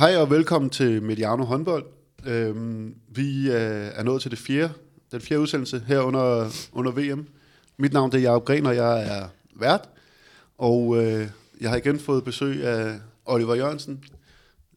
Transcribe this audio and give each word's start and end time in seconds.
Hej 0.00 0.16
og 0.16 0.30
velkommen 0.30 0.70
til 0.70 1.02
Mediano 1.02 1.44
håndbold. 1.44 1.84
Øhm, 2.26 2.94
vi 3.08 3.48
øh, 3.48 3.90
er 3.94 4.02
nået 4.02 4.22
til 4.22 4.30
det 4.30 4.38
fjerde, 4.38 4.72
den 5.12 5.20
fjerde 5.20 5.42
udsendelse 5.42 5.82
her 5.86 6.00
under, 6.00 6.50
under 6.72 6.92
VM. 6.92 7.28
Mit 7.76 7.92
navn 7.92 8.12
det 8.12 8.18
er 8.18 8.22
Jacob 8.22 8.44
Gren, 8.44 8.66
og 8.66 8.76
jeg 8.76 9.02
er 9.02 9.28
vært. 9.56 9.88
Og 10.58 10.96
øh, 11.04 11.26
jeg 11.60 11.70
har 11.70 11.76
igen 11.76 11.98
fået 11.98 12.24
besøg 12.24 12.64
af 12.64 12.98
Oliver 13.26 13.54
Jørgensen, 13.54 14.04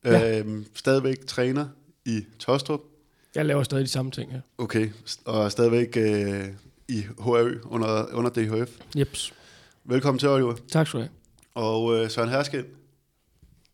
Ja. 0.05 0.39
øhm, 0.39 0.65
stadigvæk 0.75 1.25
træner 1.27 1.65
i 2.05 2.25
Tostrup. 2.39 2.81
Jeg 3.35 3.45
laver 3.45 3.63
stadig 3.63 3.83
de 3.83 3.89
samme 3.89 4.11
ting 4.11 4.31
her. 4.31 4.41
Okay, 4.57 4.89
og 5.25 5.51
stadigvæk 5.51 5.97
øh, 5.97 6.45
i 6.87 7.01
HRØ 7.19 7.57
under, 7.65 8.05
under 8.13 8.29
DHF. 8.31 8.69
Jeps. 8.97 9.33
Velkommen 9.83 10.19
til, 10.19 10.29
Oliver. 10.29 10.55
Tak 10.71 10.87
skal 10.87 10.99
du 10.99 11.03
have. 11.03 11.09
Og 11.67 11.95
øh, 11.99 12.09
Søren 12.09 12.29
Herskind, 12.29 12.65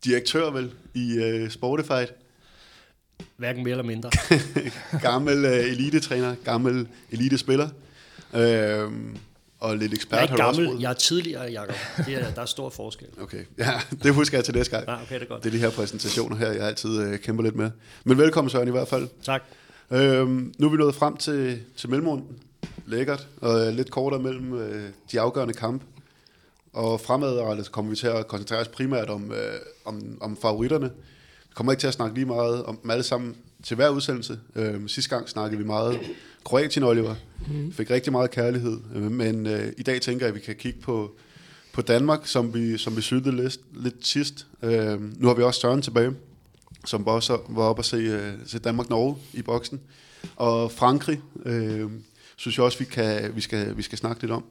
direktør 0.04 0.50
vel 0.50 0.72
i 0.94 1.14
øh, 1.16 1.50
Sportified. 1.50 2.06
Hverken 3.36 3.62
mere 3.64 3.70
eller 3.70 3.84
mindre. 3.84 4.10
gammel 5.10 5.44
øh, 5.44 5.64
elitetræner, 5.64 6.34
gammel 6.44 6.88
elitespiller, 7.10 7.68
øh, 8.34 8.90
og 9.60 9.76
lidt 9.76 9.82
Jeg 9.82 9.88
er 9.88 9.94
ekspert 9.94 10.22
ikke 10.22 10.30
har 10.30 10.36
du 10.36 10.42
også 10.42 10.62
gammel, 10.62 10.80
jeg 10.80 10.90
er 10.90 10.94
tidligere, 10.94 11.42
Jacob. 11.52 11.76
Det 12.06 12.14
er, 12.14 12.34
der 12.34 12.42
er 12.42 12.46
stor 12.46 12.70
forskel. 12.70 13.06
Okay, 13.22 13.44
ja, 13.58 13.80
det 14.02 14.14
husker 14.14 14.38
jeg 14.38 14.44
til 14.44 14.54
næste 14.54 14.76
gang. 14.76 14.88
Ja, 14.88 15.02
okay, 15.02 15.14
det 15.14 15.22
er 15.22 15.26
godt. 15.26 15.44
Det 15.44 15.48
er 15.48 15.52
de 15.52 15.58
her 15.58 15.70
præsentationer 15.70 16.36
her, 16.36 16.52
jeg 16.52 16.66
altid 16.66 17.00
øh, 17.02 17.18
kæmper 17.18 17.44
lidt 17.44 17.56
med. 17.56 17.70
Men 18.04 18.18
velkommen 18.18 18.50
Søren 18.50 18.68
i 18.68 18.70
hvert 18.70 18.88
fald. 18.88 19.08
Tak. 19.22 19.42
Øhm, 19.90 20.54
nu 20.58 20.66
er 20.66 20.70
vi 20.70 20.76
nået 20.76 20.94
frem 20.94 21.16
til, 21.16 21.60
til 21.76 21.90
mellemrunden. 21.90 22.38
Lækkert. 22.86 23.28
Og 23.40 23.66
øh, 23.66 23.74
lidt 23.74 23.90
kortere 23.90 24.20
mellem 24.20 24.54
øh, 24.58 24.88
de 25.12 25.20
afgørende 25.20 25.54
kampe. 25.54 25.84
Og 26.72 27.00
fremadrettet 27.00 27.72
kommer 27.72 27.90
vi 27.90 27.96
til 27.96 28.06
at 28.06 28.28
koncentrere 28.28 28.60
os 28.60 28.68
primært 28.68 29.10
om, 29.10 29.32
øh, 29.32 29.54
om, 29.84 30.18
om 30.20 30.36
favoritterne. 30.36 30.90
Vi 31.48 31.54
kommer 31.54 31.72
ikke 31.72 31.80
til 31.80 31.86
at 31.86 31.94
snakke 31.94 32.14
lige 32.14 32.26
meget 32.26 32.64
om 32.64 32.76
dem 32.76 32.90
alle 32.90 33.02
sammen 33.02 33.36
til 33.62 33.74
hver 33.74 33.88
udsendelse. 33.88 34.38
Øh, 34.56 34.88
sidste 34.88 35.16
gang 35.16 35.28
snakkede 35.28 35.58
vi 35.58 35.66
meget 35.66 36.00
Kroatien, 36.44 36.84
Oliver. 36.84 37.14
Mm. 37.48 37.72
Fik 37.72 37.90
rigtig 37.90 38.12
meget 38.12 38.30
kærlighed. 38.30 38.78
Øh, 38.94 39.10
men 39.10 39.46
øh, 39.46 39.72
i 39.78 39.82
dag 39.82 40.00
tænker 40.00 40.26
jeg, 40.26 40.28
at 40.28 40.34
vi 40.34 40.44
kan 40.44 40.54
kigge 40.54 40.80
på, 40.80 41.10
på 41.72 41.82
Danmark, 41.82 42.26
som 42.26 42.54
vi, 42.54 42.78
som 42.78 42.96
vi 42.96 43.00
syltede 43.00 43.36
lidt, 43.36 43.58
lidt 43.72 44.06
sidst. 44.06 44.46
Øh, 44.62 45.20
nu 45.20 45.26
har 45.26 45.34
vi 45.34 45.42
også 45.42 45.60
Søren 45.60 45.82
tilbage 45.82 46.14
som 46.84 47.06
også 47.06 47.38
var 47.48 47.62
oppe 47.62 47.80
og 47.80 47.84
se, 47.84 47.96
øh, 47.96 48.32
se 48.46 48.58
Danmark-Norge 48.58 49.16
i 49.32 49.42
boksen. 49.42 49.80
Og 50.36 50.72
Frankrig, 50.72 51.20
øh, 51.44 51.90
synes 52.36 52.58
jeg 52.58 52.64
også, 52.64 52.78
vi, 52.78 52.84
kan, 52.84 53.36
vi, 53.36 53.40
skal, 53.40 53.76
vi 53.76 53.82
skal 53.82 53.98
snakke 53.98 54.22
lidt 54.22 54.32
om. 54.32 54.44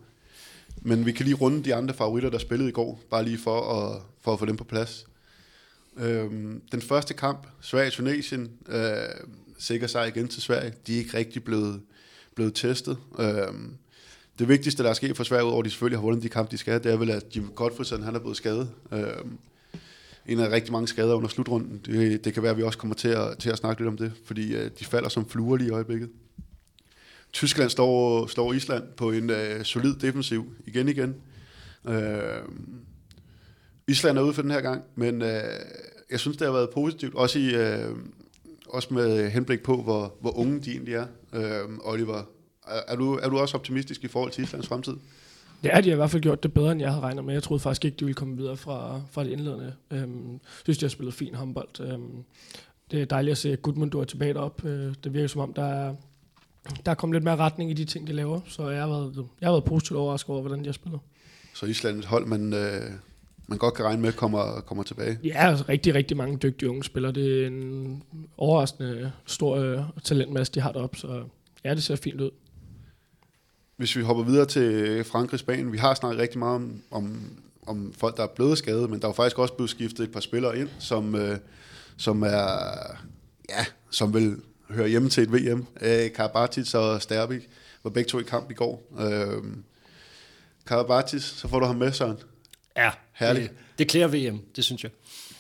Men 0.82 1.06
vi 1.06 1.12
kan 1.12 1.26
lige 1.26 1.36
runde 1.36 1.64
de 1.64 1.76
andre 1.76 1.94
favoritter, 1.94 2.30
der 2.30 2.38
spillede 2.38 2.70
i 2.70 2.74
går, 2.74 3.02
bare 3.10 3.24
lige 3.24 3.38
for 3.38 3.62
at, 3.62 4.02
for 4.22 4.34
at 4.34 4.40
få 4.40 4.46
dem 4.46 4.58
på 4.58 4.64
plads. 4.64 5.08
Øhm, 5.98 6.62
den 6.72 6.82
første 6.82 7.14
kamp, 7.14 7.48
Sverige-Tunesien, 7.62 8.52
øh, 8.68 8.94
sikrer 9.58 9.88
sig 9.88 10.08
igen 10.08 10.28
til 10.28 10.42
Sverige. 10.42 10.74
De 10.88 10.94
er 10.94 10.98
ikke 10.98 11.18
rigtig 11.18 11.44
blevet, 11.44 11.82
blevet 12.36 12.56
testet. 12.56 12.98
Øhm, 13.20 13.74
det 14.40 14.48
vigtigste, 14.48 14.84
der 14.84 14.90
er 14.90 14.94
sket 14.94 15.18
for 15.18 15.24
Sverige, 15.24 15.46
udover 15.46 15.60
at 15.60 15.66
de 15.66 15.70
selvfølgelig 15.70 16.00
har 16.00 16.04
vundet 16.04 16.24
de 16.24 16.30
kampe, 16.30 16.52
de 16.52 16.58
skal, 16.58 16.84
det 16.84 16.92
er 16.92 16.98
vel, 16.98 17.10
at 17.10 17.36
Jim 17.36 17.52
Godfredsen 17.56 18.04
han 18.04 18.16
er 18.16 18.20
blevet 18.20 18.38
skadet. 18.38 18.70
Øhm, 18.92 19.38
en 20.26 20.40
af 20.40 20.50
rigtig 20.50 20.72
mange 20.72 20.88
skader 20.88 21.14
under 21.14 21.30
slutrunden. 21.30 21.82
Det, 21.86 22.26
det 22.26 22.34
kan 22.34 22.44
være, 22.44 22.52
at 22.52 22.58
vi 22.58 22.64
også 22.64 22.78
kommer 22.78 22.96
til 22.96 23.08
at, 23.08 23.38
til 23.38 23.50
at 23.50 23.58
snakke 23.58 23.82
lidt 23.82 23.88
om 23.88 23.98
det, 23.98 24.12
fordi 24.26 24.56
øh, 24.56 24.72
de 24.80 24.86
falder 24.86 25.10
som 25.10 25.30
fluer 25.30 25.58
lige 25.58 25.68
i 25.68 25.72
øjeblikket. 25.72 26.10
Tyskland 27.34 27.70
slår, 27.70 28.28
slår 28.28 28.54
Island 28.54 28.84
på 28.98 29.12
en 29.12 29.30
øh, 29.30 29.64
solid 29.64 29.96
defensiv 29.96 30.54
igen 30.66 30.88
igen. 30.88 31.16
Øh, 31.88 32.42
Island 33.88 34.18
er 34.18 34.22
ude 34.22 34.34
for 34.34 34.42
den 34.42 34.52
her 34.52 34.62
gang, 34.62 34.84
men 34.96 35.22
øh, 35.22 35.44
jeg 36.12 36.20
synes, 36.20 36.38
det 36.38 36.48
har 36.48 36.54
været 36.54 36.70
positivt, 36.70 37.16
også, 37.16 37.40
i, 37.40 37.56
øh, 37.56 37.96
også 38.68 38.94
med 38.94 39.30
henblik 39.30 39.64
på, 39.64 39.82
hvor, 39.82 40.16
hvor 40.22 40.38
unge 40.38 40.60
de 40.60 40.72
egentlig 40.72 40.94
er. 40.94 41.06
Øh, 41.34 41.70
Oliver, 41.82 42.24
er, 42.68 42.82
er, 42.88 42.96
du, 42.96 43.16
er 43.16 43.30
du 43.30 43.40
også 43.40 43.58
optimistisk 43.58 44.04
i 44.04 44.08
forhold 44.08 44.32
til 44.32 44.44
Islands 44.44 44.68
fremtid? 44.68 44.94
Ja, 45.64 45.82
de 45.82 45.90
har 45.90 45.96
i 45.96 45.96
hvert 45.96 46.12
fald 46.12 46.22
gjort 46.22 46.44
det 46.44 46.54
bedre, 46.54 46.72
end 46.72 46.82
jeg 46.82 46.90
havde 46.90 47.02
regnet 47.02 47.26
med. 47.26 47.34
Jeg 47.34 47.44
troede 47.44 47.60
faktisk 47.60 47.86
ikke, 47.86 47.98
de 48.00 48.06
ville 48.06 48.16
komme 48.16 48.38
videre 48.38 48.58
fra, 48.58 49.02
fra 49.12 49.24
det 49.24 49.30
indledende. 49.30 49.74
Øhm, 49.92 50.40
synes, 50.64 50.78
de 50.78 50.86
har 50.86 50.90
spillet 50.90 51.14
fin 51.14 51.36
håndbold. 51.36 51.82
Øhm, 51.82 52.24
det 52.92 53.02
er 53.02 53.06
dejligt 53.06 53.32
at 53.32 53.38
se 53.38 53.56
Gudmundur 53.56 54.04
tilbage 54.04 54.34
derop. 54.34 54.66
Øh, 54.66 54.94
det 55.04 55.14
virker 55.14 55.28
som 55.28 55.42
om, 55.42 55.54
der 55.54 55.64
er, 55.64 55.96
der 56.86 56.92
er 56.92 56.96
kommet 56.96 57.16
lidt 57.16 57.24
mere 57.24 57.36
retning 57.36 57.72
i 57.72 57.74
de 57.74 57.86
ting, 57.86 58.08
de 58.08 58.14
laver. 58.14 58.40
Så 58.48 58.70
jeg 58.70 58.82
har 58.82 58.88
været, 58.88 59.28
jeg 59.42 59.48
har 59.48 59.54
været 59.54 59.64
positivt 59.64 59.98
overrasket 59.98 60.30
over, 60.30 60.42
hvordan 60.42 60.60
de 60.60 60.66
har 60.66 60.74
spillet. 60.74 61.00
Så 61.54 61.66
Island 61.66 62.00
et 62.00 62.06
hold, 62.06 62.26
man, 62.26 62.54
øh, 62.54 62.82
man 63.48 63.58
godt 63.58 63.74
kan 63.74 63.86
regne 63.86 64.02
med, 64.02 64.14
kommer, 64.14 64.62
kommer 64.62 64.84
tilbage. 64.84 65.20
Ja, 65.24 65.50
altså 65.50 65.66
rigtig, 65.70 65.96
rigtig 65.96 66.18
mange 66.18 66.38
dygtige 66.38 66.70
unge 66.70 66.84
spillere. 66.84 67.12
Det 67.12 67.44
er 67.44 67.48
en 67.48 68.04
overraskende 68.38 69.12
stor 69.26 69.56
øh, 69.58 69.84
talentmasse, 70.04 70.54
de 70.54 70.62
har 70.62 70.72
deroppe. 70.72 70.98
Så 70.98 71.24
ja, 71.64 71.76
det 71.76 71.84
ser 71.84 71.96
fint 71.96 72.22
ud. 72.22 72.32
Hvis 73.78 73.96
vi 73.96 74.02
hopper 74.02 74.24
videre 74.24 74.46
til 74.46 75.04
Frankrig-Spanien, 75.04 75.72
vi 75.72 75.78
har 75.78 75.94
snakket 75.94 76.20
rigtig 76.20 76.40
meget 76.40 76.56
om, 76.56 76.82
om, 76.92 77.20
om 77.68 77.94
folk, 77.98 78.18
der 78.18 78.24
er 78.24 78.28
blevet 78.28 78.58
skadet, 78.58 78.90
men 78.90 79.00
der 79.00 79.06
er 79.06 79.10
jo 79.10 79.14
faktisk 79.14 79.40
også 79.40 79.54
blevet 79.54 79.70
skiftet 79.70 80.04
et 80.04 80.12
par 80.12 80.20
spillere 80.20 80.60
ind, 80.60 80.70
som, 80.80 81.16
øh, 81.16 81.38
som 81.98 82.24
er, 82.24 82.48
ja, 83.50 83.66
som 83.90 84.14
vil 84.14 84.38
høre 84.70 84.88
hjemme 84.88 85.10
til 85.10 85.24
et 85.24 85.34
VM. 85.34 85.66
Øh, 85.82 86.14
Karabatic 86.14 86.74
og 86.74 87.02
Sterbik 87.02 87.50
var 87.84 87.90
begge 87.90 88.10
to 88.10 88.20
i 88.20 88.24
kamp 88.24 88.52
i 88.52 88.54
går. 88.54 88.84
Øh, 89.00 89.44
Karabatic, 90.68 91.24
så 91.24 91.48
får 91.48 91.60
du 91.60 91.66
ham 91.66 91.76
med, 91.76 91.92
Søren. 91.92 92.18
Ja, 92.78 92.92
Herligt. 93.14 93.50
Det, 93.50 93.58
det 93.80 93.88
klæder 93.88 94.08
VM, 94.08 94.42
det 94.56 94.64
synes 94.64 94.84
jeg. 94.84 94.92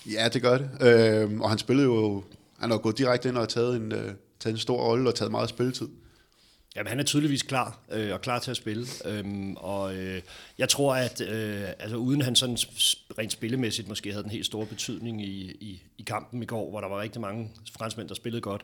Ja, 0.06 0.30
det 0.34 0.42
gør 0.42 0.58
det. 0.58 0.70
Øh, 0.82 1.40
og 1.40 1.50
han 1.50 1.58
spillede 1.58 1.86
jo, 1.86 2.24
han 2.60 2.72
har 2.72 2.78
gået 2.78 2.98
direkte 2.98 3.30
ind 3.30 3.38
og 3.38 3.50
taget 3.50 3.76
en, 3.76 3.92
øh, 3.92 4.14
taget 4.40 4.54
en 4.54 4.58
stor 4.58 4.82
rolle 4.82 5.10
og 5.10 5.16
taget 5.16 5.32
meget 5.32 5.50
spilletid. 5.50 5.88
Jamen, 6.76 6.90
han 6.90 7.00
er 7.00 7.04
tydeligvis 7.04 7.42
klar, 7.42 7.80
øh, 7.92 8.14
og 8.14 8.22
klar 8.22 8.40
til 8.40 8.52
at 8.52 8.58
spille. 8.58 8.88
Øhm, 9.06 9.56
og 9.56 9.96
øh, 9.96 10.22
jeg 10.58 10.70
tror, 10.70 10.96
at 10.96 11.22
øh, 11.22 11.70
altså, 11.80 11.96
uden 11.96 12.22
han 12.22 12.36
sådan 12.36 12.58
rent 13.18 13.32
spillemæssigt 13.32 13.88
måske 13.88 14.12
havde 14.12 14.24
den 14.24 14.32
helt 14.32 14.46
store 14.46 14.66
betydning 14.66 15.24
i, 15.24 15.52
i, 15.52 15.84
i 15.98 16.04
kampen 16.04 16.44
i 16.44 16.46
går, 16.46 16.70
hvor 16.70 16.82
der 16.82 16.88
var 16.88 17.02
rigtig 17.02 17.22
mange 17.22 17.52
franskmænd, 17.78 18.10
der 18.10 18.16
spillede 18.16 18.42
godt, 18.42 18.62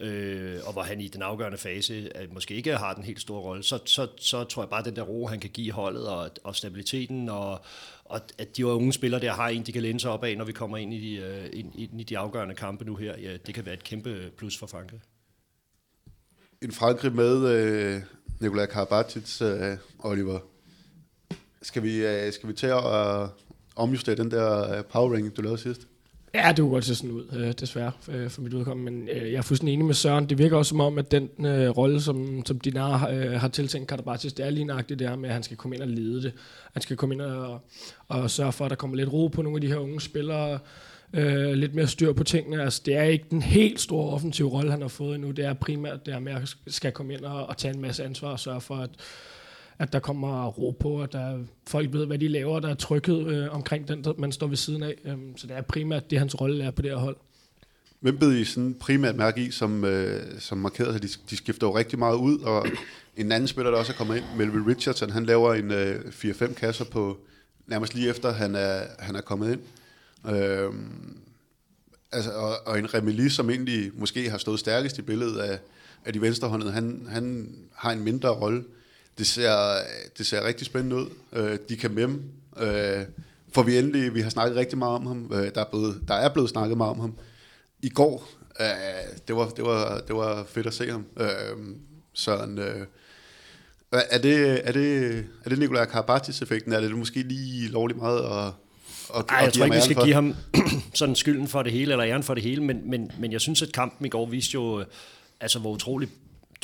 øh, 0.00 0.58
og 0.66 0.72
hvor 0.72 0.82
han 0.82 1.00
i 1.00 1.08
den 1.08 1.22
afgørende 1.22 1.58
fase 1.58 2.10
at 2.14 2.32
måske 2.32 2.54
ikke 2.54 2.76
har 2.76 2.94
den 2.94 3.04
helt 3.04 3.20
store 3.20 3.40
rolle, 3.40 3.62
så, 3.62 3.78
så, 3.84 4.08
så 4.16 4.44
tror 4.44 4.62
jeg 4.62 4.70
bare, 4.70 4.80
at 4.80 4.84
den 4.84 4.96
der 4.96 5.02
ro, 5.02 5.26
han 5.26 5.40
kan 5.40 5.50
give 5.50 5.72
holdet, 5.72 6.08
og, 6.08 6.30
og 6.44 6.56
stabiliteten, 6.56 7.28
og, 7.28 7.60
og 8.04 8.20
at 8.38 8.56
de 8.56 8.66
unge 8.66 8.92
spillere 8.92 9.20
der 9.20 9.32
har 9.32 9.48
en, 9.48 9.62
de 9.62 9.72
kan 9.72 9.82
læne 9.82 10.00
sig 10.00 10.10
op 10.10 10.24
af, 10.24 10.36
når 10.36 10.44
vi 10.44 10.52
kommer 10.52 10.76
ind 10.76 10.94
i 10.94 11.00
de, 11.00 11.16
øh, 11.16 11.50
ind, 11.52 11.72
ind 11.74 12.00
i 12.00 12.04
de 12.04 12.18
afgørende 12.18 12.54
kampe 12.54 12.84
nu 12.84 12.96
her, 12.96 13.18
ja, 13.18 13.36
det 13.46 13.54
kan 13.54 13.66
være 13.66 13.74
et 13.74 13.84
kæmpe 13.84 14.30
plus 14.36 14.58
for 14.58 14.66
Frankrig. 14.66 15.00
en 16.62 16.72
Frankrig 16.72 17.12
med 17.12 17.48
øh, 17.48 18.02
Nikolaj 18.40 18.66
Karabatic, 18.66 19.42
øh, 19.42 19.76
Oliver. 19.98 20.40
Skal 21.62 21.82
vi, 21.82 22.06
øh, 22.06 22.32
skal 22.32 22.48
vi 22.48 22.54
tage 22.54 22.74
og 22.74 23.22
øh, 23.22 23.28
omjustere 23.76 24.16
den 24.16 24.30
der 24.30 24.78
øh, 24.78 24.84
power 24.84 25.12
ranking, 25.12 25.36
du 25.36 25.42
lavede 25.42 25.58
sidst? 25.58 25.88
Ja, 26.36 26.48
det 26.48 26.58
kunne 26.58 26.70
godt 26.70 26.84
se 26.84 26.94
sådan 26.94 27.10
ud, 27.10 27.24
øh, 27.36 27.52
desværre, 27.60 27.92
øh, 28.08 28.30
for 28.30 28.42
mit 28.42 28.54
udkomme. 28.54 28.84
Men 28.84 29.08
øh, 29.08 29.32
jeg 29.32 29.38
er 29.38 29.42
fuldstændig 29.42 29.72
enig 29.72 29.86
med 29.86 29.94
Søren. 29.94 30.28
Det 30.28 30.38
virker 30.38 30.56
også 30.56 30.68
som 30.68 30.80
om, 30.80 30.98
at 30.98 31.10
den 31.10 31.46
øh, 31.46 31.68
rolle, 31.68 32.00
som, 32.00 32.42
som 32.46 32.60
Dinar 32.60 33.08
øh, 33.08 33.32
har 33.32 33.48
tiltænkt 33.48 33.88
Karabatis, 33.88 34.32
det 34.32 34.46
er 34.46 34.50
lige 34.50 34.64
nøjagtigt 34.64 34.98
det 34.98 35.08
her 35.08 35.16
med, 35.16 35.28
at 35.28 35.32
han 35.32 35.42
skal 35.42 35.56
komme 35.56 35.76
ind 35.76 35.82
og 35.82 35.88
lede 35.88 36.22
det. 36.22 36.32
Han 36.72 36.82
skal 36.82 36.96
komme 36.96 37.14
ind 37.14 37.22
og, 37.22 37.60
og 38.08 38.30
sørge 38.30 38.52
for, 38.52 38.64
at 38.64 38.70
der 38.70 38.76
kommer 38.76 38.96
lidt 38.96 39.12
ro 39.12 39.26
på 39.26 39.42
nogle 39.42 39.56
af 39.56 39.60
de 39.60 39.68
her 39.68 39.76
unge 39.76 40.00
spillere. 40.00 40.58
Øh, 41.12 41.52
lidt 41.52 41.74
mere 41.74 41.86
styr 41.86 42.12
på 42.12 42.24
tingene. 42.24 42.62
Altså, 42.62 42.82
det 42.86 42.96
er 42.96 43.02
ikke 43.02 43.26
den 43.30 43.42
helt 43.42 43.80
store 43.80 44.12
offensive 44.12 44.48
rolle, 44.48 44.70
han 44.70 44.80
har 44.80 44.88
fået 44.88 45.14
endnu. 45.14 45.30
Det 45.30 45.44
er 45.44 45.54
primært 45.54 46.06
det 46.06 46.14
her 46.14 46.20
med, 46.20 46.32
at 46.32 46.38
han 46.38 46.46
skal 46.66 46.92
komme 46.92 47.14
ind 47.14 47.24
og, 47.24 47.46
og 47.46 47.56
tage 47.56 47.74
en 47.74 47.80
masse 47.80 48.04
ansvar 48.04 48.28
og 48.28 48.40
sørge 48.40 48.60
for, 48.60 48.76
at, 48.76 48.90
at 49.78 49.92
der 49.92 49.98
kommer 49.98 50.46
ro 50.46 50.70
på, 50.80 51.02
at 51.02 51.12
der, 51.12 51.38
folk 51.66 51.92
ved, 51.92 52.06
hvad 52.06 52.18
de 52.18 52.28
laver, 52.28 52.60
der 52.60 52.68
er 52.68 52.74
tryghed 52.74 53.26
øh, 53.26 53.54
omkring 53.54 53.88
den, 53.88 54.04
der 54.04 54.12
man 54.18 54.32
står 54.32 54.46
ved 54.46 54.56
siden 54.56 54.82
af. 54.82 54.94
Øhm, 55.04 55.36
så 55.36 55.46
det 55.46 55.56
er 55.56 55.62
primært 55.62 56.10
det, 56.10 56.18
hans 56.18 56.40
rolle 56.40 56.64
er 56.64 56.70
på 56.70 56.82
det 56.82 56.90
her 56.90 56.98
hold. 56.98 57.16
Hvem 58.00 58.18
bed 58.18 58.32
I 58.32 58.44
sådan 58.44 58.74
primært 58.80 59.16
mærke 59.16 59.44
i, 59.44 59.50
som, 59.50 59.84
øh, 59.84 60.40
som 60.40 60.58
markerede 60.58 60.92
sig? 60.92 61.02
De, 61.02 61.08
de 61.30 61.36
skifter 61.36 61.66
jo 61.66 61.76
rigtig 61.76 61.98
meget 61.98 62.16
ud, 62.16 62.38
og 62.38 62.66
en 63.16 63.32
anden 63.32 63.48
spiller, 63.48 63.70
der 63.70 63.78
også 63.78 63.92
er 63.92 63.96
kommet 63.96 64.16
ind, 64.16 64.24
Melvin 64.36 64.66
Richardson, 64.66 65.10
han 65.10 65.26
laver 65.26 65.54
en 65.54 65.70
øh, 65.70 66.00
4-5 66.00 66.54
kasser 66.54 66.84
på 66.84 67.18
nærmest 67.66 67.94
lige 67.94 68.08
efter, 68.08 68.32
han 68.32 68.54
er, 68.54 68.82
han 68.98 69.16
er 69.16 69.20
kommet 69.20 69.52
ind. 69.52 69.60
Øhm, 70.34 71.16
altså, 72.12 72.30
og, 72.30 72.66
og 72.66 72.78
en 72.78 72.94
Remeli, 72.94 73.28
som 73.28 73.50
egentlig 73.50 73.90
måske 73.94 74.30
har 74.30 74.38
stået 74.38 74.60
stærkest 74.60 74.98
i 74.98 75.02
billedet 75.02 75.38
af, 75.38 75.58
af 76.04 76.12
de 76.12 76.20
venstrehåndede, 76.20 76.72
han, 76.72 77.06
han 77.08 77.54
har 77.74 77.92
en 77.92 78.04
mindre 78.04 78.28
rolle. 78.28 78.64
Det 79.18 79.26
ser, 79.26 79.76
det 80.18 80.26
ser 80.26 80.44
rigtig 80.44 80.66
spændende 80.66 80.96
ud. 80.96 81.06
Øh, 81.32 81.58
de 81.68 81.76
kan 81.76 81.90
memme. 81.90 82.22
Øh, 82.56 83.04
for 83.52 83.62
vi 83.62 83.78
endelig, 83.78 84.14
vi 84.14 84.20
har 84.20 84.30
snakket 84.30 84.56
rigtig 84.56 84.78
meget 84.78 84.94
om 84.94 85.06
ham. 85.06 85.30
Øh, 85.34 85.54
der, 85.54 85.60
er 85.60 85.70
blevet, 85.70 86.00
der 86.08 86.14
er 86.14 86.28
blevet 86.28 86.50
snakket 86.50 86.76
meget 86.76 86.90
om 86.90 87.00
ham. 87.00 87.14
I 87.82 87.88
går, 87.88 88.28
øh, 88.60 88.66
det, 89.28 89.36
var, 89.36 89.48
det, 89.48 89.64
var, 89.64 90.00
det 90.08 90.16
var 90.16 90.44
fedt 90.44 90.66
at 90.66 90.74
se 90.74 90.90
ham. 90.90 91.04
Øh, 91.16 91.28
sådan, 92.12 92.58
øh, 92.58 92.86
er 93.92 94.18
det, 94.18 94.60
er 94.68 94.72
det, 94.72 95.18
er 95.44 95.48
det 95.48 95.58
Nikolaj 95.58 95.84
Karabatis-effekten? 95.84 96.72
Er 96.72 96.80
det 96.80 96.96
måske 96.98 97.22
lige 97.22 97.68
lovligt 97.68 97.98
meget 97.98 98.18
at, 98.18 98.52
Og, 99.08 99.24
Ej, 99.28 99.36
jeg 99.38 99.52
tror 99.52 99.64
ikke, 99.64 99.76
vi 99.76 99.82
skal 99.82 99.96
for. 99.96 100.04
give 100.04 100.14
ham 100.14 100.34
sådan 100.94 101.14
skylden 101.14 101.48
for 101.48 101.62
det 101.62 101.72
hele, 101.72 101.92
eller 101.92 102.06
æren 102.06 102.22
for 102.22 102.34
det 102.34 102.42
hele, 102.42 102.62
men, 102.62 102.90
men, 102.90 103.10
men 103.18 103.32
jeg 103.32 103.40
synes, 103.40 103.62
at 103.62 103.72
kampen 103.72 104.06
i 104.06 104.08
går 104.08 104.26
viste 104.26 104.54
jo, 104.54 104.80
øh, 104.80 104.86
altså, 105.40 105.58
hvor 105.58 105.70
utrolig 105.70 106.08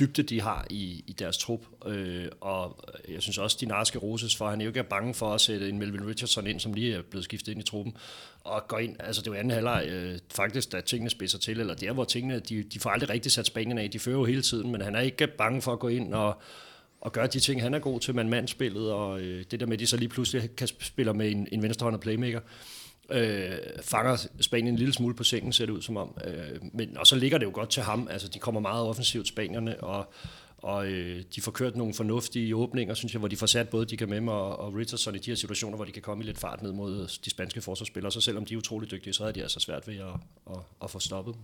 dybde 0.00 0.22
de 0.22 0.40
har 0.40 0.66
i, 0.70 1.04
i 1.06 1.12
deres 1.12 1.38
trup. 1.38 1.60
Øh, 1.86 2.28
og 2.40 2.84
jeg 3.08 3.22
synes 3.22 3.38
også, 3.38 3.56
de 3.60 3.66
Dinar 3.66 3.84
skal 3.84 4.00
roses 4.00 4.36
for, 4.36 4.50
han 4.50 4.60
er 4.60 4.64
jo 4.64 4.70
ikke 4.70 4.80
er 4.80 4.84
bange 4.84 5.14
for 5.14 5.34
at 5.34 5.40
sætte 5.40 5.68
en 5.68 5.78
Melvin 5.78 6.06
Richardson 6.06 6.46
ind, 6.46 6.60
som 6.60 6.72
lige 6.72 6.94
er 6.94 7.02
blevet 7.02 7.24
skiftet 7.24 7.52
ind 7.52 7.60
i 7.60 7.64
truppen, 7.64 7.96
og 8.44 8.68
går 8.68 8.78
ind, 8.78 8.96
altså 8.98 9.22
det 9.22 9.32
var 9.32 9.38
anden 9.38 9.50
halvleg, 9.50 9.86
øh, 9.88 10.18
faktisk 10.34 10.72
da 10.72 10.80
tingene 10.80 11.10
spidser 11.10 11.38
til, 11.38 11.60
eller 11.60 11.74
der 11.74 11.92
hvor 11.92 12.04
tingene, 12.04 12.38
de, 12.38 12.62
de 12.62 12.80
får 12.80 12.90
aldrig 12.90 13.10
rigtig 13.10 13.32
sat 13.32 13.46
Spanien 13.46 13.78
af, 13.78 13.90
de 13.90 13.98
fører 13.98 14.16
jo 14.16 14.24
hele 14.24 14.42
tiden, 14.42 14.72
men 14.72 14.80
han 14.80 14.94
er 14.94 15.00
ikke 15.00 15.26
bange 15.26 15.62
for 15.62 15.72
at 15.72 15.78
gå 15.78 15.88
ind 15.88 16.14
og, 16.14 16.42
og 17.00 17.12
gøre 17.12 17.26
de 17.26 17.40
ting, 17.40 17.62
han 17.62 17.74
er 17.74 17.78
god 17.78 18.00
til, 18.00 18.14
man 18.14 18.28
mandspillet, 18.28 18.92
og 18.92 19.20
øh, 19.20 19.44
det 19.50 19.60
der 19.60 19.66
med, 19.66 19.74
at 19.74 19.80
de 19.80 19.86
så 19.86 19.96
lige 19.96 20.08
pludselig 20.08 20.56
kan 20.56 20.68
spille 20.80 21.14
med 21.14 21.30
en, 21.30 21.48
en 21.52 21.62
venstrehåndet 21.62 22.00
playmaker, 22.00 22.40
øh, 22.40 22.81
øh, 23.10 23.56
fanger 23.82 24.26
Spanien 24.40 24.74
en 24.74 24.78
lille 24.78 24.94
smule 24.94 25.14
på 25.14 25.24
sengen, 25.24 25.52
ser 25.52 25.66
det 25.66 25.72
ud 25.72 25.82
som 25.82 25.96
om. 25.96 26.18
Øh, 26.24 26.58
men, 26.72 26.96
og 26.96 27.06
så 27.06 27.16
ligger 27.16 27.38
det 27.38 27.46
jo 27.46 27.50
godt 27.54 27.70
til 27.70 27.82
ham. 27.82 28.08
Altså, 28.10 28.28
de 28.28 28.38
kommer 28.38 28.60
meget 28.60 28.84
offensivt, 28.86 29.28
spanierne, 29.28 29.82
og, 29.82 30.12
og 30.58 30.86
øh, 30.86 31.22
de 31.34 31.40
får 31.40 31.52
kørt 31.52 31.76
nogle 31.76 31.94
fornuftige 31.94 32.56
åbninger, 32.56 32.94
synes 32.94 33.12
jeg, 33.14 33.18
hvor 33.18 33.28
de 33.28 33.36
får 33.36 33.46
sat 33.46 33.68
både 33.68 33.86
de 33.86 33.96
kan 33.96 34.08
med 34.08 34.28
og, 34.28 34.60
og 34.60 34.74
Richardson 34.74 35.14
i 35.14 35.18
de 35.18 35.30
her 35.30 35.36
situationer, 35.36 35.76
hvor 35.76 35.84
de 35.84 35.92
kan 35.92 36.02
komme 36.02 36.24
i 36.24 36.26
lidt 36.26 36.38
fart 36.38 36.62
ned 36.62 36.72
mod 36.72 37.18
de 37.24 37.30
spanske 37.30 37.60
forsvarsspillere. 37.60 38.12
Så 38.12 38.20
selvom 38.20 38.44
de 38.44 38.54
er 38.54 38.58
utrolig 38.58 38.90
dygtige, 38.90 39.12
så 39.12 39.24
er 39.24 39.32
de 39.32 39.42
altså 39.42 39.60
svært 39.60 39.88
ved 39.88 39.96
at, 39.96 40.14
at, 40.50 40.58
at 40.82 40.90
få 40.90 40.98
stoppet 40.98 41.34
dem. 41.34 41.42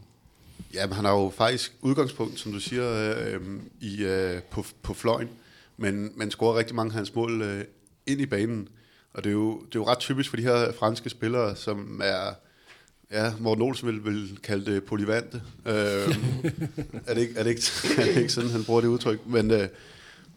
Ja, 0.75 0.87
men 0.87 0.93
han 0.93 1.05
har 1.05 1.12
jo 1.12 1.32
faktisk 1.37 1.75
udgangspunkt, 1.81 2.40
som 2.40 2.52
du 2.52 2.60
siger, 2.60 3.14
øh, 3.16 3.40
i, 3.81 4.02
øh, 4.02 4.43
på, 4.43 4.64
på 4.82 4.94
fløjen, 4.94 5.28
men 5.76 6.12
man 6.16 6.31
scorer 6.31 6.58
rigtig 6.58 6.76
mange 6.76 6.90
af 6.90 6.94
hans 6.94 7.14
mål 7.14 7.43
øh, 7.43 7.64
ind 8.06 8.20
i 8.20 8.26
banen. 8.26 8.69
Og 9.19 9.25
det 9.25 9.31
er, 9.31 9.35
jo, 9.35 9.53
det 9.53 9.75
er 9.75 9.81
jo 9.81 9.87
ret 9.87 9.99
typisk 9.99 10.31
for 10.31 10.37
de 10.37 10.43
her 10.43 10.73
franske 10.73 11.11
spillere, 11.11 11.56
som 11.56 12.00
er, 12.05 12.35
ja, 13.11 13.32
Morten 13.41 13.62
Olsen 13.62 13.88
vil, 13.88 14.05
vil 14.05 14.38
kalde 14.43 14.75
det 14.75 14.85
polyvante. 14.85 15.43
Øh, 15.67 15.75
er, 17.06 17.15
det 17.15 17.19
ikke, 17.19 17.35
er, 17.38 17.43
det 17.43 17.50
ikke, 17.50 17.62
er 17.99 18.05
det 18.05 18.17
ikke 18.17 18.32
sådan, 18.32 18.50
han 18.50 18.65
bruger 18.65 18.81
det 18.81 18.88
udtryk? 18.88 19.26
Men, 19.26 19.50
øh, 19.50 19.69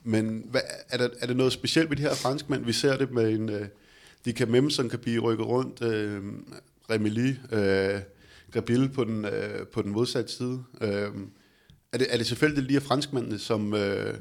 men 0.03 0.45
hvad, 0.49 0.61
er, 0.89 0.97
der, 0.97 1.09
er 1.19 1.27
det 1.27 1.37
noget 1.37 1.53
specielt 1.53 1.89
ved 1.89 1.97
de 1.97 2.01
her 2.01 2.15
franskmænd? 2.15 2.65
Vi 2.65 2.73
ser 2.73 2.97
det 2.97 3.11
med 3.11 3.29
en... 3.29 3.49
Øh, 3.49 3.67
de 4.25 4.33
kan 4.33 4.51
memme, 4.51 4.71
som 4.71 4.89
kan 4.89 4.99
blive 4.99 5.21
rykket 5.21 5.47
rundt. 5.47 5.81
Øhm, 5.81 6.29
øh, 6.29 6.95
Remili, 6.95 7.35
øh, 7.51 8.01
Gabriel 8.51 8.89
på 8.89 9.03
den, 9.03 9.25
øh, 9.25 9.67
på 9.67 9.81
den 9.81 9.91
modsatte 9.91 10.31
side. 10.31 10.63
Øh, 10.81 11.11
er, 11.91 11.97
det, 11.97 12.07
er 12.09 12.17
det 12.17 12.27
selvfølgelig 12.27 12.63
lige 12.63 12.77
af 12.77 12.83
franskmændene, 12.83 13.39
som... 13.39 13.73
Øh, 13.73 14.13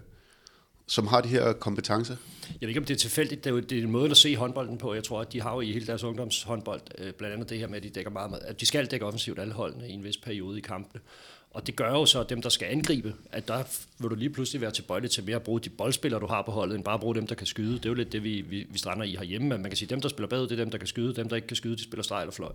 som 0.90 1.06
har 1.06 1.20
de 1.20 1.28
her 1.28 1.52
kompetencer? 1.52 2.16
Jeg 2.48 2.60
ved 2.60 2.68
ikke, 2.68 2.80
om 2.80 2.84
det 2.84 2.94
er 2.94 2.98
tilfældigt. 2.98 3.44
Det 3.44 3.50
er 3.50 3.54
jo 3.54 3.60
det 3.60 3.78
er 3.78 3.82
en 3.82 3.90
måde 3.90 4.10
at 4.10 4.16
se 4.16 4.36
håndbolden 4.36 4.78
på. 4.78 4.94
Jeg 4.94 5.04
tror, 5.04 5.20
at 5.20 5.32
de 5.32 5.40
har 5.40 5.54
jo 5.54 5.60
i 5.60 5.72
hele 5.72 5.86
deres 5.86 6.04
ungdomshåndbold, 6.04 6.80
øh, 6.98 7.12
blandt 7.12 7.34
andet 7.34 7.50
det 7.50 7.58
her 7.58 7.66
med, 7.66 7.76
at 7.76 7.82
de 7.82 7.90
dækker 7.90 8.10
meget, 8.10 8.38
at 8.42 8.60
de 8.60 8.66
skal 8.66 8.86
dække 8.86 9.06
offensivt 9.06 9.38
alle 9.38 9.54
holdene 9.54 9.88
i 9.88 9.92
en 9.92 10.04
vis 10.04 10.16
periode 10.16 10.58
i 10.58 10.60
kampene. 10.60 11.00
Og 11.50 11.66
det 11.66 11.76
gør 11.76 11.90
jo 11.90 12.06
så, 12.06 12.20
at 12.20 12.28
dem, 12.28 12.42
der 12.42 12.48
skal 12.48 12.68
angribe, 12.70 13.14
at 13.32 13.48
der 13.48 13.62
vil 13.98 14.10
du 14.10 14.14
lige 14.14 14.30
pludselig 14.30 14.60
være 14.60 14.70
tilbøjelig 14.70 15.10
til 15.10 15.24
mere 15.24 15.36
at 15.36 15.42
bruge 15.42 15.60
de 15.60 15.70
boldspillere, 15.70 16.20
du 16.20 16.26
har 16.26 16.42
på 16.42 16.50
holdet, 16.50 16.74
end 16.74 16.84
bare 16.84 16.94
at 16.94 17.00
bruge 17.00 17.14
dem, 17.14 17.26
der 17.26 17.34
kan 17.34 17.46
skyde. 17.46 17.72
Det 17.72 17.84
er 17.84 17.90
jo 17.90 17.94
lidt 17.94 18.12
det, 18.12 18.24
vi, 18.24 18.40
vi, 18.40 18.66
vi 18.70 18.78
strander 18.78 19.04
i 19.04 19.10
herhjemme. 19.10 19.48
Men 19.48 19.62
man 19.62 19.70
kan 19.70 19.76
sige, 19.76 19.86
at 19.86 19.90
dem, 19.90 20.00
der 20.00 20.08
spiller 20.08 20.28
bagud, 20.28 20.46
det 20.46 20.52
er 20.52 20.64
dem, 20.64 20.70
der 20.70 20.78
kan 20.78 20.86
skyde. 20.86 21.14
Dem, 21.14 21.28
der 21.28 21.36
ikke 21.36 21.48
kan 21.48 21.56
skyde, 21.56 21.76
de 21.76 21.82
spiller 21.82 22.02
streg 22.02 22.20
eller 22.20 22.32
fløj. 22.32 22.52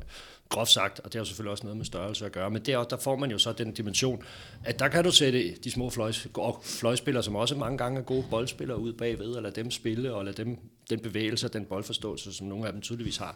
Groft 0.50 0.72
sagt, 0.72 1.00
og 1.00 1.06
det 1.06 1.14
har 1.14 1.20
jo 1.20 1.26
selvfølgelig 1.26 1.52
også 1.52 1.64
noget 1.64 1.78
med 1.78 1.86
størrelse 1.86 2.26
at 2.26 2.32
gøre. 2.32 2.50
Men 2.50 2.62
der, 2.62 2.84
der 2.84 2.98
får 2.98 3.16
man 3.16 3.32
jo 3.32 3.38
så 3.38 3.54
den 3.54 3.72
dimension, 3.72 4.24
at 4.64 4.80
der 4.80 4.88
kan 4.88 5.04
du 5.04 5.12
sætte 5.12 5.56
de 5.64 5.72
små 5.72 5.90
fløjs, 5.90 6.28
og 6.34 6.62
fløjspillere, 6.64 7.24
som 7.24 7.36
også 7.36 7.56
mange 7.56 7.78
gange 7.78 8.00
er 8.00 8.04
gode 8.04 8.26
boldspillere 8.30 8.80
ud 8.80 8.94
bagved, 8.94 9.32
og 9.32 9.44
lade 9.44 9.56
dem 9.56 9.72
spille, 9.72 10.14
og 10.14 10.26
lade 10.26 10.44
dem 10.44 10.60
den 10.90 11.00
bevægelse 11.00 11.48
og 11.48 11.54
den 11.54 11.66
boldforståelse, 11.66 12.34
som 12.34 12.48
nogle 12.48 12.68
af 12.68 12.74
dem 12.74 12.82
tydeligvis 12.82 13.18
har, 13.18 13.36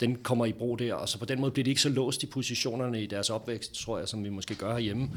den 0.00 0.16
kommer 0.16 0.46
i 0.46 0.52
brug 0.52 0.78
der. 0.78 0.94
Og 0.94 1.08
så 1.08 1.18
på 1.18 1.24
den 1.24 1.40
måde 1.40 1.50
bliver 1.50 1.64
de 1.64 1.70
ikke 1.70 1.82
så 1.82 1.88
låst 1.88 2.22
i 2.22 2.26
positionerne 2.26 3.02
i 3.02 3.06
deres 3.06 3.30
opvækst, 3.30 3.74
tror 3.74 3.98
jeg, 3.98 4.08
som 4.08 4.24
vi 4.24 4.28
måske 4.28 4.54
gør 4.54 4.72
herhjemme. 4.72 5.10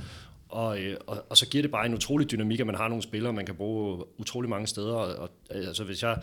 Og, 0.50 0.80
øh, 0.80 0.98
og, 1.08 1.26
og 1.30 1.38
så 1.38 1.48
giver 1.48 1.62
det 1.62 1.72
bare 1.72 1.86
en 1.86 1.94
utrolig 1.94 2.32
dynamik, 2.32 2.60
at 2.60 2.66
man 2.66 2.76
har 2.76 2.88
nogle 2.88 3.04
spillere, 3.04 3.34
man 3.34 3.46
kan 3.46 3.56
bruge 3.56 4.04
utrolig 4.18 4.50
mange 4.50 4.68
steder. 4.68 4.94
Og, 4.94 5.16
og 5.16 5.30
altså 5.50 5.84
hvis 5.84 6.04
jeg, 6.04 6.22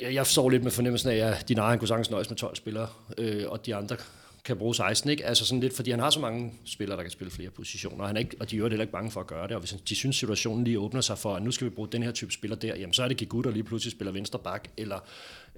jeg 0.00 0.26
står 0.26 0.50
lidt 0.50 0.62
med 0.62 0.70
fornemmelsen 0.70 1.10
af, 1.10 1.16
at 1.16 1.48
din 1.48 1.58
egen 1.58 1.78
kunne 1.78 1.88
sagtens 1.88 2.10
nøjes 2.10 2.30
med 2.30 2.36
12 2.36 2.56
spillere, 2.56 2.88
øh, 3.18 3.44
og 3.48 3.66
de 3.66 3.74
andre 3.74 3.96
kan 4.44 4.56
bruge 4.56 4.74
16, 4.74 5.10
ikke? 5.10 5.26
Altså 5.26 5.44
sådan 5.44 5.60
lidt, 5.60 5.76
fordi 5.76 5.90
han 5.90 6.00
har 6.00 6.10
så 6.10 6.20
mange 6.20 6.52
spillere, 6.64 6.96
der 6.96 7.02
kan 7.02 7.10
spille 7.10 7.30
flere 7.30 7.50
positioner, 7.50 8.02
og, 8.02 8.06
han 8.06 8.16
er 8.16 8.20
ikke, 8.20 8.36
og 8.40 8.50
de 8.50 8.56
er 8.56 8.62
heller 8.62 8.80
ikke 8.80 8.92
bange 8.92 9.10
for 9.10 9.20
at 9.20 9.26
gøre 9.26 9.48
det, 9.48 9.52
og 9.52 9.60
hvis 9.60 9.70
de 9.88 9.94
synes, 9.94 10.16
situationen 10.16 10.64
lige 10.64 10.78
åbner 10.78 11.00
sig 11.00 11.18
for, 11.18 11.34
at 11.34 11.42
nu 11.42 11.50
skal 11.50 11.64
vi 11.64 11.70
bruge 11.70 11.88
den 11.92 12.02
her 12.02 12.12
type 12.12 12.32
spiller 12.32 12.56
der, 12.56 12.76
jamen 12.76 12.92
så 12.92 13.02
er 13.02 13.08
det 13.08 13.16
Gigut, 13.16 13.44
der 13.44 13.50
lige 13.50 13.64
pludselig 13.64 13.92
spiller 13.92 14.12
venstre 14.12 14.38
bak, 14.38 14.68
eller, 14.76 14.98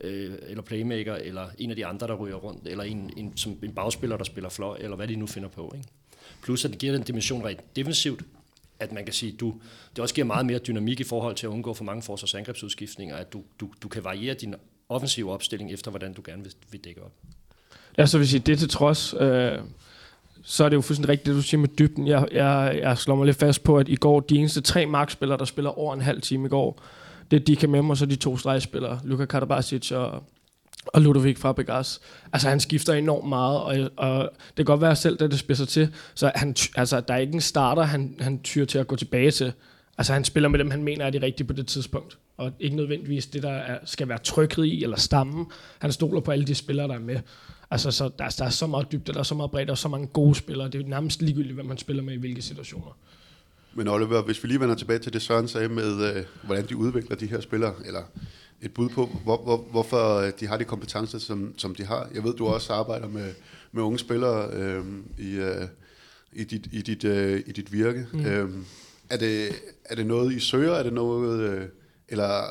øh, 0.01 0.35
eller 0.43 0.63
playmaker, 0.63 1.15
eller 1.15 1.49
en 1.59 1.71
af 1.71 1.77
de 1.77 1.87
andre, 1.87 2.07
der 2.07 2.15
ryger 2.15 2.37
rundt, 2.37 2.69
eller 2.69 2.85
en, 2.85 3.11
en, 3.17 3.37
som 3.37 3.59
en 3.63 3.75
bagspiller, 3.75 4.17
der 4.17 4.25
spiller 4.25 4.51
fløj, 4.51 4.77
eller 4.81 4.97
hvad 4.97 5.09
de 5.09 5.17
nu 5.17 5.27
finder 5.27 5.49
på, 5.49 5.73
ikke? 5.77 5.89
Plus 6.43 6.65
at 6.65 6.71
det 6.71 6.79
giver 6.79 6.93
den 6.93 7.03
dimension 7.03 7.45
rent 7.45 7.77
defensivt, 7.77 8.23
at 8.79 8.93
man 8.93 9.05
kan 9.05 9.15
sige, 9.15 9.33
du, 9.33 9.61
det 9.91 9.99
også 9.99 10.15
giver 10.15 10.27
meget 10.27 10.47
mere 10.47 10.59
dynamik 10.59 11.01
i 11.01 11.05
forhold 11.05 11.37
til 11.37 11.47
at 11.47 11.51
undgå 11.51 11.75
for 11.75 11.85
mange 11.85 12.03
forsvars- 12.03 12.35
og 12.35 12.39
angrebsudskiftninger, 12.39 13.17
at 13.17 13.33
du, 13.33 13.43
du, 13.61 13.71
du 13.83 13.89
kan 13.89 14.05
variere 14.05 14.35
din 14.35 14.55
offensive 14.89 15.33
opstilling 15.33 15.73
efter, 15.73 15.91
hvordan 15.91 16.13
du 16.13 16.23
gerne 16.25 16.43
vil, 16.43 16.55
vil 16.71 16.85
dække 16.85 17.03
op. 17.03 17.13
Ja, 17.99 18.07
så 18.07 18.19
vil 18.19 18.29
sige, 18.29 18.41
det 18.41 18.59
til 18.59 18.69
trods, 18.69 19.15
øh, 19.21 19.53
så 20.45 20.65
er 20.65 20.69
det 20.69 20.77
jo 20.77 20.81
fuldstændig 20.81 21.09
rigtigt, 21.09 21.27
det 21.27 21.35
du 21.35 21.43
siger 21.43 21.61
med 21.61 21.69
dybden. 21.69 22.07
Jeg, 22.07 22.29
jeg, 22.33 22.79
jeg 22.83 22.99
slår 22.99 23.17
mig 23.17 23.27
lidt 23.27 23.37
fast 23.37 23.65
på, 23.65 23.79
at 23.79 23.89
i 23.89 23.97
går, 23.97 24.21
de 24.21 24.37
eneste 24.37 24.61
tre 24.61 24.87
markspillere, 24.87 25.39
der 25.39 25.45
spiller 25.45 25.79
over 25.79 25.95
en 25.95 26.01
halv 26.01 26.21
time 26.21 26.47
i 26.47 26.49
går, 26.49 26.83
det 27.31 27.41
er 27.41 27.45
Dika 27.45 27.67
Mem 27.67 27.91
og 27.91 27.97
så 27.97 28.07
de 28.07 28.17
to 28.17 28.37
stregspillere, 28.37 29.01
Luka 29.05 29.25
Karabacic 29.25 29.93
og, 29.93 30.23
og 30.87 31.01
Ludovic 31.01 31.39
Fabregas. 31.39 32.01
Altså 32.33 32.49
han 32.49 32.61
skifter 32.61 32.93
enormt 32.93 33.29
meget, 33.29 33.61
og, 33.61 33.91
og 33.97 34.31
det 34.47 34.57
kan 34.57 34.65
godt 34.65 34.81
være 34.81 34.97
selv, 34.97 35.17
da 35.17 35.27
det 35.27 35.39
spidser 35.39 35.65
til, 35.65 35.95
så 36.15 36.33
han, 36.35 36.57
altså, 36.77 37.01
der 37.01 37.15
er 37.15 37.19
ikke 37.19 37.35
en 37.35 37.41
starter, 37.41 37.83
han, 37.83 38.15
han 38.21 38.41
tyr 38.43 38.65
til 38.65 38.79
at 38.79 38.87
gå 38.87 38.97
tilbage 38.97 39.31
til. 39.31 39.53
Altså 39.99 40.13
han 40.13 40.25
spiller 40.25 40.49
med 40.49 40.59
dem, 40.59 40.71
han 40.71 40.83
mener 40.83 41.05
er 41.05 41.11
de 41.11 41.23
rigtige 41.23 41.47
på 41.47 41.53
det 41.53 41.67
tidspunkt. 41.67 42.19
Og 42.37 42.53
ikke 42.61 42.77
nødvendigvis 42.77 43.27
det, 43.27 43.43
der 43.43 43.53
er, 43.53 43.79
skal 43.85 44.09
være 44.09 44.19
trykket 44.19 44.65
i 44.65 44.83
eller 44.83 44.97
stammen. 44.97 45.47
Han 45.79 45.93
stoler 45.93 46.21
på 46.21 46.31
alle 46.31 46.45
de 46.45 46.55
spillere, 46.55 46.89
der 46.89 46.95
er 46.95 46.99
med. 46.99 47.21
Altså, 47.73 47.91
så 47.91 48.11
der, 48.19 48.35
der 48.39 48.45
er 48.45 48.51
så 48.51 48.67
meget 48.67 48.93
dybde, 48.93 49.13
der 49.13 49.19
er 49.19 49.23
så 49.23 49.35
meget 49.35 49.51
bredt, 49.51 49.71
og 49.71 49.79
så 49.79 49.89
mange 49.89 50.07
gode 50.07 50.35
spillere. 50.35 50.67
Det 50.67 50.75
er 50.75 50.79
jo 50.79 50.89
nærmest 50.89 51.23
ligegyldigt, 51.23 51.55
hvad 51.55 51.65
man 51.65 51.79
spiller 51.79 52.03
med 52.03 52.15
i 52.15 52.17
hvilke 52.17 52.43
situationer. 52.43 52.97
Men 53.75 53.89
Oliver, 53.89 54.23
hvis 54.23 54.43
vi 54.43 54.49
lige 54.49 54.61
vender 54.61 54.75
tilbage 54.75 54.99
til 54.99 55.13
det, 55.13 55.23
Søren 55.23 55.49
sagde 55.49 55.69
med, 55.69 56.17
øh, 56.17 56.25
hvordan 56.43 56.69
de 56.69 56.77
udvikler 56.77 57.17
de 57.17 57.27
her 57.27 57.41
spillere, 57.41 57.75
eller 57.87 58.03
et 58.63 58.75
bud 58.75 58.89
på, 58.89 59.07
hvor, 59.25 59.37
hvor, 59.37 59.57
hvorfor 59.71 60.17
øh, 60.17 60.33
de 60.41 60.47
har 60.47 60.57
de 60.57 60.65
kompetencer, 60.65 61.19
som, 61.19 61.55
som 61.59 61.75
de 61.75 61.85
har. 61.85 62.09
Jeg 62.15 62.25
ved, 62.25 62.35
du 62.35 62.47
også 62.47 62.73
arbejder 62.73 63.09
med, 63.09 63.35
med 63.73 63.83
unge 63.83 63.99
spillere 63.99 64.51
øh, 64.53 64.85
i, 65.19 65.35
øh, 65.35 65.67
i, 66.33 66.45
dit, 66.45 66.69
i, 66.73 66.83
dit, 66.83 67.05
øh, 67.05 67.43
i 67.47 67.53
dit 67.53 67.73
virke. 67.73 68.07
Mm. 68.13 68.27
Øh, 68.27 68.51
er, 69.11 69.17
det, 69.17 69.49
er 69.85 69.95
det 69.95 70.07
noget, 70.07 70.33
I 70.33 70.41
søger? 70.41 70.73
Er 70.73 70.83
det 70.83 70.93
noget... 70.93 71.41
Øh, 71.41 71.67
eller 72.13 72.43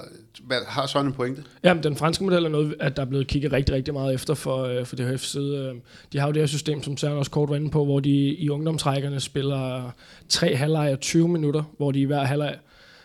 hvad, 0.43 0.57
har 0.67 0.85
sådan 0.85 1.07
en 1.07 1.13
pointe? 1.13 1.43
Jamen, 1.63 1.83
den 1.83 1.95
franske 1.95 2.23
model 2.23 2.45
er 2.45 2.49
noget, 2.49 2.75
at 2.79 2.95
der 2.95 3.01
er 3.01 3.05
blevet 3.05 3.27
kigget 3.27 3.53
rigtig, 3.53 3.75
rigtig 3.75 3.93
meget 3.93 4.13
efter 4.13 4.33
for, 4.33 4.63
øh, 4.63 4.85
for 4.85 4.95
DHF's 4.95 5.17
side. 5.17 5.57
Øhm, 5.57 5.81
de 6.13 6.19
har 6.19 6.27
jo 6.27 6.33
det 6.33 6.41
her 6.41 6.47
system, 6.47 6.83
som 6.83 6.97
Søren 6.97 7.17
også 7.17 7.31
kort 7.31 7.49
var 7.49 7.55
inde 7.55 7.69
på, 7.69 7.85
hvor 7.85 7.99
de 7.99 8.35
i 8.35 8.49
ungdomstrækkerne 8.49 9.19
spiller 9.19 9.91
tre 10.29 10.55
halvleje 10.55 10.95
20 10.95 11.27
minutter, 11.27 11.63
hvor 11.77 11.91
de 11.91 11.99
i 11.99 12.05
hver 12.05 12.23
halvleg 12.23 12.55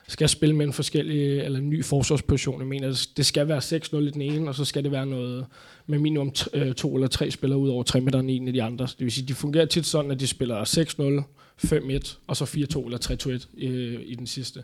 skal 0.09 0.29
spille 0.29 0.57
med 0.57 0.67
en 0.67 0.73
forskellig 0.73 1.41
eller 1.41 1.59
en 1.59 1.71
ny 1.71 1.85
forsvarsposition. 1.85 2.61
Jeg 2.61 2.69
mener, 2.69 3.09
det 3.17 3.27
skal 3.27 3.49
være 3.49 3.59
6-0 3.59 3.97
i 3.97 4.11
den 4.11 4.23
ene, 4.23 4.49
og 4.49 4.55
så 4.55 4.65
skal 4.65 4.85
det 4.85 4.93
være 4.93 5.07
noget 5.07 5.47
med 5.87 5.99
minimum 5.99 6.33
øh, 6.53 6.75
to 6.75 6.95
eller 6.95 7.09
tre 7.09 7.31
spillere 7.31 7.59
ud 7.59 7.69
over 7.69 7.83
3 7.83 8.01
meter 8.01 8.23
i 8.23 8.37
en 8.37 8.47
af 8.47 8.53
de 8.53 8.63
andre. 8.63 8.87
Det 8.87 9.01
vil 9.01 9.13
sige, 9.13 9.29
de 9.29 9.35
fungerer 9.35 9.67
tit 9.67 9.87
sådan, 9.87 10.11
at 10.11 10.21
de 10.21 10.27
spiller 10.27 10.65
6-0, 10.65 11.23
5-1 11.65 12.17
og 12.27 12.37
så 12.37 12.45
4-2 12.45 12.85
eller 12.85 13.39
3-2-1 13.59 13.65
øh, 13.67 14.01
i 14.07 14.15
den 14.15 14.27
sidste. 14.27 14.63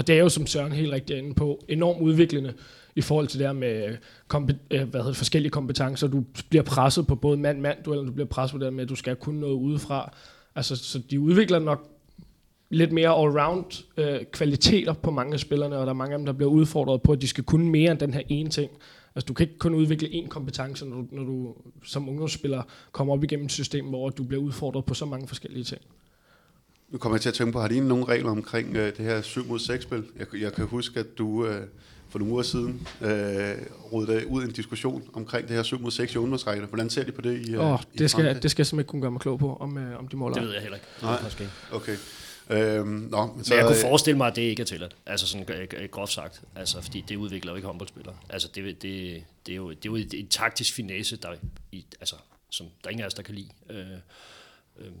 Og 0.00 0.06
det 0.06 0.14
er 0.14 0.20
jo, 0.20 0.28
som 0.28 0.46
Søren 0.46 0.72
helt 0.72 0.92
rigtigt 0.92 1.18
er 1.18 1.22
inde 1.22 1.34
på, 1.34 1.64
enormt 1.68 2.00
udviklende 2.00 2.54
i 2.96 3.00
forhold 3.00 3.26
til 3.26 3.38
det 3.38 3.46
her 3.46 3.52
med 3.52 3.84
øh, 3.84 4.50
øh, 4.70 4.88
hvad 4.88 5.00
hedder 5.00 5.12
forskellige 5.12 5.50
kompetencer. 5.50 6.08
Du 6.08 6.24
bliver 6.48 6.62
presset 6.62 7.06
på 7.06 7.14
både 7.14 7.36
mand-mand, 7.36 7.78
eller 7.78 8.04
du 8.04 8.12
bliver 8.12 8.26
presset 8.26 8.52
på 8.52 8.58
det 8.58 8.66
her 8.66 8.70
med, 8.70 8.82
at 8.84 8.88
du 8.88 8.94
skal 8.94 9.16
kunne 9.16 9.40
noget 9.40 9.54
udefra. 9.54 10.12
Altså, 10.54 10.76
så 10.76 10.98
de 10.98 11.20
udvikler 11.20 11.58
nok 11.58 11.88
lidt 12.70 12.92
mere 12.92 13.08
all-round 13.08 13.84
øh, 13.96 14.24
kvaliteter 14.32 14.92
på 14.92 15.10
mange 15.10 15.34
af 15.34 15.40
spillerne, 15.40 15.76
og 15.76 15.86
der 15.86 15.92
er 15.92 15.96
mange 15.96 16.12
af 16.12 16.18
dem, 16.18 16.26
der 16.26 16.32
bliver 16.32 16.50
udfordret 16.50 17.02
på, 17.02 17.12
at 17.12 17.22
de 17.22 17.28
skal 17.28 17.44
kunne 17.44 17.70
mere 17.70 17.90
end 17.90 17.98
den 17.98 18.14
her 18.14 18.22
ene 18.28 18.50
ting. 18.50 18.70
Altså, 19.14 19.26
du 19.26 19.34
kan 19.34 19.44
ikke 19.44 19.58
kun 19.58 19.74
udvikle 19.74 20.08
én 20.08 20.28
kompetence, 20.28 20.86
når 20.86 20.96
du, 20.96 21.06
når 21.12 21.24
du 21.24 21.54
som 21.84 22.08
ungdomsspiller 22.08 22.62
kommer 22.92 23.14
op 23.14 23.24
igennem 23.24 23.46
et 23.46 23.52
system, 23.52 23.86
hvor 23.86 24.08
du 24.08 24.24
bliver 24.24 24.42
udfordret 24.42 24.84
på 24.84 24.94
så 24.94 25.06
mange 25.06 25.28
forskellige 25.28 25.64
ting. 25.64 25.80
Nu 26.90 26.98
kommer 26.98 27.16
jeg 27.16 27.22
til 27.22 27.28
at 27.28 27.34
tænke 27.34 27.52
på, 27.52 27.60
har 27.60 27.68
I 27.68 27.80
nogle 27.80 28.04
regler 28.04 28.30
omkring 28.30 28.76
øh, 28.76 28.96
det 28.96 29.04
her 29.04 29.22
7 29.22 29.46
mod 29.46 29.58
6 29.58 29.82
spil? 29.82 30.04
Jeg, 30.18 30.26
jeg 30.40 30.52
kan 30.52 30.66
huske, 30.66 31.00
at 31.00 31.18
du 31.18 31.46
øh, 31.46 31.66
for 32.08 32.18
nogle 32.18 32.32
uger 32.32 32.42
siden 32.42 32.88
øh, 33.00 33.08
rodede 33.92 34.26
ud 34.26 34.42
en 34.42 34.52
diskussion 34.52 35.02
omkring 35.12 35.48
det 35.48 35.56
her 35.56 35.62
7 35.62 35.80
mod 35.80 35.90
6 35.90 36.14
i 36.14 36.18
ungdomsrækkerne. 36.18 36.68
Hvordan 36.68 36.90
ser 36.90 37.04
de 37.04 37.12
på 37.12 37.20
det 37.20 37.48
i, 37.48 37.56
oh, 37.56 37.78
i 37.94 37.98
det, 37.98 38.10
skal, 38.10 38.42
det 38.42 38.50
skal 38.50 38.62
jeg 38.62 38.66
simpelthen 38.66 38.78
ikke 38.78 38.88
kunne 38.88 39.02
gøre 39.02 39.10
mig 39.10 39.20
klog 39.20 39.38
på, 39.38 39.56
om, 39.60 39.78
øh, 39.78 39.98
om 39.98 40.08
de 40.08 40.16
måler. 40.16 40.34
Det 40.34 40.42
ved 40.42 40.52
jeg 40.52 40.62
heller 40.62 40.76
ikke. 40.76 40.86
Nej, 41.02 41.48
okay. 41.72 41.96
Øhm, 42.50 42.86
nå, 42.86 43.26
men 43.26 43.44
Så, 43.44 43.54
men 43.54 43.58
jeg 43.58 43.66
kunne 43.66 43.76
øh, 43.76 43.82
forestille 43.82 44.16
mig, 44.16 44.26
at 44.26 44.36
det 44.36 44.42
ikke 44.42 44.60
er 44.60 44.66
tilladt. 44.66 44.96
Altså 45.06 45.26
sådan 45.26 45.46
øh, 45.50 45.66
øh, 45.76 45.88
groft 45.88 46.12
sagt. 46.12 46.42
Altså, 46.56 46.80
fordi 46.80 47.04
det 47.08 47.16
udvikler 47.16 47.52
jo 47.52 47.56
ikke 47.56 47.66
håndboldspillere. 47.66 48.16
Altså, 48.30 48.48
det, 48.54 48.64
det, 48.64 49.24
det, 49.46 49.52
er 49.52 49.56
jo, 49.56 49.70
det 49.70 49.76
er 49.76 49.80
jo 49.84 49.96
et, 49.96 50.14
et 50.14 50.28
taktisk 50.30 50.74
finesse, 50.74 51.16
der, 51.16 51.28
i, 51.72 51.84
altså, 52.00 52.16
som 52.50 52.66
der 52.66 52.88
er 52.88 52.90
ingen 52.90 53.02
af 53.02 53.06
os, 53.06 53.14
der 53.14 53.22
kan 53.22 53.34
lide. 53.34 53.48
Øh, 53.70 53.78
øh, 53.78 53.84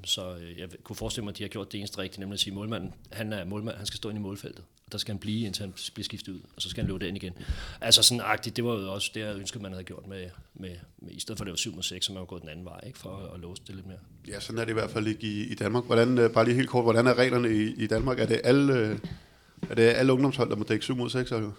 så 0.04 0.36
øh, 0.36 0.58
jeg 0.58 0.68
kunne 0.84 0.96
forestille 0.96 1.24
mig, 1.24 1.32
at 1.32 1.38
de 1.38 1.42
har 1.42 1.48
gjort 1.48 1.72
det 1.72 1.78
eneste 1.78 1.98
rigtige, 1.98 2.20
nemlig 2.20 2.34
at 2.34 2.40
sige, 2.40 2.50
at 2.50 2.54
målmanden, 2.54 2.94
han 3.12 3.32
er 3.32 3.44
målmand, 3.44 3.76
han 3.76 3.86
skal 3.86 3.96
stå 3.96 4.08
ind 4.08 4.18
i 4.18 4.22
målfeltet. 4.22 4.64
Der 4.92 4.98
skal 4.98 5.12
han 5.12 5.18
blive, 5.18 5.46
indtil 5.46 5.62
han 5.62 5.74
bliver 5.94 6.04
skiftet 6.04 6.32
ud, 6.32 6.40
og 6.56 6.62
så 6.62 6.70
skal 6.70 6.82
han 6.82 6.88
løbe 6.88 6.98
det 6.98 7.06
ind 7.06 7.16
igen. 7.16 7.32
Altså 7.80 8.02
sådan 8.02 8.22
agtigt, 8.24 8.56
det 8.56 8.64
var 8.64 8.74
jo 8.74 8.92
også 8.92 9.10
det, 9.14 9.20
jeg 9.20 9.36
ønskede, 9.36 9.62
man 9.62 9.72
havde 9.72 9.84
gjort 9.84 10.06
med, 10.06 10.26
med, 10.54 10.70
med 10.98 11.12
i 11.12 11.20
stedet 11.20 11.38
for 11.38 11.44
det 11.44 11.50
var 11.50 11.56
7 11.56 11.74
mod 11.74 11.82
6, 11.82 12.06
så 12.06 12.12
man 12.12 12.20
var 12.20 12.26
gået 12.26 12.42
den 12.42 12.50
anden 12.50 12.64
vej, 12.64 12.80
ikke, 12.86 12.98
for 12.98 13.16
at, 13.16 13.34
at 13.34 13.40
låse 13.40 13.62
det 13.66 13.74
lidt 13.74 13.86
mere. 13.86 13.98
Ja, 14.28 14.40
sådan 14.40 14.58
er 14.58 14.64
det 14.64 14.70
i 14.70 14.74
hvert 14.74 14.90
fald 14.90 15.06
ikke 15.06 15.26
i, 15.26 15.42
i 15.42 15.54
Danmark. 15.54 15.84
Hvordan, 15.84 16.18
øh, 16.18 16.30
bare 16.30 16.44
lige 16.44 16.54
helt 16.54 16.68
kort, 16.68 16.84
hvordan 16.84 17.06
er 17.06 17.18
reglerne 17.18 17.54
i, 17.54 17.74
i 17.84 17.86
Danmark? 17.86 18.20
Er 18.20 18.26
det 18.26 18.40
alle, 18.44 18.74
øh, 18.74 18.98
er 19.70 19.74
det 19.74 19.82
alle 19.82 20.12
ungdomshold, 20.12 20.50
der 20.50 20.56
må 20.56 20.64
dække 20.64 20.84
7 20.84 20.96
mod 20.96 21.10
6? 21.10 21.32
Eller? 21.32 21.52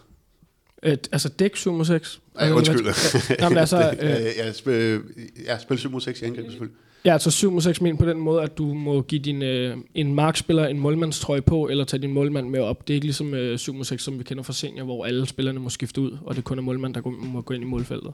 Et, 0.84 1.10
altså 1.12 1.30
dæk 1.30 1.56
7 1.56 1.74
mod 1.74 1.86
6. 1.86 2.22
Ej, 2.36 2.52
undskyld. 2.52 3.40
Nå, 3.42 3.50
men 3.50 3.58
altså, 3.58 3.78
øh, 4.02 4.12
øh, 4.12 4.26
jeg, 4.38 4.56
spil, 4.56 5.02
jeg 5.46 5.62
spiller 5.62 5.80
7 5.80 5.92
mod 5.92 6.02
6 6.02 6.22
i 6.22 6.26
angreb, 6.26 6.46
selvfølgelig. 6.46 6.78
Ja, 7.06 7.14
altså 7.14 7.32
7 7.32 7.52
mod 7.52 7.62
6 7.62 7.82
men 7.82 7.98
på 7.98 8.06
den 8.06 8.18
måde, 8.18 8.42
at 8.44 8.58
du 8.58 8.74
må 8.74 9.02
give 9.02 9.22
din, 9.22 9.42
øh, 9.42 9.78
en 9.96 10.16
markspiller 10.16 10.68
en 10.68 10.80
målmandstrøje 10.80 11.42
på, 11.42 11.68
eller 11.68 11.84
tage 11.84 12.02
din 12.02 12.14
målmand 12.14 12.50
med 12.50 12.60
op. 12.60 12.88
Det 12.88 12.94
er 12.94 12.96
ikke 12.96 13.08
ligesom 13.08 13.34
øh, 13.34 13.58
7 13.58 13.74
mod 13.74 13.86
6, 13.86 14.04
som 14.04 14.20
vi 14.20 14.24
kender 14.24 14.44
fra 14.44 14.54
senior, 14.54 14.86
hvor 14.86 15.06
alle 15.06 15.26
spillerne 15.26 15.60
må 15.60 15.70
skifte 15.70 16.02
ud, 16.02 16.18
og 16.26 16.36
det 16.36 16.44
kun 16.44 16.58
er 16.58 16.62
målmand, 16.62 16.94
der 16.94 17.02
må 17.10 17.42
gå 17.42 17.54
ind 17.54 17.64
i 17.64 17.68
målfeltet. 17.68 18.14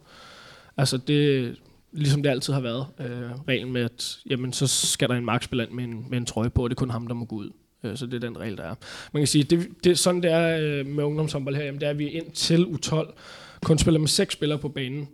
Altså 0.77 0.97
det, 0.97 1.55
ligesom 1.91 2.23
det 2.23 2.29
altid 2.29 2.53
har 2.53 2.61
været, 2.61 2.85
øh, 2.99 3.31
reglen 3.47 3.73
med, 3.73 3.81
at 3.83 4.17
jamen, 4.29 4.53
så 4.53 4.67
skal 4.67 5.09
der 5.09 5.15
en 5.15 5.25
markspiller 5.25 5.65
ind 5.65 5.73
med 5.73 5.83
en, 5.83 6.05
med 6.09 6.17
en 6.17 6.25
trøje 6.25 6.49
på, 6.49 6.63
og 6.63 6.69
det 6.69 6.75
er 6.75 6.79
kun 6.79 6.89
ham, 6.89 7.07
der 7.07 7.13
må 7.13 7.25
gå 7.25 7.35
ud. 7.35 7.49
Øh, 7.83 7.97
Så 7.97 8.05
det 8.05 8.13
er 8.13 8.27
den 8.27 8.39
regel, 8.39 8.57
der 8.57 8.63
er. 8.63 8.75
Man 9.13 9.21
kan 9.21 9.27
sige, 9.27 9.43
det, 9.43 9.67
det, 9.83 9.99
sådan 9.99 10.21
det 10.21 10.31
er 10.31 10.57
øh, 10.61 10.85
med 10.85 11.03
ungdomshåndbold 11.03 11.55
her, 11.55 11.63
jamen, 11.63 11.79
det 11.81 11.85
er, 11.85 11.89
at 11.89 11.99
vi 11.99 12.07
ind 12.09 12.31
til 12.31 12.63
U12 12.65 13.13
kun 13.63 13.77
spiller 13.77 13.99
med 13.99 14.07
seks 14.07 14.33
spillere 14.33 14.59
på 14.59 14.69
banen. 14.69 15.07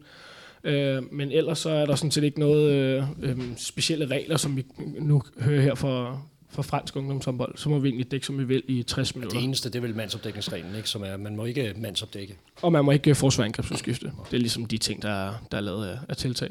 Øh, 0.63 1.13
men 1.13 1.31
ellers 1.31 1.59
så 1.59 1.69
er 1.69 1.85
der 1.85 1.95
sådan 1.95 2.11
set 2.11 2.23
ikke 2.23 2.39
noget 2.39 2.71
øh, 2.71 3.03
øh, 3.21 3.37
specielle 3.57 4.05
regler, 4.05 4.37
som 4.37 4.57
vi 4.57 4.65
nu 4.99 5.21
hører 5.39 5.61
her 5.61 5.75
fra, 5.75 6.21
fra 6.49 6.61
fransk 6.61 6.95
ungdomshåndbold. 6.95 7.57
Så 7.57 7.69
må 7.69 7.79
vi 7.79 7.89
egentlig 7.89 8.11
dække, 8.11 8.25
som 8.25 8.39
vi 8.39 8.43
vil 8.43 8.63
i 8.67 8.83
60 8.83 9.15
minutter. 9.15 9.37
Det 9.37 9.43
eneste, 9.43 9.69
det 9.69 9.75
er 9.75 9.81
vel 9.81 9.95
mandsopdækningsreglen, 9.95 10.75
ikke? 10.75 10.89
som 10.89 11.03
er, 11.03 11.17
man 11.17 11.35
må 11.35 11.45
ikke 11.45 11.73
mandsopdække. 11.77 12.37
Og 12.61 12.71
man 12.71 12.85
må 12.85 12.91
ikke 12.91 13.09
øh, 13.09 13.15
forsvare 13.15 13.45
angrebsudskifte. 13.45 14.05
Det 14.05 14.37
er 14.37 14.41
ligesom 14.41 14.65
de 14.65 14.77
ting, 14.77 15.01
der 15.01 15.09
er, 15.09 15.33
der 15.51 15.57
er 15.57 15.61
lavet 15.61 15.87
af, 15.87 15.97
af 16.09 16.17
tiltag. 16.17 16.49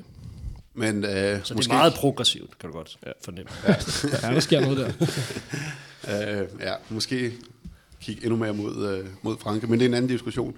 Men 0.74 1.04
øh, 1.04 1.10
Så 1.44 1.54
måske, 1.54 1.54
det 1.54 1.74
er 1.74 1.78
meget 1.78 1.94
progressivt, 1.94 2.58
kan 2.58 2.70
du 2.70 2.76
godt 2.76 2.98
ja. 3.06 3.10
fornemme. 3.24 3.50
Ja, 4.22 4.34
der 4.34 4.40
sker 4.40 4.60
noget 4.60 4.78
der. 4.78 4.88
øh, 6.42 6.48
ja, 6.60 6.74
måske 6.88 7.32
kigge 8.00 8.22
endnu 8.22 8.36
mere 8.36 8.54
mod, 8.54 8.88
øh, 8.88 9.06
mod 9.22 9.36
Frankrig, 9.40 9.70
men 9.70 9.78
det 9.78 9.84
er 9.84 9.88
en 9.88 9.94
anden 9.94 10.10
diskussion. 10.10 10.56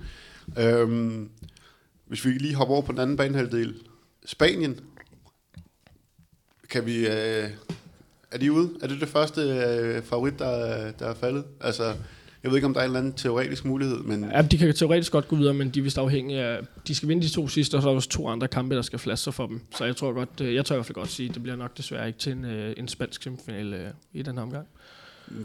Øhm, 0.58 1.28
hvis 2.14 2.24
vi 2.24 2.30
lige 2.30 2.54
hopper 2.54 2.74
over 2.74 2.82
på 2.82 2.92
den 2.92 3.00
anden 3.00 3.16
banehalvdel. 3.16 3.74
Spanien. 4.26 4.80
Kan 6.70 6.86
vi... 6.86 7.06
Øh, 7.06 7.50
er 8.30 8.38
de 8.40 8.52
ude? 8.52 8.70
Er 8.82 8.86
det 8.86 9.00
det 9.00 9.08
første 9.08 9.40
øh, 9.40 10.02
favorit, 10.02 10.38
der, 10.38 10.46
er- 10.46 10.92
der 10.92 11.06
er 11.06 11.14
faldet? 11.14 11.44
Altså, 11.60 11.84
jeg 12.42 12.50
ved 12.50 12.54
ikke, 12.56 12.66
om 12.66 12.74
der 12.74 12.80
er 12.80 12.84
en 12.84 12.90
eller 12.90 12.98
anden 12.98 13.12
teoretisk 13.12 13.64
mulighed, 13.64 13.96
men 13.98 14.24
Ja, 14.32 14.42
de 14.42 14.58
kan 14.58 14.74
teoretisk 14.74 15.12
godt 15.12 15.28
gå 15.28 15.36
videre, 15.36 15.54
men 15.54 15.70
de 15.70 15.78
er 15.78 15.82
vist 15.82 15.98
afhængige 15.98 16.40
af... 16.42 16.60
De 16.88 16.94
skal 16.94 17.08
vinde 17.08 17.22
de 17.22 17.28
to 17.32 17.48
sidste, 17.48 17.74
og 17.74 17.82
så 17.82 17.88
er 17.88 17.92
der 17.92 17.96
også 17.96 18.08
to 18.08 18.28
andre 18.28 18.48
kampe, 18.48 18.74
der 18.76 18.82
skal 18.82 18.98
flaske 18.98 19.24
sig 19.24 19.34
for 19.34 19.46
dem. 19.46 19.60
Så 19.76 19.84
jeg 19.84 19.96
tror 19.96 20.12
godt, 20.12 20.40
øh, 20.40 20.54
jeg 20.54 20.64
tør 20.64 20.74
i 20.74 20.76
hvert 20.78 20.86
fald 20.86 20.94
godt 20.94 21.10
sige, 21.10 21.28
at 21.28 21.34
det 21.34 21.42
bliver 21.42 21.56
nok 21.56 21.76
desværre 21.76 22.06
ikke 22.06 22.18
til 22.18 22.32
en, 22.32 22.44
øh, 22.44 22.74
en 22.76 22.88
spansk 22.88 23.22
semifinale 23.22 23.76
øh, 23.76 23.88
i 24.12 24.22
den 24.22 24.34
her 24.36 24.42
omgang. 24.42 24.66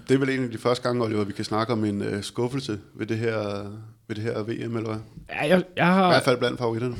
det 0.07 0.15
er 0.15 0.19
vel 0.19 0.29
en 0.29 0.43
af 0.43 0.51
de 0.51 0.57
første 0.57 0.83
gange, 0.83 1.03
Oliver, 1.03 1.23
vi 1.23 1.33
kan 1.33 1.45
snakke 1.45 1.73
om 1.73 1.85
en 1.85 2.01
øh, 2.01 2.23
skuffelse 2.23 2.79
ved 2.95 3.07
det 3.07 3.17
her, 3.17 3.71
ved 4.09 4.15
det 4.15 4.23
her 4.23 4.43
VM, 4.43 4.77
eller 4.77 4.89
hvad? 4.89 4.99
Ja, 5.29 5.47
jeg, 5.47 5.63
jeg 5.77 5.87
I 5.87 5.91
har... 5.91 6.07
hvert 6.07 6.23
fald 6.23 6.37
blandt 6.37 6.57
favoritterne. 6.59 6.95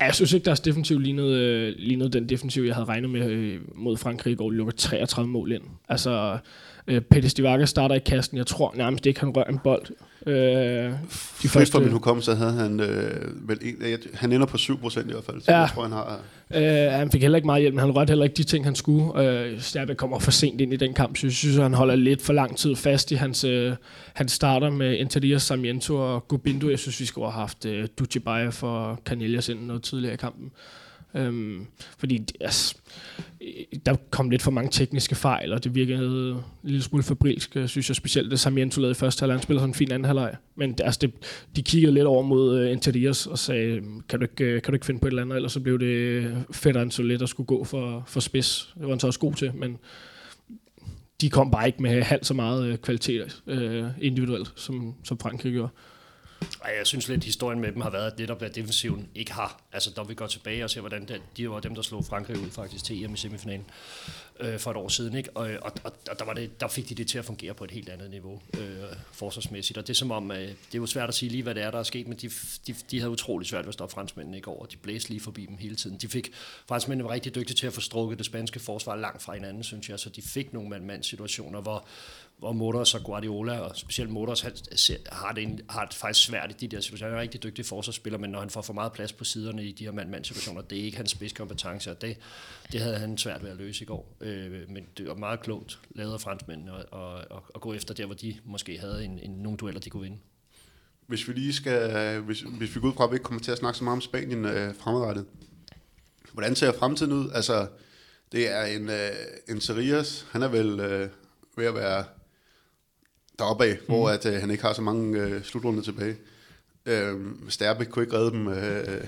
Ja, 0.00 0.04
jeg 0.04 0.14
synes 0.14 0.32
ikke, 0.32 0.44
deres 0.44 0.60
defensiv 0.60 0.98
lignede, 0.98 1.40
øh, 1.40 1.74
lignede 1.78 2.10
den 2.10 2.28
defensiv, 2.28 2.62
jeg 2.62 2.74
havde 2.74 2.88
regnet 2.88 3.10
med 3.10 3.30
øh, 3.30 3.60
mod 3.74 3.96
Frankrig 3.96 4.32
i 4.32 4.36
går. 4.36 4.50
Lukker 4.50 4.72
33 4.72 5.28
mål 5.28 5.52
ind. 5.52 5.62
Altså, 5.88 6.38
øh, 6.86 7.00
Pettis 7.00 7.34
Divaga 7.34 7.64
starter 7.64 7.94
i 7.94 7.98
kassen. 7.98 8.36
Jeg 8.36 8.46
tror 8.46 8.74
nærmest 8.76 9.06
ikke, 9.06 9.20
han 9.20 9.36
rører 9.36 9.46
en 9.46 9.58
bold. 9.64 9.86
Øh, 10.28 10.34
de 10.34 10.98
De 11.42 11.48
Først 11.48 11.72
for 11.72 11.80
min 11.80 11.92
hukommelse 11.92 12.34
havde 12.34 12.52
han 12.52 12.80
øh, 12.80 13.48
vel 13.48 13.58
en, 13.62 13.76
han 14.14 14.32
ender 14.32 14.46
på 14.46 14.56
7% 14.56 15.00
i 15.00 15.12
hvert 15.12 15.24
fald, 15.24 15.40
så 15.40 15.52
Ja. 15.52 15.58
jeg 15.58 15.70
tror, 15.74 15.82
han 15.82 15.92
har... 15.92 16.20
Øh, 16.54 16.92
han 16.92 17.10
fik 17.10 17.22
heller 17.22 17.36
ikke 17.36 17.46
meget 17.46 17.60
hjælp, 17.60 17.74
men 17.74 17.80
han 17.80 17.90
rørte 17.96 18.10
heller 18.10 18.24
ikke 18.24 18.36
de 18.36 18.42
ting, 18.44 18.64
han 18.64 18.74
skulle. 18.74 19.22
Øh, 19.22 19.60
Stærbe 19.60 19.94
kommer 19.94 20.18
for 20.18 20.30
sent 20.30 20.60
ind 20.60 20.72
i 20.72 20.76
den 20.76 20.94
kamp, 20.94 21.16
så 21.16 21.26
jeg 21.26 21.32
synes, 21.32 21.56
at 21.56 21.62
han 21.62 21.74
holder 21.74 21.94
lidt 21.96 22.22
for 22.22 22.32
lang 22.32 22.56
tid 22.56 22.76
fast 22.76 23.10
i 23.10 23.14
hans, 23.14 23.44
øh, 23.44 23.72
hans 24.14 24.32
starter 24.32 24.70
med 24.70 24.96
Intadias, 24.96 25.42
Sarmiento 25.42 25.96
og 26.14 26.28
Gubindo. 26.28 26.68
Jeg 26.70 26.78
synes, 26.78 27.00
vi 27.00 27.04
skulle 27.06 27.30
have 27.30 27.40
haft 27.40 27.64
øh, 27.64 27.88
Dujibaya 27.98 28.48
for 28.48 29.00
Canellas 29.04 29.48
ind 29.48 29.66
noget 29.66 29.82
tidligere 29.82 30.14
i 30.14 30.16
kampen. 30.16 30.50
Øhm, 31.14 31.66
fordi 31.98 32.18
det, 32.18 32.36
altså, 32.40 32.76
der 33.86 33.96
kom 34.10 34.30
lidt 34.30 34.42
for 34.42 34.50
mange 34.50 34.70
tekniske 34.70 35.14
fejl, 35.14 35.52
og 35.52 35.64
det 35.64 35.74
virkede 35.74 36.30
en 36.30 36.36
lille 36.62 36.82
smule 36.82 37.02
fabrilsk, 37.02 37.56
øh, 37.56 37.68
synes 37.68 37.90
jeg 37.90 37.96
specielt, 37.96 38.30
det 38.30 38.40
Sarmiento 38.40 38.80
lavede 38.80 38.92
i 38.92 38.94
første 38.94 39.20
halvleg. 39.20 39.36
Han 39.36 39.42
spiller 39.42 39.60
sådan 39.60 39.70
en 39.70 39.74
fin 39.74 39.92
anden 39.92 40.04
halvleg. 40.04 40.34
Men 40.56 40.78
altså, 40.84 40.98
det, 41.00 41.12
de 41.56 41.62
kiggede 41.62 41.94
lidt 41.94 42.06
over 42.06 42.22
mod 42.22 42.58
øh, 42.58 42.66
uh, 42.66 42.72
Intadias 42.72 43.26
og 43.26 43.38
sagde, 43.38 43.76
øhm, 43.76 44.00
kan 44.08 44.18
du, 44.18 44.24
ikke, 44.24 44.44
øh, 44.44 44.62
kan 44.62 44.72
du 44.72 44.74
ikke 44.74 44.86
finde 44.86 45.00
på 45.00 45.06
et 45.06 45.10
eller 45.10 45.22
andet, 45.22 45.36
ellers 45.36 45.52
så 45.52 45.60
blev 45.60 45.78
det 45.78 46.36
fedt 46.52 46.76
en 46.76 46.90
så 46.90 47.02
lidt 47.02 47.22
at 47.22 47.28
skulle 47.28 47.46
gå 47.46 47.64
for, 47.64 48.04
for 48.06 48.20
spids. 48.20 48.74
Det 48.74 48.82
var 48.82 48.90
han 48.90 49.00
så 49.00 49.06
også 49.06 49.20
god 49.20 49.34
til, 49.34 49.54
men 49.54 49.78
de 51.20 51.30
kom 51.30 51.50
bare 51.50 51.66
ikke 51.66 51.82
med 51.82 52.02
halvt 52.02 52.26
så 52.26 52.34
meget 52.34 52.82
kvalitet 52.82 53.42
øh, 53.46 53.84
individuelt, 54.00 54.52
som, 54.56 54.94
som 55.04 55.18
Frankrig 55.18 55.52
gjorde. 55.52 55.72
Ej, 56.64 56.74
jeg 56.78 56.86
synes 56.86 57.08
lidt, 57.08 57.18
at 57.18 57.24
historien 57.24 57.60
med 57.60 57.72
dem 57.72 57.80
har 57.80 57.90
været, 57.90 58.12
at 58.12 58.18
netop 58.18 58.42
at 58.42 58.54
defensiven 58.54 59.08
ikke 59.14 59.32
har. 59.32 59.62
Altså, 59.72 59.90
når 59.96 60.04
vi 60.04 60.14
går 60.14 60.26
tilbage 60.26 60.64
og 60.64 60.70
ser, 60.70 60.80
hvordan 60.80 61.08
det, 61.08 61.22
de 61.36 61.50
var 61.50 61.60
dem, 61.60 61.74
der 61.74 61.82
slog 61.82 62.04
Frankrig 62.04 62.38
ud 62.38 62.50
faktisk 62.50 62.84
til 62.84 63.04
EM 63.04 63.14
i 63.14 63.16
semifinalen 63.16 63.66
øh, 64.40 64.58
for 64.58 64.70
et 64.70 64.76
år 64.76 64.88
siden. 64.88 65.16
Ikke? 65.16 65.30
Og, 65.34 65.50
og, 65.62 65.72
og, 65.84 65.92
og 66.10 66.18
der, 66.18 66.24
var 66.24 66.32
det, 66.32 66.60
der 66.60 66.68
fik 66.68 66.88
de 66.88 66.94
det 66.94 67.08
til 67.08 67.18
at 67.18 67.24
fungere 67.24 67.54
på 67.54 67.64
et 67.64 67.70
helt 67.70 67.88
andet 67.88 68.10
niveau 68.10 68.40
øh, 68.58 68.84
forsvarsmæssigt. 69.12 69.78
Og 69.78 69.86
det 69.86 69.92
er 69.92 69.96
som 69.96 70.10
om, 70.10 70.30
øh, 70.30 70.38
det 70.38 70.48
er 70.48 70.78
jo 70.78 70.86
svært 70.86 71.08
at 71.08 71.14
sige 71.14 71.28
lige, 71.28 71.42
hvad 71.42 71.54
det 71.54 71.62
er, 71.62 71.70
der 71.70 71.78
er 71.78 71.82
sket, 71.82 72.06
men 72.08 72.16
de, 72.16 72.30
de, 72.66 72.74
de 72.90 72.98
havde 72.98 73.10
utrolig 73.10 73.48
svært 73.48 73.64
ved 73.64 73.68
at 73.68 73.74
stoppe 73.74 73.92
franskmændene 73.92 74.38
i 74.38 74.40
går, 74.40 74.62
og 74.62 74.72
de 74.72 74.76
blæste 74.76 75.10
lige 75.10 75.20
forbi 75.20 75.46
dem 75.46 75.56
hele 75.56 75.76
tiden. 75.76 75.96
De 75.96 76.08
fik, 76.08 76.30
franskmændene 76.68 77.04
var 77.04 77.14
rigtig 77.14 77.34
dygtige 77.34 77.56
til 77.56 77.66
at 77.66 77.72
få 77.72 77.80
strukket 77.80 78.18
det 78.18 78.26
spanske 78.26 78.60
forsvar 78.60 78.96
langt 78.96 79.22
fra 79.22 79.34
hinanden, 79.34 79.62
synes 79.62 79.88
jeg, 79.88 79.98
så 79.98 80.10
de 80.10 80.22
fik 80.22 80.52
nogle 80.52 80.68
mand-mand 80.68 81.02
situationer, 81.02 81.60
hvor, 81.60 81.88
hvor 82.38 82.52
Motors 82.52 82.94
og 82.94 83.02
Guardiola, 83.04 83.58
og 83.58 83.76
specielt 83.76 84.10
Motors, 84.10 84.40
han 84.40 84.52
har 85.12 85.32
det, 85.32 85.42
en- 85.42 85.60
har 85.68 85.84
det 85.84 85.94
faktisk 85.94 86.26
svært 86.26 86.50
i 86.50 86.66
de 86.66 86.76
der 86.76 86.80
situationer. 86.80 87.08
Han 87.10 87.14
er 87.16 87.20
en 87.20 87.22
rigtig 87.22 87.42
dygtig 87.42 87.66
forsvarsspiller, 87.66 88.18
men 88.18 88.30
når 88.30 88.40
han 88.40 88.50
får 88.50 88.62
for 88.62 88.72
meget 88.72 88.92
plads 88.92 89.12
på 89.12 89.24
siderne 89.24 89.64
i 89.64 89.72
de 89.72 89.84
her 89.84 89.92
mand-mand 89.92 90.24
situationer, 90.24 90.60
det 90.62 90.80
er 90.80 90.84
ikke 90.84 90.96
hans 90.96 91.10
spidskompetence, 91.10 91.90
og 91.90 92.00
det, 92.02 92.16
det 92.72 92.80
havde 92.80 92.98
han 92.98 93.18
svært 93.18 93.42
ved 93.42 93.50
at 93.50 93.56
løse 93.56 93.82
i 93.82 93.86
går. 93.86 94.16
Øh, 94.20 94.70
men 94.70 94.86
det 94.98 95.08
var 95.08 95.14
meget 95.14 95.40
klogt 95.40 95.78
lavet 95.90 96.12
af 96.12 96.20
franskmændene 96.20 96.72
at, 96.72 96.84
at, 96.92 97.18
at, 97.30 97.42
at 97.54 97.60
gå 97.60 97.74
efter 97.74 97.94
der, 97.94 98.06
hvor 98.06 98.14
de 98.14 98.36
måske 98.44 98.78
havde 98.78 99.04
en, 99.04 99.18
en, 99.18 99.30
nogle 99.30 99.58
dueller, 99.58 99.80
de 99.80 99.90
kunne 99.90 100.02
vinde. 100.02 100.18
Hvis 101.06 101.28
vi 101.28 101.32
lige 101.32 101.52
skal, 101.52 102.20
hvis, 102.20 102.40
hvis 102.40 102.74
vi 102.74 102.80
går 102.80 102.88
ud 102.88 102.92
fra, 102.94 103.04
at 103.04 103.10
vi 103.10 103.14
ikke 103.14 103.24
kommer 103.24 103.42
til 103.42 103.50
at 103.52 103.58
snakke 103.58 103.78
så 103.78 103.84
meget 103.84 103.96
om 103.96 104.00
Spanien 104.00 104.44
øh, 104.44 104.74
fremadrettet. 104.74 105.26
Hvordan 106.32 106.56
ser 106.56 106.72
fremtiden 106.72 107.12
ud? 107.12 107.30
Altså, 107.34 107.66
det 108.32 108.50
er 108.56 108.64
en, 108.64 108.88
øh, 108.90 109.10
en 109.48 109.60
Serias, 109.60 110.26
han 110.30 110.42
er 110.42 110.48
vel 110.48 110.80
øh, 110.80 111.08
ved 111.56 111.66
at 111.66 111.74
være 111.74 112.04
deroppe 113.38 113.64
af, 113.64 113.78
mm. 113.80 113.86
hvor 113.86 114.10
at, 114.10 114.26
øh, 114.26 114.34
han 114.34 114.50
ikke 114.50 114.64
har 114.64 114.72
så 114.72 114.82
mange 114.82 115.20
øh, 115.20 115.42
slutrunder 115.42 115.82
tilbage. 115.82 116.16
Øh, 116.86 117.14
Stærbe 117.48 117.84
kunne 117.84 118.04
ikke 118.04 118.16
redde 118.16 118.30
dem 118.30 118.48
øh, 118.48 119.04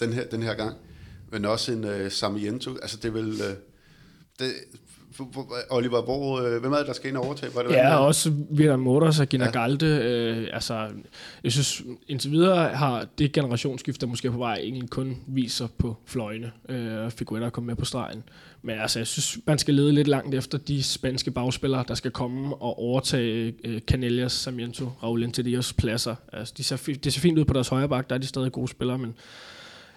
den, 0.00 0.12
her, 0.12 0.26
den 0.26 0.42
her 0.42 0.54
gang. 0.54 0.76
Men 1.30 1.44
også 1.44 1.72
en 1.72 1.84
øh, 1.84 2.10
Samiento. 2.10 2.76
Altså, 2.82 2.96
det 2.96 3.14
vel... 3.14 3.40
Øh, 3.40 3.56
det, 4.38 4.54
Oliver, 5.70 6.02
hvor, 6.02 6.40
øh, 6.40 6.60
hvem 6.60 6.72
er 6.72 6.76
det, 6.76 6.86
der 6.86 6.92
skal 6.92 7.08
ind 7.10 7.16
og 7.16 7.24
overtage? 7.24 7.54
Var 7.54 7.62
det 7.62 7.70
Ja, 7.70 7.76
er 7.76 7.88
det? 7.96 7.98
også 7.98 8.32
Vidar 8.50 8.76
Motors 8.76 9.20
og 9.20 9.26
Gina 9.28 9.44
Ja. 9.44 9.50
Galde. 9.50 9.86
Øh, 9.86 10.48
altså, 10.52 10.88
jeg 11.44 11.52
synes, 11.52 11.82
indtil 12.08 12.30
videre 12.30 12.68
har 12.68 13.06
det 13.18 13.32
generationsskift, 13.32 14.00
der 14.00 14.06
måske 14.06 14.28
er 14.28 14.32
på 14.32 14.38
vej, 14.38 14.54
egentlig 14.54 14.90
kun 14.90 15.16
viser 15.26 15.66
på 15.78 15.96
fløjene. 16.06 16.50
Øh, 16.68 17.10
Figueroa 17.10 17.46
er 17.46 17.50
kommet 17.50 17.66
med 17.66 17.76
på 17.76 17.84
stregen. 17.84 18.22
Men 18.62 18.78
altså, 18.78 18.98
jeg 18.98 19.06
synes, 19.06 19.38
man 19.46 19.58
skal 19.58 19.74
lede 19.74 19.92
lidt 19.92 20.08
langt 20.08 20.34
efter 20.34 20.58
de 20.58 20.82
spanske 20.82 21.30
bagspillere, 21.30 21.84
der 21.88 21.94
skal 21.94 22.10
komme 22.10 22.54
og 22.54 22.78
overtage 22.78 23.54
øh, 23.64 23.80
Canellas, 23.80 24.32
Sarmiento, 24.32 24.88
Raul 25.02 25.22
Intedios 25.22 25.72
pladser. 25.72 26.14
Altså, 26.32 26.54
de 26.56 26.64
ser, 26.64 26.76
det 27.04 27.12
ser 27.12 27.20
fint 27.20 27.38
ud 27.38 27.44
på 27.44 27.52
deres 27.54 27.68
højre 27.68 27.88
bak, 27.88 28.08
der 28.10 28.14
er 28.16 28.20
de 28.20 28.26
stadig 28.26 28.52
gode 28.52 28.68
spillere, 28.68 28.98
men 28.98 29.14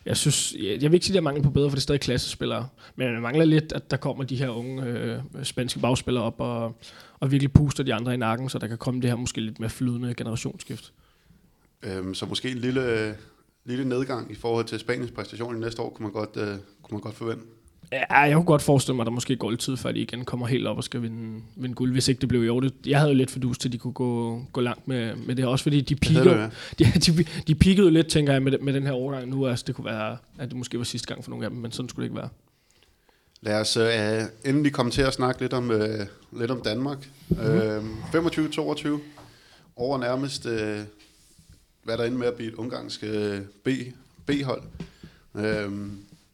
jeg 0.05 0.17
synes, 0.17 0.55
jeg, 0.59 0.81
jeg 0.81 0.91
vil 0.91 0.93
ikke 0.93 1.05
sige, 1.05 1.13
at 1.13 1.15
jeg 1.15 1.23
mangler 1.23 1.43
på 1.43 1.49
bedre, 1.49 1.69
for 1.69 1.75
det 1.75 1.79
er 1.79 1.81
stadig 1.81 2.01
klassespillere. 2.01 2.67
Men 2.95 3.13
jeg 3.13 3.21
mangler 3.21 3.45
lidt, 3.45 3.71
at 3.71 3.91
der 3.91 3.97
kommer 3.97 4.23
de 4.23 4.35
her 4.35 4.49
unge 4.49 4.85
øh, 4.85 5.19
spanske 5.43 5.79
bagspillere 5.79 6.23
op 6.23 6.39
og, 6.39 6.75
og 7.19 7.31
virkelig 7.31 7.53
puster 7.53 7.83
de 7.83 7.93
andre 7.93 8.13
i 8.13 8.17
nakken, 8.17 8.49
så 8.49 8.59
der 8.59 8.67
kan 8.67 8.77
komme 8.77 9.01
det 9.01 9.09
her 9.09 9.17
måske 9.17 9.41
lidt 9.41 9.59
mere 9.59 9.69
flydende 9.69 10.13
generationsskift. 10.13 10.93
Øhm, 11.83 12.13
så 12.13 12.25
måske 12.25 12.51
en 12.51 12.57
lille, 12.57 13.07
øh, 13.07 13.13
lille 13.65 13.85
nedgang 13.85 14.31
i 14.31 14.35
forhold 14.35 14.65
til 14.65 14.79
Spaniens 14.79 15.11
præstation 15.11 15.55
i 15.55 15.59
næste 15.59 15.81
år, 15.81 15.89
kunne 15.89 16.03
man 16.03 16.11
godt, 16.13 16.37
øh, 16.37 16.47
kunne 16.83 16.95
man 16.95 17.01
godt 17.01 17.15
forvente. 17.15 17.43
Ja, 17.91 18.19
jeg 18.19 18.35
kunne 18.35 18.45
godt 18.45 18.61
forestille 18.61 18.95
mig, 18.95 19.03
at 19.03 19.05
der 19.05 19.11
måske 19.11 19.35
går 19.35 19.49
lidt 19.49 19.61
tid, 19.61 19.77
før 19.77 19.91
de 19.91 19.99
igen 19.99 20.25
kommer 20.25 20.47
helt 20.47 20.67
op 20.67 20.77
og 20.77 20.83
skal 20.83 21.01
vinde, 21.01 21.41
vinde 21.55 21.75
guld, 21.75 21.91
hvis 21.91 22.07
ikke 22.07 22.21
det 22.21 22.29
blev 22.29 22.43
i 22.43 22.47
år. 22.47 22.59
Det, 22.59 22.73
jeg 22.85 22.99
havde 22.99 23.11
jo 23.11 23.17
lidt 23.17 23.31
fordus 23.31 23.57
til, 23.57 23.69
at 23.69 23.73
de 23.73 23.77
kunne 23.77 23.93
gå, 23.93 24.41
gå 24.51 24.61
langt 24.61 24.87
med, 24.87 25.15
med 25.15 25.35
det. 25.35 25.45
Også 25.45 25.63
fordi 25.63 25.81
de 25.81 25.95
peakede, 25.95 26.51
de, 26.79 26.85
de, 26.85 27.25
de 27.47 27.55
peakede 27.55 27.91
lidt, 27.91 28.07
tænker 28.07 28.33
jeg, 28.33 28.43
med, 28.43 28.59
med 28.59 28.73
den 28.73 28.83
her 28.83 28.91
overgang 28.91 29.29
nu. 29.29 29.47
Altså, 29.47 29.65
det 29.67 29.75
kunne 29.75 29.85
være, 29.85 30.17
at 30.37 30.49
det 30.49 30.57
måske 30.57 30.77
var 30.77 30.83
sidste 30.83 31.07
gang 31.07 31.23
for 31.23 31.29
nogle 31.29 31.45
af 31.45 31.51
dem, 31.51 31.59
men 31.59 31.71
sådan 31.71 31.89
skulle 31.89 32.03
det 32.03 32.09
ikke 32.09 32.17
være. 32.21 32.29
Lad 33.41 33.61
os 33.61 33.77
uh, 33.77 34.49
endelig 34.49 34.73
komme 34.73 34.91
til 34.91 35.01
at 35.01 35.13
snakke 35.13 35.41
lidt 35.41 35.53
om, 35.53 35.69
uh, 35.69 36.39
lidt 36.39 36.51
om 36.51 36.61
Danmark. 36.61 37.09
Mm-hmm. 37.29 37.99
Uh, 38.13 38.25
25-22, 38.27 38.87
over 39.75 39.97
nærmest, 39.97 40.45
uh, 40.45 40.51
hvad 41.83 41.97
der 41.97 42.03
ender 42.03 42.17
med 42.17 42.27
at 42.27 42.33
blive 42.33 42.49
et 42.49 42.55
ungarsk 42.55 43.03
uh, 43.03 43.39
B, 43.63 43.67
B-hold. 44.25 44.63
Uh, 45.33 45.43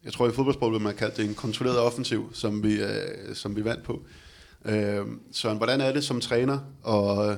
jeg 0.04 0.12
tror 0.12 0.28
i 0.28 0.32
fodboldsport 0.32 0.72
vil 0.72 0.80
man 0.80 0.96
kalde 0.96 1.16
det 1.16 1.24
en 1.24 1.34
kontrolleret 1.34 1.78
offensiv, 1.78 2.30
som 2.34 2.62
vi, 2.62 2.82
øh, 2.82 3.34
som 3.34 3.56
vi 3.56 3.64
vandt 3.64 3.84
på. 3.84 4.02
Øh, 4.64 5.06
så 5.32 5.54
hvordan 5.54 5.80
er 5.80 5.92
det 5.92 6.04
som 6.04 6.20
træner 6.20 6.58
at 6.86 7.30
øh, 7.30 7.36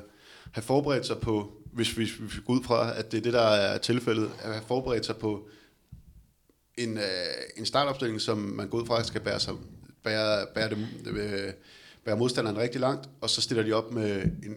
have 0.52 0.62
forberedt 0.62 1.06
sig 1.06 1.18
på, 1.18 1.52
hvis 1.72 1.98
vi, 1.98 2.10
hvis 2.20 2.36
vi 2.36 2.40
går 2.46 2.52
ud 2.52 2.62
fra, 2.62 2.98
at 2.98 3.12
det 3.12 3.18
er 3.18 3.22
det, 3.22 3.32
der 3.32 3.40
er 3.40 3.78
tilfældet, 3.78 4.30
at 4.42 4.52
have 4.52 4.64
forberedt 4.66 5.06
sig 5.06 5.16
på 5.16 5.48
en, 6.78 6.98
øh, 6.98 7.04
en 7.56 7.66
startopstilling, 7.66 8.20
som 8.20 8.38
man 8.38 8.68
går 8.68 8.78
ud 8.78 8.86
fra, 8.86 9.04
skal 9.04 9.20
bære, 9.20 9.40
sig, 9.40 9.54
bære, 10.04 10.46
bære, 10.54 10.70
det, 10.70 10.78
øh, 11.06 11.52
bære 12.04 12.16
modstanderen 12.16 12.58
rigtig 12.58 12.80
langt, 12.80 13.08
og 13.20 13.30
så 13.30 13.40
stiller 13.40 13.64
de 13.64 13.72
op 13.72 13.92
med 13.92 14.22
en, 14.22 14.56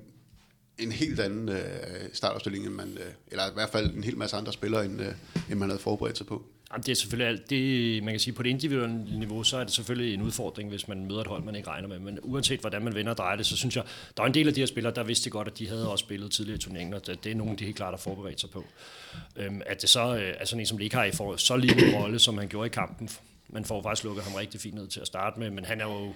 en 0.77 0.91
helt 0.91 1.19
anden 1.19 1.49
øh, 1.49 1.59
startopstilling, 2.13 2.65
end 2.65 2.73
man, 2.73 2.87
øh, 2.87 3.11
eller 3.27 3.49
i 3.49 3.53
hvert 3.53 3.69
fald 3.69 3.95
en 3.95 4.03
hel 4.03 4.17
masse 4.17 4.35
andre 4.35 4.53
spillere, 4.53 4.85
end, 4.85 5.01
øh, 5.01 5.13
end 5.49 5.59
man 5.59 5.69
havde 5.69 5.81
forberedt 5.81 6.17
sig 6.17 6.27
på. 6.27 6.45
Jamen, 6.71 6.83
det 6.83 6.91
er 6.91 6.95
selvfølgelig 6.95 7.27
alt. 7.27 7.49
Det, 7.49 8.03
man 8.03 8.13
kan 8.13 8.19
sige, 8.19 8.33
på 8.33 8.43
det 8.43 8.49
individuelle 8.49 9.19
niveau, 9.19 9.43
så 9.43 9.57
er 9.57 9.63
det 9.63 9.73
selvfølgelig 9.73 10.13
en 10.13 10.21
udfordring, 10.21 10.69
hvis 10.69 10.87
man 10.87 11.05
møder 11.05 11.21
et 11.21 11.27
hold, 11.27 11.43
man 11.43 11.55
ikke 11.55 11.69
regner 11.69 11.87
med. 11.87 11.99
Men 11.99 12.19
uanset 12.21 12.59
hvordan 12.59 12.81
man 12.81 12.95
vender 12.95 13.11
og 13.11 13.17
drejer 13.17 13.35
det, 13.35 13.45
så 13.45 13.57
synes 13.57 13.75
jeg, 13.75 13.83
der 14.17 14.23
er 14.23 14.27
en 14.27 14.33
del 14.33 14.47
af 14.47 14.53
de 14.53 14.61
her 14.61 14.65
spillere, 14.65 14.93
der 14.93 15.03
vidste 15.03 15.29
godt, 15.29 15.47
at 15.47 15.59
de 15.59 15.67
havde 15.67 15.91
også 15.91 16.03
spillet 16.03 16.31
tidligere 16.31 16.55
i 16.55 16.59
turneringen, 16.59 16.93
og 16.93 17.07
det, 17.07 17.25
er 17.25 17.35
nogen, 17.35 17.59
de 17.59 17.63
helt 17.65 17.77
klart 17.77 17.91
har 17.91 17.97
forberedt 17.97 18.41
sig 18.41 18.49
på. 18.49 18.65
Øhm, 19.35 19.61
at 19.65 19.81
det 19.81 19.89
så 19.89 20.15
øh, 20.15 20.33
er 20.37 20.45
sådan 20.45 20.59
en 20.59 20.65
som 20.65 20.77
Lekaj 20.77 21.11
får 21.11 21.35
så 21.35 21.57
lige 21.57 21.87
en 21.87 21.95
rolle, 21.95 22.19
som 22.19 22.37
han 22.37 22.47
gjorde 22.47 22.67
i 22.67 22.69
kampen. 22.69 23.09
Man 23.49 23.65
får 23.65 23.81
faktisk 23.81 24.03
lukket 24.03 24.23
ham 24.23 24.33
rigtig 24.33 24.61
fint 24.61 24.75
ned 24.75 24.87
til 24.87 24.99
at 24.99 25.07
starte 25.07 25.39
med, 25.39 25.49
men 25.49 25.65
han 25.65 25.81
er 25.81 25.85
jo 25.85 26.13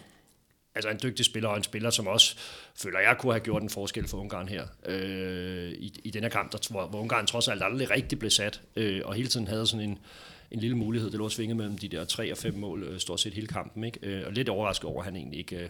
altså 0.76 0.90
en 0.90 1.00
dygtig 1.04 1.26
spiller, 1.26 1.50
og 1.50 1.58
en 1.58 1.64
spiller, 1.64 1.90
som 1.90 2.08
også 2.08 2.36
føler, 2.76 3.00
jeg 3.00 3.18
kunne 3.18 3.34
have 3.34 3.40
gjort 3.40 3.64
en 3.64 3.70
forskel 3.70 4.08
for 4.08 4.18
Ungarn 4.18 4.48
her 4.48 4.64
øh, 4.86 5.72
i, 5.72 5.94
i 6.04 6.12
den 6.12 6.24
her 6.24 6.30
kamp, 6.30 6.52
der, 6.52 6.58
hvor, 6.70 6.88
hvor 6.88 7.00
Ungarn 7.00 7.28
trods 7.28 7.48
alt 7.48 7.64
aldrig 7.64 7.90
rigtig 7.90 8.20
blev 8.20 8.32
sat, 8.32 8.62
øh, 8.76 9.02
og 9.06 9.14
hele 9.14 9.28
tiden 9.28 9.48
havde 9.48 9.68
sådan 9.68 9.90
en, 9.90 10.00
en 10.52 10.60
lille 10.60 10.78
mulighed. 10.78 11.12
Det 11.12 11.18
lå 11.18 11.30
svinget 11.30 11.58
mellem 11.58 11.78
de 11.78 11.88
der 11.88 12.06
tre 12.06 12.32
og 12.32 12.38
fem 12.38 12.54
mål, 12.54 12.84
øh, 12.84 13.00
stort 13.00 13.20
set 13.20 13.34
hele 13.34 13.48
kampen. 13.48 13.84
Ikke? 13.84 14.00
Øh, 14.04 14.28
og 14.28 14.34
lidt 14.34 14.50
overrasket 14.50 14.86
over, 14.86 15.00
at 15.00 15.06
han 15.06 15.16
egentlig 15.16 15.40
ikke... 15.40 15.56
Øh, 15.56 15.70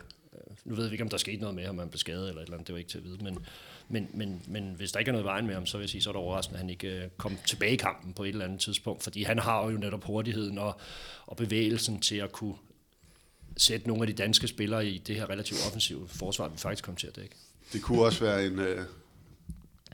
nu 0.65 0.75
ved 0.75 0.87
vi 0.87 0.93
ikke, 0.93 1.03
om 1.03 1.09
der 1.09 1.17
skete 1.17 1.41
noget 1.41 1.55
med 1.55 1.65
ham, 1.65 1.79
han 1.79 1.89
blev 1.89 1.97
skadet 1.97 2.29
eller 2.29 2.41
et 2.41 2.45
eller 2.45 2.53
andet, 2.53 2.67
det 2.67 2.73
var 2.73 2.79
ikke 2.79 2.89
til 2.89 2.97
at 2.97 3.03
vide, 3.03 3.23
men, 3.23 3.37
men, 3.89 4.09
men, 4.13 4.41
men 4.47 4.73
hvis 4.77 4.91
der 4.91 4.99
ikke 4.99 5.09
er 5.09 5.13
noget 5.13 5.25
vejen 5.25 5.45
med 5.45 5.53
ham, 5.53 5.65
så 5.65 5.77
vil 5.77 5.83
jeg 5.83 5.89
sige, 5.89 6.01
så 6.01 6.09
er 6.09 6.13
det 6.13 6.21
overraskende, 6.21 6.57
at 6.57 6.59
han 6.59 6.69
ikke 6.69 6.87
øh, 6.87 7.09
kom 7.17 7.37
tilbage 7.45 7.73
i 7.73 7.75
kampen 7.75 8.13
på 8.13 8.23
et 8.23 8.29
eller 8.29 8.45
andet 8.45 8.59
tidspunkt, 8.59 9.03
fordi 9.03 9.23
han 9.23 9.39
har 9.39 9.71
jo 9.71 9.77
netop 9.77 10.03
hurtigheden 10.03 10.57
og, 10.57 10.79
og 11.25 11.37
bevægelsen 11.37 11.99
til 11.99 12.15
at 12.15 12.31
kunne 12.31 12.55
sætte 13.57 13.87
nogle 13.87 14.03
af 14.03 14.07
de 14.07 14.13
danske 14.13 14.47
spillere 14.47 14.87
i 14.87 14.97
det 14.97 15.15
her 15.15 15.29
relativt 15.29 15.59
offensive 15.67 16.07
forsvar, 16.07 16.47
vi 16.47 16.57
faktisk 16.57 16.83
kom 16.83 16.95
til 16.95 17.07
at 17.07 17.15
dække. 17.15 17.35
Det 17.73 17.81
kunne 17.81 18.01
også 18.01 18.23
være 18.23 18.45
en, 18.45 18.59
øh, 18.59 18.85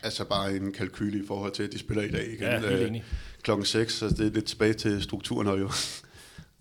altså 0.05 0.23
bare 0.25 0.55
en 0.55 0.71
kalkyl 0.71 1.23
i 1.23 1.27
forhold 1.27 1.51
til, 1.51 1.63
at 1.63 1.71
de 1.73 1.79
spiller 1.79 2.03
i 2.03 2.09
dag 2.11 2.27
igen. 2.27 2.41
Ja, 2.41 2.59
helt 2.59 2.71
øh, 2.71 2.87
enig. 2.87 3.03
klokken 3.41 3.65
6, 3.65 3.93
så 3.93 4.09
det 4.09 4.19
er 4.19 4.31
lidt 4.31 4.45
tilbage 4.45 4.73
til 4.73 5.03
strukturen 5.03 5.47
her 5.47 5.55
jo. 5.55 5.71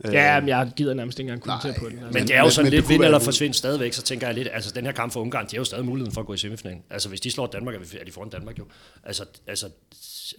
Ja, 0.05 0.41
men 0.41 0.49
jeg 0.49 0.73
gider 0.77 0.95
nærmest 0.95 1.19
ikke 1.19 1.29
engang 1.33 1.43
kommentere 1.43 1.73
nej, 1.73 1.79
på 1.81 1.89
den. 1.89 1.99
Altså. 1.99 2.19
Men 2.19 2.29
det 2.29 2.37
er 2.37 2.41
jo 2.41 2.51
sådan 2.51 2.65
men 2.65 2.73
lidt 2.73 2.89
vind 2.89 3.05
eller 3.05 3.19
forsvind 3.19 3.55
stadigvæk, 3.55 3.93
så 3.93 4.03
tænker 4.03 4.27
jeg 4.27 4.35
lidt, 4.35 4.49
altså 4.53 4.73
den 4.75 4.85
her 4.85 4.93
kamp 4.93 5.13
for 5.13 5.21
Ungarn, 5.21 5.45
de 5.47 5.51
har 5.51 5.61
jo 5.61 5.65
stadig 5.65 5.85
muligheden 5.85 6.13
for 6.15 6.21
at 6.21 6.27
gå 6.27 6.35
i 6.35 6.37
semifinalen. 6.37 6.83
Altså 6.91 7.09
hvis 7.09 7.21
de 7.21 7.31
slår 7.31 7.47
Danmark, 7.47 7.75
er 7.75 7.79
vi- 7.79 7.99
er 8.01 8.05
de 8.05 8.13
foran 8.13 8.29
Danmark 8.31 8.59
jo. 8.59 8.67
Altså, 9.05 9.25
altså 9.47 9.67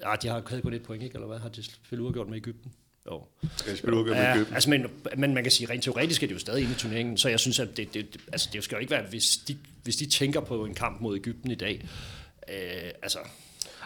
ah, 0.04 0.18
de 0.22 0.28
har 0.28 0.44
havde 0.50 0.62
kun 0.62 0.74
et 0.74 0.84
point, 0.84 1.04
ikke? 1.04 1.16
Eller 1.16 1.28
hvad? 1.28 1.40
Har 1.40 1.50
de 1.50 1.64
spillet 1.64 2.04
uafgjort 2.04 2.30
med 2.30 2.38
Ægypten? 2.38 2.72
Jo. 3.12 3.24
Jeg 3.68 3.78
spille 3.78 3.96
uafgjort 3.96 4.18
med 4.18 4.24
Ja, 4.26 4.34
Egypten? 4.36 4.54
altså, 4.56 4.70
men, 4.70 4.86
men 5.18 5.34
man 5.34 5.44
kan 5.44 5.52
sige, 5.52 5.70
rent 5.70 5.84
teoretisk 5.84 6.24
er 6.24 6.28
det 6.28 6.34
jo 6.34 6.40
stadig 6.40 6.62
inde 6.62 6.72
i 6.74 6.76
turneringen, 6.76 7.18
så 7.18 7.30
jeg 7.30 7.40
synes, 7.40 7.60
at 7.60 7.78
det, 7.78 7.94
det, 7.94 8.18
altså, 8.32 8.50
det 8.54 8.64
skal 8.64 8.76
jo 8.76 8.80
ikke 8.80 8.92
være, 8.92 9.04
hvis 9.10 9.38
de, 9.38 9.58
hvis 9.84 9.96
de 9.96 10.06
tænker 10.10 10.40
på 10.40 10.66
en 10.66 10.74
kamp 10.74 11.02
mod 11.02 11.16
Ægypten 11.18 11.52
i 11.52 11.56
dag, 11.56 11.86
øh, 12.50 12.92
altså, 13.04 13.20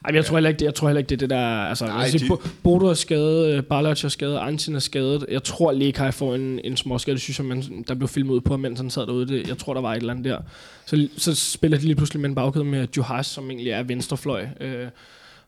Ej, 0.05 0.11
men 0.11 0.15
jeg 0.15 0.25
tror 0.25 0.35
heller 0.35 0.49
ikke, 0.49 0.59
det, 0.59 0.65
jeg 0.65 0.75
tror 0.75 0.87
heller 0.87 0.99
ikke, 0.99 1.09
det 1.09 1.15
er 1.15 1.19
det 1.19 1.29
der... 1.29 1.45
Altså, 1.45 1.85
Nej, 1.85 1.95
Nej, 1.95 2.37
de... 2.39 2.49
Bodo 2.63 2.85
er 2.85 2.93
skadet, 2.93 3.55
øh, 3.55 3.63
Barlac 3.63 4.03
er 4.03 4.09
skadet, 4.09 4.37
Antin 4.37 4.75
er 4.75 4.79
skadet. 4.79 5.25
Jeg 5.29 5.43
tror, 5.43 5.71
Lekaj 5.71 6.11
får 6.11 6.35
en, 6.35 6.59
en 6.63 6.77
småskade. 6.77 7.15
Det 7.15 7.21
synes 7.21 7.39
jeg, 7.39 7.45
man, 7.45 7.85
der 7.87 7.93
blev 7.93 8.07
filmet 8.07 8.33
ud 8.33 8.41
på, 8.41 8.57
mens 8.57 8.79
han 8.79 8.89
sad 8.89 9.05
derude. 9.05 9.27
Det, 9.27 9.47
jeg 9.47 9.57
tror, 9.57 9.73
der 9.73 9.81
var 9.81 9.93
et 9.93 9.97
eller 9.97 10.13
andet 10.13 10.25
der. 10.25 10.37
Så, 10.85 11.07
så 11.17 11.35
spiller 11.35 11.77
de 11.77 11.83
lige 11.83 11.95
pludselig 11.95 12.21
med 12.21 12.29
en 12.29 12.35
bagkæde 12.35 12.63
med 12.65 12.87
Juhas, 12.97 13.27
som 13.27 13.51
egentlig 13.51 13.71
er 13.71 13.83
venstrefløj. 13.83 14.47
Øh, 14.61 14.87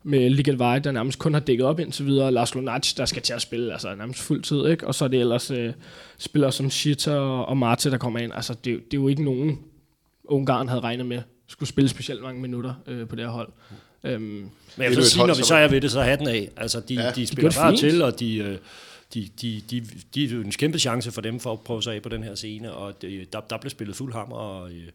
med 0.04 0.30
Ligat 0.30 0.60
Vej, 0.60 0.80
der 0.80 0.92
nærmest 0.92 1.20
kun 1.20 1.34
har 1.34 1.42
dækket 1.42 1.66
op 1.66 1.80
indtil 1.80 2.06
videre. 2.06 2.32
Lars 2.32 2.56
Lunac, 2.56 2.94
der 2.98 3.06
skal 3.06 3.22
til 3.22 3.34
at 3.34 3.42
spille 3.42 3.72
altså, 3.72 3.96
nærmest 3.96 4.22
fuld 4.22 4.44
tid. 4.44 4.68
Ikke? 4.68 4.88
Og 4.88 4.96
så 4.96 5.06
er 5.06 5.10
det 5.10 5.20
ellers 5.20 5.52
øh, 5.52 5.74
spillere 6.18 6.52
som 6.52 6.70
Schita 6.70 7.16
og, 7.16 7.46
og 7.46 7.58
Marte, 7.58 7.92
der 7.92 7.98
kommer 7.98 8.20
ind. 8.20 8.34
Altså, 8.34 8.54
det, 8.54 8.66
det 8.66 8.98
er 8.98 9.02
jo 9.02 9.08
ikke 9.08 9.24
nogen, 9.24 9.60
Ungarn 10.24 10.68
havde 10.68 10.82
regnet 10.82 11.06
med 11.06 11.22
skulle 11.52 11.70
spille 11.70 11.90
specielt 11.90 12.22
mange 12.22 12.42
minutter 12.42 12.74
øh, 12.88 13.08
på 13.08 13.16
det 13.16 13.26
her 13.26 13.32
hold. 13.32 13.50
Øhm, 14.04 14.22
Men 14.24 14.50
jeg 14.78 14.90
vil 14.90 15.04
sige, 15.06 15.28
når 15.28 15.34
vi 15.36 15.44
så 15.44 15.56
er 15.56 15.68
ved 15.68 15.82
det, 15.82 15.92
så 15.92 16.00
er 16.00 16.04
hatten 16.04 16.28
af. 16.28 16.50
Altså, 16.58 16.80
de, 16.80 16.94
Ja. 16.94 17.10
De 17.10 17.16
de 17.16 17.28
spiller 17.28 17.52
bare 17.52 17.72
fint. 17.72 17.80
til, 17.80 18.02
og 18.02 18.20
de, 18.20 18.38
øh, 18.38 18.58
de, 19.14 19.30
de, 19.42 19.62
de, 19.72 19.88
de, 20.16 20.26
er 20.26 20.30
jo 20.30 20.42
en 20.42 20.52
kæmpe 20.52 20.80
chance 20.80 21.12
for 21.12 21.22
dem 21.22 21.40
for 21.40 21.54
at 21.54 21.60
prøve 21.60 21.84
sig 21.84 21.96
af 21.96 22.02
på 22.02 22.10
den 22.10 22.24
her 22.24 22.36
scene, 22.36 22.74
og 22.74 23.02
det, 23.02 23.34
der, 23.34 23.40
der 23.40 23.58
blev 23.58 23.70
spillet 23.70 23.96
fuld 23.96 24.14
hammer, 24.14 24.36
og, 24.36 24.72
øh, 24.72 24.88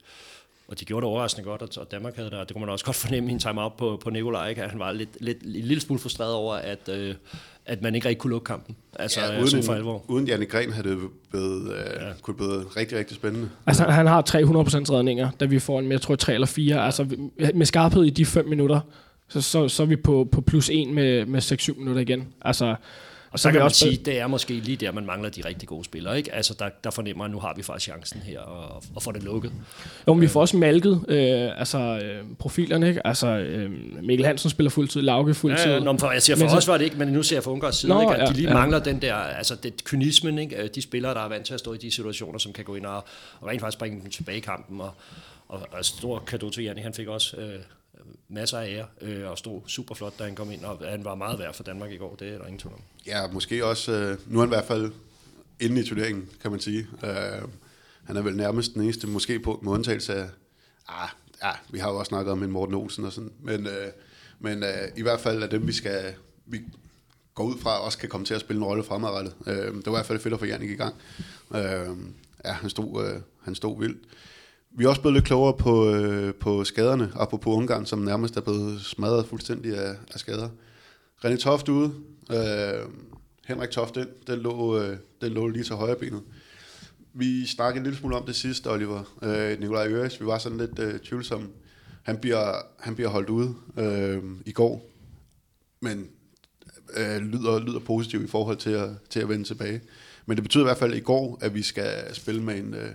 og 0.68 0.80
de 0.80 0.84
gjorde 0.84 1.04
det 1.04 1.10
overraskende 1.12 1.44
godt, 1.48 1.78
og- 1.78 1.90
Danmark 1.90 2.16
havde 2.16 2.30
der. 2.30 2.38
Det 2.44 2.52
kunne 2.52 2.60
man 2.60 2.68
også 2.68 2.84
godt 2.84 2.96
fornemme 2.96 3.30
i 3.30 3.32
en 3.32 3.38
timeout 3.38 3.72
på, 3.78 4.00
på 4.04 4.10
Nikolaj, 4.10 4.48
ikke? 4.48 4.62
at 4.62 4.70
han 4.70 4.78
var 4.78 4.92
lidt, 4.92 5.08
lidt, 5.20 5.42
en 5.42 5.50
lille 5.50 5.80
smule 5.80 6.00
frustreret 6.00 6.32
over, 6.34 6.54
at, 6.54 6.88
øh, 6.88 7.14
at 7.66 7.82
man 7.82 7.94
ikke 7.94 8.08
rigtig 8.08 8.18
kunne 8.20 8.30
lukke 8.30 8.44
kampen. 8.44 8.76
Altså, 8.98 9.20
Ja, 9.20 9.42
uden, 9.42 9.62
for 9.62 9.74
alvor. 9.74 10.04
uden 10.08 10.26
Janne 10.26 10.46
Gren 10.46 10.72
havde 10.72 10.88
det 10.88 10.98
blevet, 11.30 11.72
øh, 11.72 11.78
ja. 11.78 12.12
kunne 12.22 12.32
det 12.32 12.36
blevet 12.36 12.76
rigtig, 12.76 12.98
rigtig 12.98 13.16
spændende. 13.16 13.48
Altså, 13.66 13.82
han- 13.84 13.92
han 13.92 14.06
har 14.06 14.22
300% 14.22 14.90
redninger, 14.92 15.30
da 15.40 15.44
vi 15.44 15.58
får 15.58 15.78
en 15.78 15.84
med, 15.84 15.92
jeg 15.94 16.00
tror, 16.00 16.16
3 16.16 16.34
eller 16.34 16.46
4. 16.46 16.84
Altså, 16.86 17.06
med 17.54 17.66
skarphed 17.66 18.04
i 18.04 18.10
de 18.10 18.26
5 18.26 18.48
minutter, 18.48 18.80
så, 19.28 19.40
så, 19.40 19.68
så 19.68 19.82
er 19.82 19.86
vi 19.86 19.96
på, 19.96 20.28
på 20.32 20.40
plus 20.40 20.70
1 20.72 20.88
med, 20.88 21.26
med 21.26 21.42
6-7 21.52 21.78
minutter 21.78 22.00
igen. 22.02 22.28
Altså, 22.42 22.74
Og 23.36 23.40
så 23.40 23.48
vil 23.48 23.52
kan 23.52 23.56
jeg 23.58 23.60
man 23.62 23.64
også- 23.64 23.78
sige, 23.78 23.96
det 23.96 24.18
er 24.20 24.26
måske 24.26 24.54
lige 24.54 24.76
der, 24.76 24.92
man 24.92 25.06
mangler 25.06 25.30
de 25.30 25.42
rigtig 25.44 25.68
gode 25.68 25.84
spillere. 25.84 26.16
Ikke? 26.18 26.34
Altså, 26.34 26.54
der, 26.58 26.68
der 26.84 26.90
fornemmer 26.90 27.24
at 27.24 27.30
nu 27.30 27.38
har 27.40 27.52
vi 27.56 27.62
faktisk 27.62 27.90
chancen 27.92 28.20
her, 28.20 28.40
og, 28.40 28.82
og 28.94 29.02
får 29.02 29.12
det 29.12 29.22
lukket. 29.22 29.52
jo, 30.08 30.14
men 30.14 30.20
vi 30.22 30.26
får 30.28 30.40
også 30.40 30.56
malket 30.56 31.04
øh, 31.08 31.58
altså, 31.60 31.78
øh, 31.78 32.24
profilerne, 32.38 32.88
ikke? 32.88 33.06
Altså, 33.06 33.26
øh, 33.26 33.70
Mikkel 34.02 34.26
Hansen 34.26 34.50
spiller 34.50 34.70
fuldtid, 34.70 35.02
Lauke 35.02 35.34
fuldtid. 35.34 35.64
Ja, 35.66 35.72
ja, 35.72 35.78
nå, 35.80 35.92
men 35.92 35.98
for, 35.98 36.10
jeg 36.10 36.22
siger, 36.22 36.36
Men 36.36 36.42
for 36.42 36.48
så- 36.50 36.56
os 36.56 36.68
var 36.68 36.78
det 36.78 36.84
ikke, 36.84 36.96
men 36.96 37.08
nu 37.08 37.22
ser 37.22 37.36
jeg 37.36 37.42
for 37.44 37.50
Ungarns 37.50 37.76
side, 37.76 37.92
Nå, 37.92 38.00
ikke, 38.00 38.14
at 38.14 38.20
ja, 38.20 38.26
de 38.26 38.32
lige 38.32 38.48
ja. 38.48 38.54
mangler 38.54 38.78
den 38.78 39.02
der, 39.02 39.14
altså 39.14 39.54
det 39.54 39.84
kynismen, 39.84 40.38
ikke? 40.38 40.56
Øh, 40.62 40.68
de 40.74 40.82
spillere, 40.82 41.14
der 41.14 41.20
er 41.20 41.28
vant 41.28 41.46
til 41.46 41.54
at 41.54 41.60
stå 41.60 41.72
i 41.72 41.76
de 41.78 41.90
situationer, 41.90 42.38
som 42.38 42.52
kan 42.52 42.64
gå 42.64 42.74
ind 42.74 42.86
og, 42.86 43.04
og 43.40 43.48
rent 43.48 43.60
faktisk 43.60 43.78
bringe 43.78 44.00
dem 44.02 44.10
tilbage 44.10 44.38
i 44.38 44.40
kampen, 44.40 44.80
og, 44.80 44.90
og, 45.48 45.60
og 45.72 45.84
stor 45.84 46.18
kado 46.18 46.50
til 46.50 46.64
Jannik, 46.64 46.84
han 46.84 46.94
fik 46.94 47.08
også 47.08 47.36
øh, 47.36 47.58
masser 48.28 48.58
af 48.58 48.68
ære, 48.68 48.86
øh, 49.00 49.30
og 49.30 49.38
stod 49.38 49.60
super 49.66 49.94
flot, 49.94 50.18
da 50.18 50.24
han 50.24 50.34
kom 50.34 50.50
ind, 50.50 50.64
og 50.64 50.78
han 50.88 51.04
var 51.04 51.14
meget 51.14 51.38
værd 51.38 51.54
for 51.54 51.64
Danmark 51.64 51.92
i 51.92 51.96
går, 51.96 52.14
det 52.14 52.28
er 52.28 52.38
der 52.38 52.44
ingen 52.44 52.58
tvivl 52.58 52.74
om. 52.74 52.80
Ja, 53.06 53.26
måske 53.26 53.64
også, 53.64 53.92
øh, 53.92 54.18
nu 54.26 54.38
er 54.38 54.42
han 54.42 54.48
i 54.48 54.54
hvert 54.54 54.64
fald 54.64 54.92
inde 55.60 55.80
i 55.80 55.84
turneringen, 55.84 56.28
kan 56.42 56.50
man 56.50 56.60
sige. 56.60 56.86
Øh, 57.04 57.42
han 58.04 58.16
er 58.16 58.22
vel 58.22 58.36
nærmest 58.36 58.74
den 58.74 58.82
eneste, 58.82 59.06
måske 59.06 59.40
på 59.40 59.60
med 59.62 59.72
undtagelse 59.72 60.14
af, 60.14 60.28
ah, 60.88 61.08
ja, 61.42 61.50
vi 61.70 61.78
har 61.78 61.90
jo 61.90 61.98
også 61.98 62.08
snakket 62.08 62.32
om 62.32 62.42
en 62.42 62.50
Morten 62.50 62.74
Olsen 62.74 63.04
og 63.04 63.12
sådan, 63.12 63.32
men, 63.40 63.66
øh, 63.66 63.88
men 64.38 64.62
øh, 64.62 64.88
i 64.96 65.02
hvert 65.02 65.20
fald 65.20 65.42
er 65.42 65.46
dem, 65.46 65.66
vi 65.66 65.72
skal, 65.72 66.14
vi 66.46 66.60
går 67.34 67.44
ud 67.44 67.58
fra, 67.58 67.80
også 67.80 67.98
kan 67.98 68.08
komme 68.08 68.26
til 68.26 68.34
at 68.34 68.40
spille 68.40 68.58
en 68.58 68.64
rolle 68.64 68.84
fremadrettet. 68.84 69.34
Øh, 69.46 69.54
det 69.56 69.86
var 69.86 69.92
i 69.92 69.96
hvert 69.96 70.06
fald 70.06 70.18
fedt 70.18 70.34
at 70.34 70.40
få 70.40 70.46
Jannik 70.46 70.70
i 70.70 70.74
gang. 70.74 70.94
Øh, 71.54 71.96
ja, 72.44 72.52
han 72.52 72.70
stod, 72.70 73.06
øh, 73.06 73.20
han 73.42 73.54
stod 73.54 73.80
vildt. 73.80 73.98
Vi 74.78 74.84
er 74.84 74.88
også 74.88 75.00
blevet 75.00 75.14
lidt 75.14 75.24
klogere 75.24 75.56
på, 75.56 75.90
øh, 75.90 76.34
på 76.34 76.64
skaderne, 76.64 77.12
apropos 77.14 77.56
Ungarn, 77.56 77.86
som 77.86 77.98
nærmest 77.98 78.36
er 78.36 78.40
blevet 78.40 78.80
smadret 78.80 79.26
fuldstændig 79.26 79.78
af, 79.78 79.94
af 80.14 80.20
skader. 80.20 80.48
René 81.24 81.36
Toft 81.36 81.68
ude. 81.68 81.92
Øh, 82.30 82.88
Henrik 83.46 83.70
Toft 83.70 83.96
ind. 83.96 84.08
Den 84.26 84.38
lå, 84.38 84.78
øh, 84.78 84.96
den 85.20 85.32
lå 85.32 85.48
lige 85.48 85.64
til 85.64 85.74
højre 85.74 85.96
benet. 85.96 86.22
Vi 87.12 87.46
snakkede 87.46 87.78
en 87.78 87.84
lille 87.84 87.98
smule 87.98 88.16
om 88.16 88.26
det 88.26 88.36
sidste, 88.36 88.70
Oliver. 88.70 89.16
Øh, 89.22 89.60
Nikolaj 89.60 89.88
Øres, 89.88 90.20
vi 90.20 90.26
var 90.26 90.38
sådan 90.38 90.58
lidt 90.58 90.78
øh, 90.78 91.00
tvivlsomme. 91.00 91.48
Han 92.02 92.18
bliver, 92.18 92.54
han 92.78 92.94
bliver 92.94 93.10
holdt 93.10 93.28
ude 93.28 93.54
øh, 93.78 94.22
i 94.46 94.52
går, 94.52 94.90
men 95.80 96.06
øh, 96.96 97.16
lyder, 97.16 97.58
lyder 97.58 97.80
positiv 97.80 98.24
i 98.24 98.28
forhold 98.28 98.56
til 98.56 98.70
at, 98.70 98.90
til 99.10 99.20
at 99.20 99.28
vende 99.28 99.44
tilbage. 99.44 99.80
Men 100.26 100.36
det 100.36 100.44
betyder 100.44 100.64
i 100.64 100.68
hvert 100.68 100.78
fald 100.78 100.94
i 100.94 101.00
går, 101.00 101.38
at 101.40 101.54
vi 101.54 101.62
skal 101.62 102.14
spille 102.14 102.42
med 102.42 102.58
en, 102.58 102.74
øh, 102.74 102.90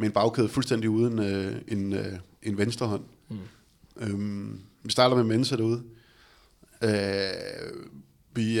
med 0.00 0.06
en 0.06 0.12
bagkæde 0.12 0.48
fuldstændig 0.48 0.90
uden 0.90 1.18
øh, 1.18 1.56
en, 1.68 1.92
øh, 1.92 2.12
en 2.42 2.58
venstre 2.58 2.86
hånd. 2.86 3.04
Mm. 3.28 3.38
Øhm, 3.96 4.60
vi 4.82 4.90
starter 4.90 5.16
med 5.16 5.24
Mensa 5.24 5.56
derude. 5.56 5.82
Øh, 6.82 6.90
vi, 8.34 8.60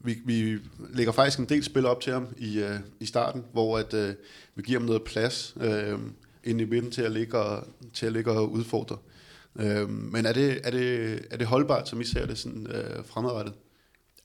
vi, 0.00 0.18
vi 0.24 0.58
lægger 0.94 1.12
faktisk 1.12 1.38
en 1.38 1.44
del 1.44 1.64
spil 1.64 1.86
op 1.86 2.00
til 2.00 2.12
ham 2.12 2.26
i, 2.36 2.58
øh, 2.58 2.80
i 3.00 3.06
starten, 3.06 3.44
hvor 3.52 3.78
at, 3.78 3.94
øh, 3.94 4.14
vi 4.54 4.62
giver 4.62 4.78
ham 4.78 4.86
noget 4.86 5.02
plads 5.02 5.54
øh, 5.60 5.98
ind 6.44 6.60
i 6.60 6.64
midten 6.64 6.90
til 6.90 7.02
at 7.02 7.12
ligge 7.12 7.38
og, 7.38 7.66
til 7.94 8.06
at 8.06 8.12
ligge 8.12 8.30
og 8.30 8.52
udfordre. 8.52 8.96
Øh, 9.56 9.90
men 9.90 10.26
er 10.26 10.32
det, 10.32 10.60
er, 10.64 10.70
det, 10.70 11.20
er 11.30 11.36
det 11.36 11.46
holdbart, 11.46 11.88
som 11.88 12.00
I 12.00 12.04
ser 12.04 12.26
det 12.26 12.38
sådan, 12.38 12.66
øh, 12.66 13.04
fremadrettet? 13.04 13.54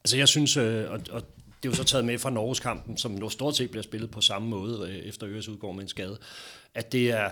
Altså 0.03 0.17
jeg 0.17 0.27
synes, 0.27 0.57
øh, 0.57 0.91
og, 0.91 0.99
og 1.11 1.23
det 1.63 1.69
er 1.69 1.71
jo 1.71 1.75
så 1.75 1.83
taget 1.83 2.05
med 2.05 2.17
fra 2.17 2.29
Norges 2.29 2.59
kampen, 2.59 2.97
som 2.97 3.11
nu 3.11 3.29
stort 3.29 3.55
set 3.55 3.71
bliver 3.71 3.83
spillet 3.83 4.11
på 4.11 4.21
samme 4.21 4.47
måde, 4.47 4.89
øh, 4.89 4.95
efter 4.95 5.29
Øres 5.29 5.49
udgår 5.49 5.71
med 5.71 5.81
en 5.81 5.87
skade, 5.87 6.17
at 6.75 6.91
det 6.91 7.11
er, 7.11 7.29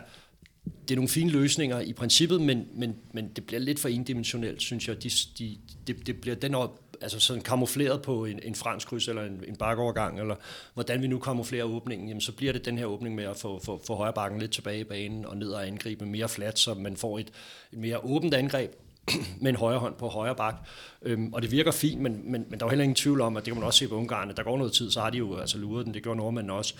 det 0.88 0.92
er 0.92 0.96
nogle 0.96 1.10
fine 1.10 1.32
løsninger 1.32 1.80
i 1.80 1.94
princippet, 1.94 2.42
men, 2.42 2.68
men, 2.76 2.96
men 3.14 3.28
det 3.28 3.46
bliver 3.46 3.60
lidt 3.60 3.80
for 3.80 3.90
endimensionelt, 3.90 4.62
synes 4.62 4.88
jeg. 4.88 5.04
De, 5.04 5.10
de, 5.40 5.58
det, 5.88 6.08
det 6.08 6.22
bliver 6.22 6.36
den 6.36 6.56
op, 6.56 6.82
altså 7.02 7.20
sådan 7.20 7.42
kamufleret 7.42 8.02
på 8.02 8.26
en, 8.26 8.40
en 8.44 8.56
fransk 8.56 8.88
kryds 8.88 9.08
eller 9.08 9.24
en, 9.24 9.44
en 9.48 9.56
bakovergang, 9.56 10.20
eller 10.20 10.36
hvordan 10.74 11.02
vi 11.02 11.08
nu 11.08 11.20
kamuflerer 11.20 11.64
åbningen, 11.64 12.08
jamen 12.08 12.22
så 12.22 12.32
bliver 12.32 12.54
det 12.54 12.66
den 12.66 12.78
her 12.78 12.86
åbning 12.86 13.16
med 13.16 13.24
at 13.24 13.38
få, 13.38 13.60
få, 13.64 13.82
få 13.88 13.96
højre 13.96 14.14
bakken 14.14 14.40
lidt 14.40 14.52
tilbage 14.52 14.80
i 14.80 14.84
banen 14.84 15.26
og 15.26 15.38
ned 15.38 15.50
og 15.50 15.68
angribe 15.68 16.06
mere 16.06 16.30
flat, 16.30 16.60
så 16.60 16.74
man 16.74 16.98
får 16.98 17.20
et, 17.20 17.32
et 17.72 17.80
mere 17.80 17.98
åbent 17.98 18.34
angreb, 18.34 18.72
med 19.42 19.50
en 19.50 19.56
højre 19.56 19.80
hånd 19.80 19.96
på 19.96 20.08
højre 20.08 20.36
bak. 20.36 20.56
Øhm, 21.02 21.34
og 21.34 21.42
det 21.42 21.52
virker 21.52 21.72
fint, 21.72 22.02
men, 22.02 22.32
men, 22.32 22.46
men 22.50 22.60
der 22.60 22.66
er 22.66 22.68
jo 22.68 22.70
heller 22.70 22.84
ingen 22.84 22.96
tvivl 22.96 23.22
om, 23.22 23.38
at 23.38 23.46
det 23.46 23.54
kan 23.54 23.60
man 23.60 23.68
også 23.68 23.80
se 23.80 23.88
på 23.88 23.96
Ungarn, 23.96 24.36
der 24.36 24.44
går 24.44 24.58
noget 24.58 24.74
tid, 24.74 24.92
så 24.92 25.02
har 25.02 25.10
de 25.10 25.18
jo 25.18 25.38
altså 25.38 25.58
luret 25.58 25.86
den, 25.86 25.94
det 25.94 26.04
gjorde 26.04 26.18
nordmændene 26.18 26.54
også. 26.54 26.74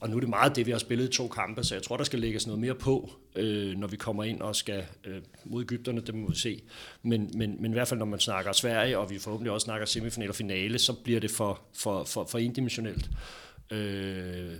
Og 0.00 0.10
nu 0.10 0.16
er 0.16 0.20
det 0.20 0.28
meget 0.28 0.56
det, 0.56 0.66
vi 0.66 0.70
har 0.70 0.78
spillet 0.78 1.08
i 1.08 1.12
to 1.12 1.28
kampe, 1.28 1.64
så 1.64 1.74
jeg 1.74 1.82
tror, 1.82 1.96
der 1.96 2.04
skal 2.04 2.18
lægges 2.18 2.46
noget 2.46 2.60
mere 2.60 2.74
på, 2.74 3.10
øh, 3.36 3.78
når 3.78 3.86
vi 3.86 3.96
kommer 3.96 4.24
ind 4.24 4.40
og 4.40 4.56
skal 4.56 4.84
øh, 5.04 5.22
mod 5.44 5.62
Ægypterne, 5.62 6.00
det 6.00 6.14
må 6.14 6.30
vi 6.30 6.36
se. 6.36 6.62
Men, 7.02 7.30
men, 7.34 7.56
men 7.62 7.70
i 7.70 7.74
hvert 7.74 7.88
fald, 7.88 7.98
når 7.98 8.06
man 8.06 8.20
snakker 8.20 8.52
Sverige, 8.52 8.98
og 8.98 9.10
vi 9.10 9.18
forhåbentlig 9.18 9.52
også 9.52 9.64
snakker 9.64 9.86
semifinal 9.86 10.28
og 10.28 10.34
finale, 10.34 10.78
så 10.78 10.92
bliver 10.92 11.20
det 11.20 11.30
for, 11.30 11.60
for, 11.74 12.04
for, 12.04 12.24
for 12.24 12.38
endimensionelt. 12.38 13.10
Øh, 13.70 14.52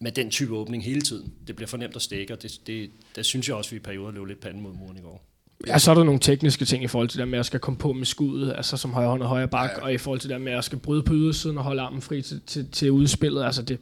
med 0.00 0.12
den 0.12 0.30
type 0.30 0.56
åbning 0.56 0.84
hele 0.84 1.00
tiden. 1.00 1.32
Det 1.46 1.56
bliver 1.56 1.68
for 1.68 1.76
nemt 1.76 1.96
at 1.96 2.02
stikke, 2.02 2.32
og 2.32 2.42
det, 2.42 2.60
det, 2.66 2.90
der 3.16 3.22
synes 3.22 3.48
jeg 3.48 3.56
også, 3.56 3.68
at 3.68 3.72
vi 3.72 3.76
i 3.76 3.80
perioder 3.80 4.12
løb 4.12 4.26
lidt 4.26 4.40
panden 4.40 4.62
mod 4.62 4.72
muren 4.72 4.96
i 4.96 5.00
går. 5.00 5.31
Ja, 5.66 5.78
så 5.78 5.90
er 5.90 5.94
der 5.94 6.04
nogle 6.04 6.20
tekniske 6.20 6.64
ting 6.64 6.84
i 6.84 6.86
forhold 6.86 7.08
til 7.08 7.20
det 7.20 7.28
med 7.28 7.38
at 7.38 7.46
skal 7.46 7.60
komme 7.60 7.78
på 7.78 7.92
med 7.92 8.06
skuddet, 8.06 8.54
altså 8.56 8.76
som 8.76 8.92
højre 8.92 9.08
hånd 9.08 9.22
og 9.22 9.28
højre 9.28 9.48
bak, 9.48 9.70
ja, 9.76 9.82
og 9.82 9.92
i 9.92 9.98
forhold 9.98 10.20
til 10.20 10.30
det 10.30 10.40
med 10.40 10.52
at 10.52 10.64
skal 10.64 10.78
bryde 10.78 11.02
på 11.02 11.14
ydersiden 11.14 11.58
og 11.58 11.64
holde 11.64 11.82
armen 11.82 12.02
fri 12.02 12.22
til, 12.22 12.40
til, 12.46 12.70
til 12.72 12.90
udspillet. 12.90 13.44
Altså 13.44 13.62
det, 13.62 13.78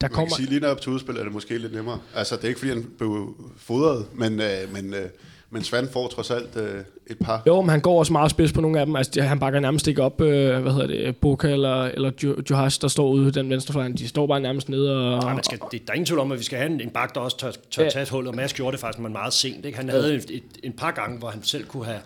der 0.00 0.08
kommer... 0.08 0.20
Man 0.20 0.28
kan 0.28 0.36
sige, 0.36 0.58
lige 0.58 0.70
op 0.70 0.80
til 0.80 0.92
udspillet 0.92 1.20
er 1.20 1.24
det 1.24 1.32
måske 1.32 1.58
lidt 1.58 1.74
nemmere. 1.74 2.00
Altså, 2.14 2.36
det 2.36 2.44
er 2.44 2.48
ikke, 2.48 2.60
fordi 2.60 2.72
han 2.72 2.86
blev 2.98 3.34
fodret, 3.56 4.06
men, 4.14 4.40
øh, 4.40 4.72
men, 4.72 4.94
øh, 4.94 5.08
men 5.50 5.64
Svand 5.64 5.88
får 5.92 6.08
trods 6.08 6.30
alt 6.30 6.56
øh, 6.56 6.84
et 7.06 7.18
par. 7.18 7.42
Jo, 7.46 7.60
men 7.60 7.70
han 7.70 7.80
går 7.80 7.98
også 7.98 8.12
meget 8.12 8.30
spids 8.30 8.52
på 8.52 8.60
nogle 8.60 8.80
af 8.80 8.86
dem. 8.86 8.96
Altså, 8.96 9.22
han 9.22 9.38
bakker 9.38 9.60
nærmest 9.60 9.88
ikke 9.88 10.02
op, 10.02 10.20
øh, 10.20 10.62
hvad 10.62 10.72
hedder 10.72 10.86
det, 10.86 11.16
Boka 11.16 11.48
eller, 11.48 11.84
eller 11.84 12.42
Johash, 12.50 12.80
der 12.80 12.88
står 12.88 13.08
ude 13.08 13.30
den 13.30 13.50
venstre 13.50 13.72
fløj. 13.72 13.88
De 13.88 14.08
står 14.08 14.26
bare 14.26 14.40
nærmest 14.40 14.68
nede 14.68 14.96
og... 14.96 15.22
Nej, 15.22 15.34
man 15.34 15.44
skal, 15.44 15.58
det, 15.70 15.86
der 15.86 15.92
er 15.92 15.94
ingen 15.94 16.06
tvivl 16.06 16.20
om, 16.20 16.32
at 16.32 16.38
vi 16.38 16.44
skal 16.44 16.58
have 16.58 16.70
en, 16.70 16.80
en 16.80 16.90
bak, 16.90 17.14
der 17.14 17.20
også 17.20 17.38
tør, 17.38 17.50
tør 17.70 17.82
ja. 17.82 17.90
tage 17.90 18.02
et 18.02 18.08
hul, 18.08 18.26
og 18.26 18.34
Mads 18.34 18.54
gjorde 18.54 18.72
det 18.72 18.80
faktisk 18.80 18.98
men 18.98 19.12
meget 19.12 19.32
sent. 19.32 19.64
Ikke? 19.64 19.78
Han 19.78 19.88
havde 19.88 20.14
et, 20.14 20.30
et, 20.30 20.42
en 20.62 20.72
par 20.72 20.90
gange, 20.90 21.18
hvor 21.18 21.28
han 21.28 21.42
selv 21.42 21.64
kunne 21.64 21.84
have, 21.84 22.00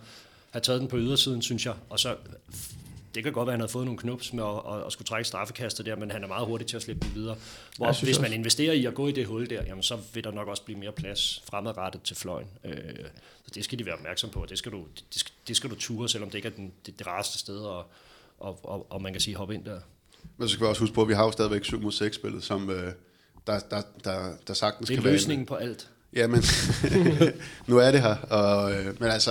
have 0.51 0.61
taget 0.61 0.81
den 0.81 0.89
på 0.89 0.97
ydersiden, 0.97 1.43
synes 1.43 1.67
jeg, 1.67 1.75
og 1.91 1.99
så 1.99 2.09
det 3.15 3.23
kan 3.23 3.33
godt 3.33 3.47
være, 3.47 3.53
at 3.53 3.55
han 3.55 3.61
havde 3.61 3.73
fået 3.73 3.85
nogle 3.85 3.99
knups 3.99 4.33
med 4.33 4.45
at, 4.45 4.75
at, 4.75 4.87
at 4.87 4.93
skulle 4.93 5.07
trække 5.07 5.29
straffekastet 5.29 5.87
der, 5.87 5.97
men 5.97 6.11
han 6.11 6.25
er 6.25 6.29
meget 6.29 6.47
hurtig 6.47 6.67
til 6.67 6.77
at 6.77 6.83
slippe 6.83 7.07
den 7.07 7.15
videre. 7.15 7.37
Hvor 7.77 8.05
hvis 8.05 8.21
man 8.21 8.33
investerer 8.33 8.73
i 8.73 8.87
at 8.87 8.95
gå 8.95 9.09
i 9.09 9.13
det 9.13 9.27
hul 9.27 9.51
der, 9.51 9.63
jamen 9.65 9.83
så 9.83 9.99
vil 10.15 10.25
der 10.25 10.31
nok 10.31 10.49
også 10.49 10.63
blive 10.63 10.79
mere 10.79 10.93
plads 10.93 11.43
fremadrettet 11.51 12.03
til 12.03 12.17
fløjen. 12.17 12.49
Øh, 12.65 12.75
så 13.45 13.51
det 13.55 13.65
skal 13.65 13.79
de 13.79 13.87
være 13.87 13.95
opmærksom 13.95 14.31
på, 14.31 14.47
det 14.49 14.59
skal 14.59 14.73
du, 14.73 14.85
det 15.13 15.21
skal, 15.21 15.33
det 15.49 15.57
skal 15.57 15.71
du 15.71 15.75
ture, 15.75 16.09
selvom 16.09 16.31
det 16.31 16.39
ikke 16.39 16.49
er 16.49 16.53
den, 16.53 16.73
det, 16.87 16.99
det 16.99 17.07
rareste 17.07 17.39
sted, 17.39 17.59
og, 17.59 17.85
og, 18.39 18.59
og, 18.63 18.87
og 18.93 19.03
man 19.03 19.13
kan 19.13 19.21
sige 19.21 19.37
hoppe 19.37 19.55
ind 19.55 19.65
der. 19.65 19.81
Men 20.37 20.49
så 20.49 20.53
skal 20.53 20.65
vi 20.65 20.69
også 20.69 20.81
huske 20.81 20.95
på, 20.95 21.03
at 21.03 21.09
vi 21.09 21.15
har 21.15 21.25
jo 21.25 21.31
stadigvæk 21.31 21.65
7 21.65 21.81
mod 21.81 21.93
6 21.93 22.17
spillet, 22.17 22.45
som 22.45 22.71
øh, 22.71 22.93
der, 23.47 23.59
der, 23.59 23.83
der, 24.05 24.33
der 24.47 24.55
sagtens 24.55 24.89
kan 24.89 24.97
være... 24.97 25.03
Det 25.03 25.09
er 25.09 25.13
løsningen 25.13 25.47
på 25.47 25.55
alt. 25.55 25.89
Ja, 26.13 26.27
men 26.27 26.43
nu 27.67 27.79
er 27.79 27.91
det 27.91 28.03
her. 28.03 28.17
Og, 28.17 28.73
øh, 28.73 29.01
men 29.01 29.11
altså, 29.11 29.31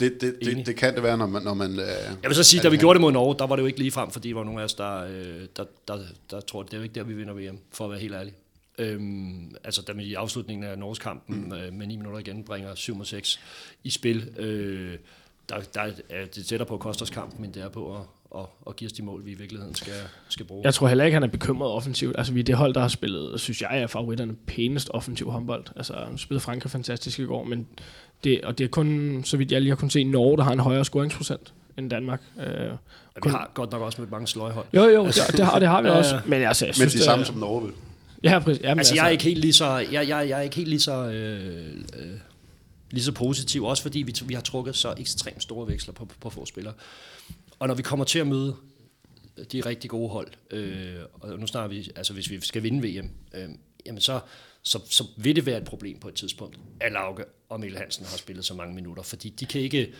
det, 0.00 0.20
det, 0.20 0.36
det, 0.42 0.66
det 0.66 0.76
kan 0.76 0.94
det 0.94 1.02
være, 1.02 1.18
når 1.18 1.26
man... 1.26 1.42
Når 1.42 1.54
man 1.54 1.70
øh, 1.70 1.78
jeg 2.22 2.28
vil 2.28 2.34
så 2.34 2.44
sige, 2.44 2.62
da 2.62 2.68
vi 2.68 2.76
gjorde 2.76 2.94
det 2.94 3.00
mod 3.00 3.12
Norge, 3.12 3.34
der 3.38 3.46
var 3.46 3.56
det 3.56 3.62
jo 3.62 3.66
ikke 3.66 3.78
lige 3.78 3.90
frem, 3.90 4.10
fordi 4.10 4.28
der 4.28 4.34
var 4.34 4.44
nogle 4.44 4.60
af 4.60 4.64
os, 4.64 4.74
der, 4.74 5.04
øh, 5.04 5.46
der, 5.56 5.64
der, 5.88 5.98
der 6.30 6.40
tror, 6.40 6.62
det 6.62 6.72
er 6.74 6.76
jo 6.76 6.82
ikke 6.82 6.94
der, 6.94 7.02
vi 7.02 7.14
vinder 7.14 7.34
VM, 7.34 7.58
for 7.72 7.84
at 7.84 7.90
være 7.90 8.00
helt 8.00 8.14
ærlig. 8.14 8.32
Øhm, 8.78 9.54
altså 9.64 9.82
da 9.82 9.92
vi 9.92 10.04
i 10.04 10.14
afslutningen 10.14 10.64
af 10.64 10.78
Norges 10.78 10.98
kampen 10.98 11.44
mm. 11.44 11.52
øh, 11.52 11.72
med 11.72 11.86
9 11.86 11.96
minutter 11.96 12.18
igen 12.18 12.44
bringer 12.44 12.74
7 12.74 13.04
6 13.04 13.40
i 13.84 13.90
spil, 13.90 14.28
øh, 14.38 14.98
der, 15.48 15.60
der 15.74 15.80
er 16.08 16.24
det 16.34 16.46
tættere 16.46 16.66
på 16.66 16.74
at 16.74 16.80
koste 16.80 17.02
os 17.02 17.10
kampen, 17.10 17.44
end 17.44 17.52
det 17.52 17.62
er 17.62 17.68
på 17.68 17.96
at, 17.96 18.02
og, 18.30 18.50
og 18.62 18.76
give 18.76 18.86
os 18.86 18.92
de 18.92 19.02
mål, 19.02 19.24
vi 19.24 19.30
i 19.30 19.34
virkeligheden 19.34 19.74
skal, 19.74 19.92
skal 20.28 20.46
bruge. 20.46 20.64
Jeg 20.64 20.74
tror 20.74 20.88
heller 20.88 21.04
ikke, 21.04 21.14
han 21.14 21.22
er 21.22 21.28
bekymret 21.28 21.70
offensivt. 21.70 22.18
Altså, 22.18 22.32
vi 22.32 22.40
er 22.40 22.44
det 22.44 22.54
hold, 22.54 22.74
der 22.74 22.80
har 22.80 22.88
spillet, 22.88 23.40
synes 23.40 23.62
jeg, 23.62 23.82
er 23.82 23.86
favoritterne 23.86 24.34
pænest 24.46 24.90
offensiv 24.90 25.30
håndbold. 25.30 25.64
Altså, 25.76 25.94
han 26.08 26.18
spillede 26.18 26.40
Frankrig 26.40 26.70
fantastisk 26.70 27.18
i 27.18 27.24
går, 27.24 27.44
men 27.44 27.66
det, 28.24 28.40
og 28.40 28.58
det 28.58 28.64
er 28.64 28.68
kun, 28.68 29.20
så 29.24 29.36
vidt 29.36 29.52
jeg 29.52 29.60
lige 29.60 29.70
har 29.70 29.76
kunnet 29.76 29.92
se, 29.92 30.04
Norge, 30.04 30.36
der 30.36 30.44
har 30.44 30.52
en 30.52 30.60
højere 30.60 30.84
scoringsprocent 30.84 31.52
end 31.78 31.90
Danmark. 31.90 32.22
Øh, 32.40 32.46
vi 33.24 33.30
har 33.30 33.50
godt 33.54 33.72
nok 33.72 33.82
også 33.82 34.00
med 34.00 34.10
mange 34.10 34.26
sløjhold. 34.26 34.66
Jo, 34.74 34.82
jo, 34.82 35.06
det, 35.06 35.14
det, 35.32 35.44
har, 35.44 35.58
det 35.58 35.68
har 35.68 35.82
vi 35.82 35.88
også. 35.88 36.20
Men, 36.26 36.42
altså, 36.42 36.66
jeg 36.66 36.74
synes, 36.74 36.94
men 36.94 37.00
de 37.00 37.04
samme 37.04 37.24
som 37.24 37.36
Norge 37.36 37.62
vil. 37.62 37.72
Ja, 38.24 38.38
præcis. 38.38 38.62
Jamen, 38.62 38.78
altså, 38.78 38.92
altså, 38.92 38.94
jeg 38.94 39.06
er 39.06 39.10
ikke 39.10 39.24
helt 39.24 39.38
lige 39.38 39.52
så, 39.52 39.78
jeg, 39.78 40.08
jeg, 40.08 40.28
jeg 40.28 40.38
er 40.38 40.40
ikke 40.40 40.56
helt 40.56 40.68
lige 40.68 40.80
så, 40.80 41.04
øh, 41.04 41.74
øh, 41.98 42.06
lige 42.90 43.04
så 43.04 43.12
positiv, 43.12 43.64
også 43.64 43.82
fordi 43.82 43.98
vi, 43.98 44.14
vi 44.24 44.34
har 44.34 44.40
trukket 44.40 44.76
så 44.76 44.94
ekstremt 44.98 45.42
store 45.42 45.68
veksler 45.68 45.94
på, 45.94 46.08
på 46.20 46.30
få 46.30 46.46
spillere. 46.46 46.74
Og 47.60 47.68
når 47.68 47.74
vi 47.74 47.82
kommer 47.82 48.04
til 48.04 48.18
at 48.18 48.26
møde 48.26 48.56
de 49.52 49.60
rigtig 49.60 49.90
gode 49.90 50.08
hold, 50.08 50.32
øh, 50.50 50.96
og 51.12 51.38
nu 51.38 51.46
snakker 51.46 51.68
vi, 51.68 51.90
altså 51.96 52.12
hvis 52.12 52.30
vi 52.30 52.40
skal 52.40 52.62
vinde 52.62 52.88
VM, 52.88 53.10
øh, 53.34 53.48
jamen 53.86 54.00
så, 54.00 54.20
så, 54.62 54.80
så 54.90 55.04
vil 55.16 55.36
det 55.36 55.46
være 55.46 55.58
et 55.58 55.64
problem 55.64 55.98
på 55.98 56.08
et 56.08 56.14
tidspunkt, 56.14 56.58
at 56.80 56.92
Lauke 56.92 57.24
og 57.48 57.60
Mikkel 57.60 57.78
Hansen 57.78 58.04
har 58.04 58.16
spillet 58.16 58.44
så 58.44 58.54
mange 58.54 58.74
minutter, 58.74 59.02
fordi 59.02 59.28
de 59.28 59.46
kan 59.46 59.60
ikke, 59.60 59.92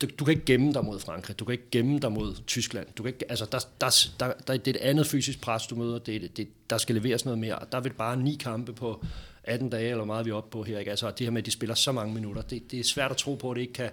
du, 0.00 0.06
du 0.18 0.24
kan 0.24 0.34
ikke 0.34 0.46
gemme 0.46 0.72
dig 0.72 0.84
mod 0.84 1.00
Frankrig, 1.00 1.38
du 1.38 1.44
kan 1.44 1.52
ikke 1.52 1.70
gemme 1.70 1.98
dig 1.98 2.12
mod 2.12 2.34
Tyskland, 2.46 2.86
du 2.96 3.02
kan 3.02 3.12
ikke, 3.12 3.30
altså 3.30 3.44
der, 3.52 3.58
der, 3.80 4.08
der, 4.20 4.32
der, 4.46 4.56
det 4.56 4.76
er 4.76 4.80
et 4.80 4.88
andet 4.88 5.06
fysisk 5.06 5.40
pres, 5.40 5.66
du 5.66 5.76
møder, 5.76 5.98
det, 5.98 6.36
det, 6.36 6.48
der 6.70 6.78
skal 6.78 6.94
leveres 6.94 7.24
noget 7.24 7.38
mere, 7.38 7.58
og 7.58 7.72
der 7.72 7.80
vil 7.80 7.92
bare 7.92 8.16
ni 8.16 8.36
kampe 8.40 8.72
på 8.72 9.04
18 9.44 9.70
dage, 9.70 9.90
eller 9.90 10.04
meget 10.04 10.26
vi 10.26 10.30
er 10.30 10.34
oppe 10.34 10.50
på 10.50 10.62
her, 10.62 10.78
ikke? 10.78 10.90
altså 10.90 11.10
det 11.10 11.26
her 11.26 11.30
med, 11.30 11.42
at 11.42 11.46
de 11.46 11.50
spiller 11.50 11.74
så 11.74 11.92
mange 11.92 12.14
minutter, 12.14 12.42
det, 12.42 12.70
det 12.70 12.80
er 12.80 12.84
svært 12.84 13.10
at 13.10 13.16
tro 13.16 13.34
på, 13.34 13.50
at 13.50 13.54
det 13.54 13.60
ikke 13.60 13.72
kan, 13.72 13.90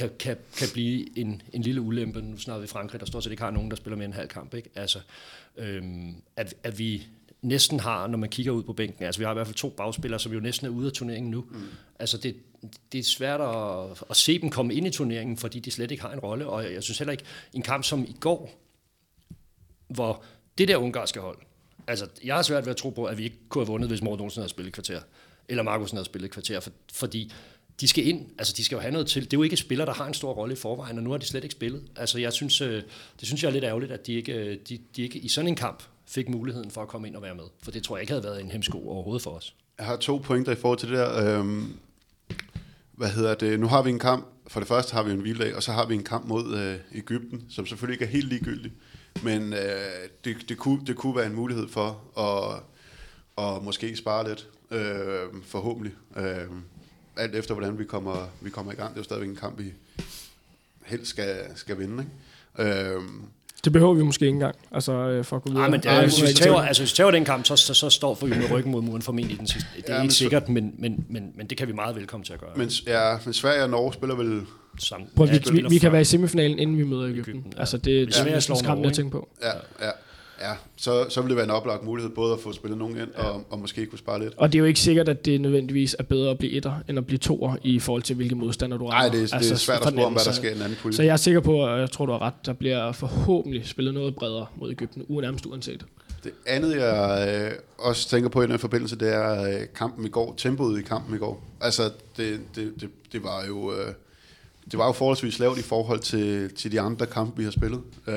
kan, 0.00 0.10
kan, 0.18 0.36
kan 0.58 0.68
blive 0.72 1.18
en, 1.18 1.42
en 1.52 1.62
lille 1.62 1.80
ulempe. 1.80 2.22
Nu 2.22 2.38
snakker 2.38 2.60
vi 2.60 2.66
Frankrig, 2.66 3.00
der 3.00 3.06
stort 3.06 3.24
set 3.24 3.30
ikke 3.30 3.42
har 3.42 3.50
nogen, 3.50 3.70
der 3.70 3.76
spiller 3.76 3.96
mere 3.96 4.06
en 4.06 4.12
halv 4.12 4.28
kamp. 4.28 4.54
Ikke? 4.54 4.70
Altså, 4.74 4.98
øhm, 5.56 6.14
at, 6.36 6.54
at 6.62 6.78
vi 6.78 7.06
næsten 7.42 7.80
har, 7.80 8.06
når 8.06 8.18
man 8.18 8.28
kigger 8.28 8.52
ud 8.52 8.62
på 8.62 8.72
bænken, 8.72 9.04
altså 9.04 9.18
vi 9.18 9.24
har 9.24 9.30
i 9.30 9.34
hvert 9.34 9.46
fald 9.46 9.56
to 9.56 9.68
bagspillere, 9.68 10.20
som 10.20 10.32
jo 10.32 10.40
næsten 10.40 10.66
er 10.66 10.70
ude 10.70 10.86
af 10.86 10.92
turneringen 10.92 11.30
nu. 11.30 11.40
Mm. 11.50 11.62
Altså 11.98 12.18
det, 12.18 12.36
det 12.92 12.98
er 12.98 13.04
svært 13.04 13.40
at, 13.40 14.04
at 14.10 14.16
se 14.16 14.40
dem 14.40 14.50
komme 14.50 14.74
ind 14.74 14.86
i 14.86 14.90
turneringen, 14.90 15.36
fordi 15.36 15.60
de 15.60 15.70
slet 15.70 15.90
ikke 15.90 16.02
har 16.02 16.12
en 16.12 16.18
rolle, 16.18 16.46
og 16.46 16.72
jeg 16.72 16.82
synes 16.82 16.98
heller 16.98 17.12
ikke, 17.12 17.24
en 17.52 17.62
kamp 17.62 17.84
som 17.84 18.04
i 18.04 18.16
går, 18.20 18.50
hvor 19.88 20.22
det 20.58 20.68
der 20.68 20.76
ungarske 20.76 21.20
hold, 21.20 21.38
altså 21.86 22.06
jeg 22.24 22.34
har 22.34 22.42
svært 22.42 22.64
ved 22.64 22.70
at 22.70 22.76
tro 22.76 22.90
på, 22.90 23.04
at 23.04 23.18
vi 23.18 23.24
ikke 23.24 23.38
kunne 23.48 23.64
have 23.64 23.72
vundet, 23.72 23.88
hvis 23.88 24.02
Morten 24.02 24.24
Olsen 24.24 24.40
havde 24.40 24.50
spillet 24.50 24.68
et 24.68 24.74
kvarter, 24.74 25.00
eller 25.48 25.62
Markusen 25.62 25.96
havde 25.96 26.06
spillet 26.06 26.28
et 26.28 26.32
kvarter, 26.32 26.60
for, 26.60 26.70
fordi 26.92 27.32
de 27.80 27.88
skal 27.88 28.06
ind, 28.06 28.26
altså 28.38 28.54
de 28.56 28.64
skal 28.64 28.76
jo 28.76 28.80
have 28.80 28.92
noget 28.92 29.06
til. 29.06 29.24
Det 29.24 29.32
er 29.32 29.38
jo 29.38 29.42
ikke 29.42 29.56
spillere, 29.56 29.86
der 29.86 29.94
har 29.94 30.06
en 30.06 30.14
stor 30.14 30.32
rolle 30.32 30.52
i 30.52 30.56
forvejen, 30.56 30.98
og 30.98 31.04
nu 31.04 31.10
har 31.10 31.18
de 31.18 31.26
slet 31.26 31.44
ikke 31.44 31.52
spillet. 31.52 31.82
Altså 31.96 32.18
jeg 32.18 32.32
synes, 32.32 32.60
øh, 32.60 32.82
det 33.20 33.28
synes 33.28 33.42
jeg 33.42 33.48
er 33.48 33.52
lidt 33.52 33.64
ærgerligt, 33.64 33.92
at 33.92 34.06
de 34.06 34.12
ikke, 34.12 34.32
øh, 34.32 34.58
de, 34.68 34.78
de 34.96 35.02
ikke 35.02 35.18
i 35.18 35.28
sådan 35.28 35.48
en 35.48 35.56
kamp 35.56 35.82
fik 36.06 36.28
muligheden 36.28 36.70
for 36.70 36.82
at 36.82 36.88
komme 36.88 37.08
ind 37.08 37.16
og 37.16 37.22
være 37.22 37.34
med. 37.34 37.44
For 37.62 37.70
det 37.70 37.82
tror 37.82 37.96
jeg 37.96 38.02
ikke 38.02 38.12
havde 38.12 38.24
været 38.24 38.40
en 38.40 38.50
hemsko 38.50 38.88
overhovedet 38.88 39.22
for 39.22 39.30
os. 39.30 39.54
Jeg 39.78 39.86
har 39.86 39.96
to 39.96 40.16
pointer 40.16 40.52
i 40.52 40.56
forhold 40.56 40.78
til 40.78 40.88
det 40.88 40.98
der. 40.98 41.38
Øhm, 41.38 41.72
hvad 42.92 43.08
hedder 43.08 43.34
det? 43.34 43.60
Nu 43.60 43.66
har 43.66 43.82
vi 43.82 43.90
en 43.90 43.98
kamp. 43.98 44.26
For 44.46 44.60
det 44.60 44.68
første 44.68 44.94
har 44.94 45.02
vi 45.02 45.12
en 45.12 45.20
hviledag, 45.20 45.56
og 45.56 45.62
så 45.62 45.72
har 45.72 45.86
vi 45.86 45.94
en 45.94 46.04
kamp 46.04 46.26
mod 46.26 46.56
øh, 46.58 46.98
Ægypten, 46.98 47.44
som 47.48 47.66
selvfølgelig 47.66 47.94
ikke 47.94 48.04
er 48.04 48.08
helt 48.08 48.28
ligegyldig. 48.28 48.72
Men 49.22 49.52
øh, 49.52 49.58
det, 50.24 50.36
det, 50.48 50.58
kunne, 50.58 50.86
det 50.86 50.96
kunne 50.96 51.16
være 51.16 51.26
en 51.26 51.34
mulighed 51.34 51.68
for 51.68 52.00
at, 52.18 52.62
at 53.44 53.62
måske 53.62 53.96
spare 53.96 54.28
lidt, 54.28 54.48
øh, 54.70 55.42
forhåbentlig. 55.42 55.92
Øh, 56.16 56.46
alt 57.16 57.34
efter 57.34 57.54
hvordan 57.54 57.78
vi 57.78 57.84
kommer, 57.84 58.28
vi 58.40 58.50
kommer 58.50 58.72
i 58.72 58.74
gang. 58.74 58.88
Det 58.88 58.96
er 58.96 59.00
jo 59.00 59.04
stadigvæk 59.04 59.28
en 59.28 59.36
kamp, 59.36 59.58
vi 59.58 59.72
helst 60.86 61.06
skal, 61.06 61.36
skal 61.54 61.78
vinde. 61.78 62.04
Ikke? 62.58 62.70
Øhm, 62.94 63.22
det 63.64 63.72
behøver 63.72 63.94
vi 63.94 64.02
måske 64.02 64.24
ikke 64.24 64.34
engang, 64.34 64.56
altså 64.72 64.92
øh, 64.92 65.24
for 65.24 65.36
at 65.36 65.42
gå 65.42 65.50
videre. 65.50 65.62
Nej, 65.62 65.70
men 65.70 65.80
det 65.82 65.90
er, 65.90 66.02
hvis, 66.02 66.22
vi 66.22 66.26
tager, 66.26 66.56
altså, 66.56 66.82
hvis 66.82 66.92
vi 66.92 66.96
tager 66.96 67.10
den 67.10 67.24
kamp, 67.24 67.46
så, 67.46 67.56
så, 67.56 67.74
så 67.74 67.90
står 67.90 68.18
vi 68.22 68.28
med 68.28 68.50
ryggen 68.50 68.72
mod 68.72 68.82
muren 68.82 69.02
formentlig 69.02 69.38
den 69.38 69.46
sidste. 69.46 69.68
Det 69.76 69.84
er 69.88 69.96
ja, 69.96 70.02
ikke 70.02 70.14
sikkert, 70.14 70.48
men, 70.48 70.74
men, 70.78 71.04
men, 71.08 71.32
men 71.34 71.46
det 71.46 71.58
kan 71.58 71.68
vi 71.68 71.72
meget 71.72 71.96
velkommen 71.96 72.24
til 72.24 72.32
at 72.32 72.40
gøre. 72.40 72.50
Men, 72.56 72.70
ja, 72.86 73.16
men 73.24 73.34
Sverige 73.34 73.62
og 73.62 73.70
Norge 73.70 73.92
spiller 73.92 74.16
vel... 74.16 74.42
Sammen. 74.78 75.08
Prøv, 75.16 75.28
vi, 75.30 75.40
vi, 75.52 75.64
vi 75.68 75.78
kan 75.78 75.92
være 75.92 76.00
i 76.00 76.04
semifinalen, 76.04 76.58
inden 76.58 76.78
vi 76.78 76.84
møder 76.84 77.08
Ægypten. 77.08 77.32
Egypten 77.32 77.52
ja. 77.56 77.60
Altså, 77.60 77.76
det, 77.76 78.08
det 78.08 78.34
er 78.34 78.40
skræmmende 78.40 78.88
at 78.88 78.94
tænke 78.94 79.10
på. 79.10 79.28
Ja, 79.42 79.86
ja. 79.86 79.90
Ja, 80.40 80.52
så, 80.76 81.06
så 81.08 81.20
vil 81.20 81.28
det 81.28 81.36
være 81.36 81.44
en 81.44 81.50
oplagt 81.50 81.84
mulighed 81.84 82.12
både 82.12 82.32
at 82.32 82.40
få 82.40 82.52
spillet 82.52 82.78
nogen 82.78 82.96
ind, 82.96 83.08
ja. 83.18 83.22
og, 83.22 83.46
og 83.50 83.58
måske 83.58 83.86
kunne 83.86 83.98
spare 83.98 84.20
lidt. 84.20 84.34
Og 84.36 84.52
det 84.52 84.58
er 84.58 84.60
jo 84.60 84.64
ikke 84.64 84.80
sikkert, 84.80 85.08
at 85.08 85.24
det 85.24 85.40
nødvendigvis 85.40 85.96
er 85.98 86.02
bedre 86.02 86.30
at 86.30 86.38
blive 86.38 86.52
etter, 86.52 86.74
end 86.88 86.98
at 86.98 87.06
blive 87.06 87.18
toer, 87.18 87.56
i 87.62 87.78
forhold 87.78 88.02
til 88.02 88.16
hvilke 88.16 88.34
modstander 88.34 88.76
du 88.76 88.86
rammer. 88.86 89.00
Nej, 89.00 89.08
det, 89.08 89.32
er, 89.32 89.36
altså, 89.36 89.38
det 89.38 89.50
er 89.50 89.56
svært 89.56 89.86
at 89.86 89.92
spore 89.92 90.04
om, 90.04 90.12
hvad 90.12 90.24
der 90.24 90.32
sker 90.32 90.50
i 90.50 90.56
en 90.56 90.62
anden 90.62 90.78
pulje. 90.82 90.96
Så 90.96 91.02
jeg 91.02 91.12
er 91.12 91.16
sikker 91.16 91.40
på, 91.40 91.52
og 91.52 91.80
jeg 91.80 91.90
tror, 91.90 92.06
du 92.06 92.12
har 92.12 92.22
ret, 92.22 92.46
der 92.46 92.52
bliver 92.52 92.92
forhåbentlig 92.92 93.68
spillet 93.68 93.94
noget 93.94 94.14
bredere 94.14 94.46
mod 94.56 94.70
Ægypten, 94.70 95.04
nærmest 95.08 95.46
uanset. 95.46 95.84
Det 96.24 96.32
andet, 96.46 96.76
jeg 96.76 97.28
øh, 97.44 97.58
også 97.78 98.08
tænker 98.08 98.28
på 98.28 98.42
i 98.42 98.46
den 98.46 98.58
forbindelse, 98.58 98.96
det 98.96 99.14
er 99.14 99.42
øh, 99.42 99.66
kampen 99.74 100.06
i 100.06 100.08
går, 100.08 100.34
tempoet 100.36 100.78
i 100.78 100.82
kampen 100.82 101.14
i 101.14 101.18
går. 101.18 101.44
Altså, 101.60 101.82
det, 102.16 102.40
det, 102.54 102.72
det, 102.80 102.90
det 103.12 103.22
var 103.22 103.44
jo... 103.48 103.72
Øh, 103.72 103.92
det 104.70 104.78
var 104.78 104.86
jo 104.86 104.92
forholdsvis 104.92 105.38
lavt 105.38 105.58
i 105.58 105.62
forhold 105.62 106.00
til, 106.00 106.54
til 106.54 106.72
de 106.72 106.80
andre 106.80 107.06
kampe, 107.06 107.36
vi 107.36 107.44
har 107.44 107.50
spillet. 107.50 107.80
Øh, 108.06 108.14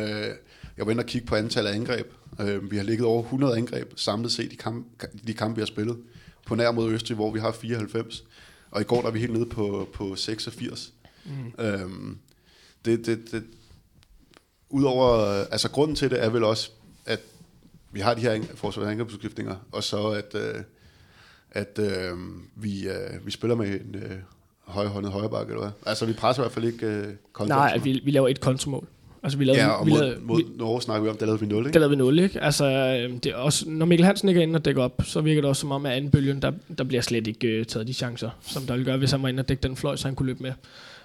jeg 0.78 0.86
var 0.86 0.92
inde 0.92 1.02
og 1.02 1.06
kigge 1.06 1.28
på 1.28 1.36
antallet 1.36 1.72
af 1.72 1.76
angreb. 1.76 2.14
Øh, 2.42 2.72
vi 2.72 2.78
har 2.78 2.84
ligget 2.84 3.08
over 3.08 3.24
100 3.24 3.58
angreb 3.58 3.94
samlet 3.96 4.32
set 4.32 4.54
i 4.54 4.56
kamp, 4.56 4.88
de 5.28 5.34
kampe, 5.34 5.56
vi 5.56 5.62
har 5.62 5.66
spillet. 5.66 5.98
På 6.46 6.56
nær 6.56 6.72
mod 6.72 6.92
Østrig, 6.92 7.16
hvor 7.16 7.32
vi 7.32 7.40
har 7.40 7.52
94. 7.52 8.24
Og 8.72 8.82
i 8.82 8.84
går 8.84 9.02
der 9.02 9.08
er 9.08 9.12
vi 9.12 9.20
helt 9.20 9.34
nede 9.34 9.46
på, 9.46 9.90
på 9.94 10.16
86. 10.16 10.94
Mm. 11.26 11.64
Øh, 11.66 11.90
det, 12.86 13.06
det, 13.06 13.32
det, 13.32 13.44
Udover, 14.70 15.18
altså 15.52 15.70
grunden 15.70 15.96
til 15.96 16.10
det 16.10 16.24
er 16.24 16.30
vel 16.30 16.44
også, 16.44 16.70
at 17.06 17.20
vi 17.92 18.00
har 18.00 18.14
de 18.14 18.22
her 18.22 18.44
forsvarsangrebsudskiftninger, 18.56 19.56
og 19.72 19.84
så 19.84 20.08
at, 20.08 20.36
øh, 20.36 20.56
at 21.52 21.80
øh, 21.80 22.18
vi, 22.56 22.88
øh, 22.90 23.26
vi 23.26 23.32
spiller 23.32 23.56
med 23.56 23.68
en 23.68 23.96
øh, 23.96 24.12
højhåndet 24.64 25.12
højrebakke, 25.12 25.52
eller 25.52 25.62
hvad? 25.62 25.72
Altså, 25.86 26.06
vi 26.06 26.14
presser 26.14 26.42
i 26.42 26.44
hvert 26.44 26.52
fald 26.52 26.66
ikke 26.66 26.88
øh, 26.88 27.14
kontra. 27.34 27.56
Nej, 27.56 27.78
vi, 27.78 28.02
vi 28.06 28.12
laver 28.12 28.28
et 28.28 28.40
kontramål. 28.40 28.88
Altså, 29.24 29.38
vi 29.38 29.46
lavede, 29.46 29.62
ja, 29.62 29.70
og 29.70 29.86
vi 29.86 29.92
mod, 29.92 30.00
lavede, 30.00 30.20
mod 30.22 30.38
vi, 30.38 30.46
Norge 30.58 30.82
snakker 30.82 31.04
vi 31.04 31.10
om, 31.10 31.18
der 31.18 31.26
lavede 31.26 31.40
vi 31.40 31.46
0, 31.46 31.66
ikke? 31.66 31.74
Der 31.74 31.80
lavede 31.80 31.90
vi 31.90 31.96
0, 31.96 32.20
ikke? 32.20 32.42
Altså, 32.42 32.66
øhm, 32.66 33.20
det 33.20 33.32
er 33.32 33.36
også, 33.36 33.70
når 33.70 33.86
Mikkel 33.86 34.06
Hansen 34.06 34.30
ikke 34.30 34.40
er 34.40 34.44
inde 34.44 34.58
og 34.58 34.66
dækker 34.66 34.84
op, 34.84 35.02
så 35.06 35.22
virker 35.22 35.42
det 35.42 35.50
også 35.50 35.60
som 35.60 35.72
om, 35.72 35.86
at 35.86 35.92
anden 35.92 36.12
bølgen, 36.12 36.42
der, 36.42 36.52
der 36.78 36.84
bliver 36.84 37.02
slet 37.02 37.28
ikke 37.28 37.60
uh, 37.60 37.66
taget 37.66 37.88
de 37.88 37.94
chancer, 37.94 38.30
som 38.42 38.64
der 38.64 38.74
ville 38.74 38.86
gøre, 38.86 38.98
hvis 38.98 39.12
han 39.12 39.24
var 39.24 39.30
inde 39.30 39.42
og 39.42 39.50
dække 39.50 39.64
den 39.64 39.76
fløj, 39.76 39.96
så 39.96 40.08
han 40.08 40.16
kunne 40.16 40.26
løbe 40.26 40.44
med. 40.44 40.52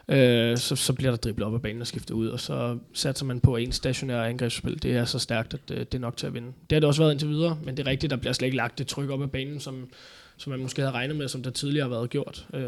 Uh, 0.08 0.58
så, 0.58 0.76
så 0.76 0.92
bliver 0.92 1.10
der 1.10 1.16
driblet 1.16 1.46
op 1.46 1.54
af 1.54 1.62
banen 1.62 1.80
og 1.80 1.86
skiftet 1.86 2.14
ud, 2.14 2.28
og 2.28 2.40
så 2.40 2.78
satser 2.92 3.26
man 3.26 3.40
på, 3.40 3.56
en 3.56 3.72
stationær 3.72 4.22
angrebsspil, 4.22 4.82
det 4.82 4.96
er 4.96 5.04
så 5.04 5.18
stærkt, 5.18 5.54
at 5.54 5.60
uh, 5.70 5.76
det 5.76 5.94
er 5.94 5.98
nok 5.98 6.16
til 6.16 6.26
at 6.26 6.34
vinde. 6.34 6.48
Det 6.70 6.76
har 6.76 6.80
det 6.80 6.88
også 6.88 7.02
været 7.02 7.12
indtil 7.12 7.28
videre, 7.28 7.58
men 7.64 7.76
det 7.76 7.86
er 7.86 7.90
rigtigt, 7.90 8.10
der 8.10 8.16
bliver 8.16 8.32
slet 8.32 8.46
ikke 8.46 8.56
lagt 8.56 8.78
det 8.78 8.86
tryk 8.86 9.10
op 9.10 9.22
af 9.22 9.30
banen, 9.30 9.60
som, 9.60 9.88
som 10.36 10.50
man 10.50 10.60
måske 10.60 10.82
havde 10.82 10.94
regnet 10.94 11.16
med, 11.16 11.28
som 11.28 11.42
der 11.42 11.50
tidligere 11.50 11.88
har 11.88 11.96
været 11.96 12.10
gjort. 12.10 12.46
Uh, 12.54 12.60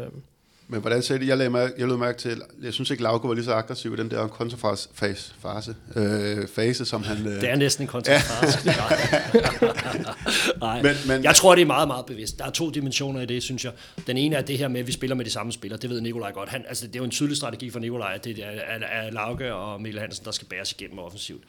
men 0.71 0.81
hvordan 0.81 1.01
ser 1.01 1.17
det? 1.17 1.27
Jeg 1.27 1.37
lagde 1.37 1.49
mærke, 1.49 1.73
jeg 1.77 1.87
mærke 1.87 2.17
til, 2.17 2.41
jeg 2.61 2.73
synes 2.73 2.89
ikke, 2.89 3.03
Lauke 3.03 3.27
var 3.27 3.33
lige 3.33 3.45
så 3.45 3.53
aggressiv 3.53 3.93
i 3.93 3.97
den 3.97 4.11
der 4.11 4.27
kontrafase, 4.27 4.89
fase, 4.93 5.75
øh, 5.95 6.47
fase 6.47 6.85
som 6.85 7.03
han... 7.03 7.27
Øh... 7.27 7.41
Det 7.41 7.49
er 7.49 7.55
næsten 7.55 7.83
en 7.83 7.87
kontrafase. 7.87 8.59
Nej, 10.59 10.81
men, 10.81 10.95
men, 11.07 11.23
jeg 11.23 11.35
tror, 11.35 11.55
det 11.55 11.61
er 11.61 11.65
meget, 11.65 11.87
meget 11.87 12.05
bevidst. 12.05 12.39
Der 12.39 12.45
er 12.45 12.49
to 12.49 12.69
dimensioner 12.69 13.21
i 13.21 13.25
det, 13.25 13.43
synes 13.43 13.65
jeg. 13.65 13.73
Den 14.07 14.17
ene 14.17 14.35
er 14.35 14.41
det 14.41 14.57
her 14.57 14.67
med, 14.67 14.79
at 14.79 14.87
vi 14.87 14.91
spiller 14.91 15.15
med 15.15 15.25
de 15.25 15.31
samme 15.31 15.51
spillere. 15.51 15.79
Det 15.79 15.89
ved 15.89 16.01
Nikolaj 16.01 16.31
godt. 16.31 16.49
Han, 16.49 16.65
altså, 16.67 16.87
det 16.87 16.95
er 16.95 16.99
jo 16.99 17.05
en 17.05 17.11
tydelig 17.11 17.37
strategi 17.37 17.69
for 17.69 17.79
Nikolaj, 17.79 18.13
at 18.15 18.23
det 18.23 18.39
er, 18.39 18.47
er, 18.47 18.79
er 18.79 19.11
Lauke 19.11 19.53
og 19.53 19.81
Mikkel 19.81 20.01
Hansen, 20.01 20.25
der 20.25 20.31
skal 20.31 20.47
bæres 20.47 20.71
igennem 20.71 20.99
offensivt. 20.99 21.43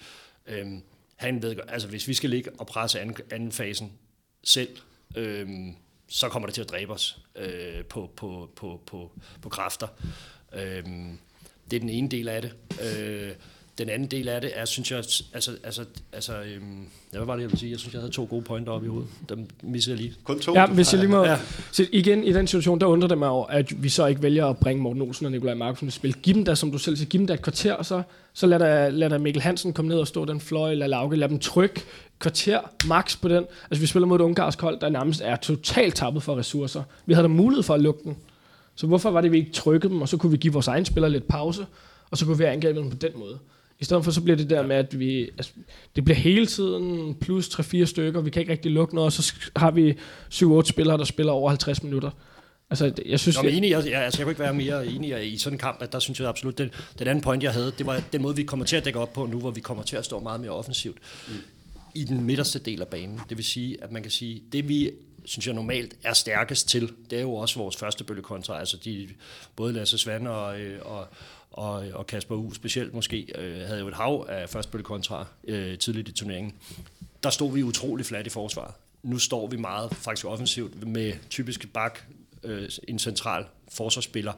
Øhm, 0.47 0.83
han 1.17 1.43
ved, 1.43 1.57
altså, 1.69 1.89
hvis 1.89 2.09
vi 2.09 2.15
skal 2.15 2.31
ligge 2.31 2.51
og 2.59 2.67
presse 2.67 3.01
anden, 3.01 3.17
anden 3.31 3.53
fasen 3.53 3.93
selv, 4.45 4.77
øhm, 5.17 5.75
så 6.13 6.29
kommer 6.29 6.47
det 6.47 6.55
til 6.55 6.63
at 6.63 6.71
dræbe 6.71 6.93
os 6.93 7.19
øh, 7.37 7.85
på, 7.89 8.11
på, 8.17 8.51
på, 8.57 8.81
på, 8.87 9.11
på 9.43 9.49
kræfter. 9.49 9.87
Øh, 10.55 10.83
det 11.71 11.77
er 11.77 11.81
den 11.81 11.89
ene 11.89 12.09
del 12.09 12.29
af 12.29 12.43
det. 12.43 12.53
Øh, 12.83 13.33
den 13.79 13.89
anden 13.89 14.09
del 14.09 14.29
af 14.29 14.41
det 14.41 14.51
er, 14.55 14.65
synes 14.65 14.91
jeg, 14.91 14.99
altså, 14.99 15.53
altså, 15.65 15.85
altså 16.13 16.33
øhm, 16.33 16.87
ja, 17.13 17.19
hvad 17.19 17.27
var 17.27 17.35
det, 17.35 17.43
jeg 17.43 17.51
ville 17.51 17.61
sige? 17.61 17.71
Jeg 17.71 17.79
synes, 17.79 17.95
jeg 17.95 18.01
havde 18.01 18.13
to 18.13 18.27
gode 18.31 18.43
pointer 18.43 18.73
op 18.73 18.85
i 18.85 18.87
hovedet. 18.87 19.11
Dem 19.29 19.47
misser 19.63 19.93
jeg 19.93 20.01
lige. 20.01 20.15
Kun 20.25 20.41
to? 20.41 20.55
Ja, 20.55 20.67
hvis 20.67 20.93
jeg 20.93 21.01
lige 21.01 21.11
må... 21.11 21.25
Ja. 21.25 21.39
Så 21.73 21.87
igen, 21.93 22.25
i 22.25 22.33
den 22.33 22.47
situation, 22.47 22.81
der 22.81 22.87
undrer 22.87 23.09
det 23.09 23.19
mig 23.19 23.29
over, 23.29 23.47
at 23.47 23.83
vi 23.83 23.89
så 23.89 24.07
ikke 24.07 24.23
vælger 24.23 24.47
at 24.47 24.59
bringe 24.59 24.83
Morten 24.83 25.03
Olsen 25.03 25.27
og 25.27 25.33
Nikolaj 25.33 25.55
Markusen 25.55 25.89
i 25.89 25.91
spil. 25.91 26.15
Giv 26.15 26.35
dem 26.35 26.45
da, 26.45 26.55
som 26.55 26.73
du 26.73 26.79
selv 26.79 26.97
siger, 26.97 27.09
giv 27.09 27.19
dem 27.19 27.27
da 27.27 27.35
et 27.35 27.43
kvarter, 27.43 27.75
og 27.75 27.87
så, 27.87 28.03
så 28.33 28.47
lad, 28.47 28.59
der, 28.59 28.91
lad 28.91 29.11
der 29.11 29.19
Mikkel 29.19 29.43
Hansen 29.43 29.73
komme 29.73 29.89
ned 29.89 29.99
og 29.99 30.09
stå 30.09 30.25
den 30.25 30.41
fløj, 30.41 30.75
lad 30.75 30.89
Lauke, 30.89 31.17
lad 31.17 31.29
dem 31.29 31.39
trykke 31.39 31.85
kvarter 32.23 32.61
max 32.87 33.21
på 33.21 33.29
den. 33.29 33.45
Altså, 33.71 33.81
vi 33.81 33.87
spiller 33.87 34.07
mod 34.07 34.17
et 34.17 34.23
ungarsk 34.23 34.61
hold, 34.61 34.81
der 34.81 34.89
nærmest 34.89 35.21
er 35.25 35.37
totalt 35.37 35.95
tappet 35.95 36.23
for 36.23 36.37
ressourcer. 36.37 36.83
Vi 37.07 37.15
havde 37.15 37.23
da 37.23 37.29
mulighed 37.29 37.63
for 37.63 37.75
at 37.75 37.81
lukke 37.81 38.01
den. 38.05 38.17
Så 38.75 38.87
hvorfor 38.87 39.11
var 39.11 39.21
det, 39.21 39.33
vi 39.33 39.39
ikke 39.39 39.53
trykkede 39.53 39.93
dem, 39.93 40.03
og 40.03 40.09
så 40.09 40.17
kunne 40.17 40.33
vi 40.33 40.37
give 40.37 40.53
vores 40.53 40.69
egen 40.69 40.85
spillere 40.85 41.13
lidt 41.13 41.29
pause, 41.29 41.67
og 42.11 42.19
så 42.19 42.25
kunne 42.27 42.39
vi 42.39 42.45
angribe 42.45 42.79
dem 42.79 42.91
på 42.91 42.97
den 42.97 43.11
måde. 43.17 43.39
I 43.81 43.85
stedet 43.85 44.05
for 44.05 44.11
så 44.11 44.21
bliver 44.21 44.37
det 44.37 44.51
der 44.51 44.67
med, 44.67 44.77
at 44.77 44.99
vi, 44.99 45.23
altså, 45.23 45.53
det 45.97 46.05
bliver 46.05 46.17
hele 46.17 46.47
tiden 46.47 47.15
plus 47.15 47.49
3-4 47.49 47.85
stykker, 47.85 48.21
vi 48.21 48.31
kan 48.31 48.41
ikke 48.41 48.53
rigtig 48.53 48.73
lukke 48.73 48.95
noget, 48.95 49.07
og 49.07 49.13
så 49.13 49.35
har 49.57 49.71
vi 49.71 49.99
7-8 50.35 50.63
spillere, 50.63 50.99
der 50.99 51.05
spiller 51.05 51.33
over 51.33 51.49
50 51.49 51.83
minutter. 51.83 52.11
Altså, 52.71 52.93
jeg 53.07 53.21
synes... 53.21 53.37
Nå, 53.37 53.43
men 53.43 53.55
enig, 53.55 53.71
jeg, 53.71 53.79
altså, 53.79 54.21
jeg 54.21 54.25
kunne 54.25 54.31
ikke 54.31 54.41
være 54.41 54.55
mere 54.55 54.87
enig 54.87 55.33
i 55.33 55.37
sådan 55.37 55.55
en 55.55 55.59
kamp, 55.59 55.83
at 55.83 55.93
der 55.93 55.99
synes 55.99 56.21
jeg 56.21 56.29
absolut, 56.29 56.59
den, 56.59 56.71
den 56.99 57.09
anden 57.09 57.23
point, 57.23 57.43
jeg 57.43 57.53
havde, 57.53 57.73
det 57.79 57.87
var 57.87 58.03
den 58.13 58.23
måde, 58.23 58.37
vi 58.37 58.43
kommer 58.43 58.67
til 58.67 58.77
at 58.77 58.85
dække 58.85 58.99
op 58.99 59.13
på 59.13 59.27
nu, 59.27 59.39
hvor 59.39 59.51
vi 59.51 59.61
kommer 59.61 59.83
til 59.83 59.97
at 59.97 60.05
stå 60.05 60.21
meget 60.21 60.41
mere 60.41 60.51
offensivt 60.51 60.97
mm 61.29 61.35
i 61.95 62.05
den 62.05 62.25
midterste 62.25 62.59
del 62.59 62.81
af 62.81 62.89
banen. 62.89 63.21
Det 63.29 63.37
vil 63.37 63.45
sige, 63.45 63.85
at 63.85 63.93
man 63.93 64.03
kan 64.03 64.11
sige, 64.11 64.43
det 64.53 64.69
vi 64.69 64.91
synes 65.25 65.47
jeg 65.47 65.55
normalt 65.55 65.97
er 66.03 66.13
stærkest 66.13 66.69
til, 66.69 66.93
det 67.11 67.19
er 67.19 67.23
jo 67.23 67.35
også 67.35 67.59
vores 67.59 67.77
første 67.77 68.05
bølge 68.05 68.23
kontra, 68.23 68.59
altså 68.59 68.77
de, 68.85 69.09
både 69.57 69.73
Lasse 69.73 69.99
Svand 69.99 70.29
og, 70.29 70.61
øh, 70.61 70.87
og, 70.87 71.07
og, 71.51 71.75
og 71.93 72.07
Kasper 72.07 72.35
U 72.35 72.53
specielt 72.53 72.95
måske, 72.95 73.27
øh, 73.39 73.67
havde 73.67 73.81
jo 73.81 73.89
et 73.89 73.95
hav 73.95 74.27
af 74.29 74.49
førstbølge 74.49 74.85
kontra 74.85 75.27
øh, 75.45 75.79
tidligt 75.79 76.09
i 76.09 76.13
turneringen. 76.13 76.55
Der 77.23 77.31
stod 77.31 77.53
vi 77.53 77.63
utrolig 77.63 78.07
flat 78.07 78.27
i 78.27 78.31
forsvaret. 78.31 78.75
Nu 79.03 79.19
står 79.19 79.47
vi 79.47 79.57
meget 79.57 79.95
faktisk 79.97 80.27
offensivt 80.27 80.89
med 80.89 81.13
typisk 81.31 81.73
bak, 81.73 81.99
øh, 82.45 82.71
en 82.89 82.99
central 82.99 83.45
forsvarsspiller 83.69 84.33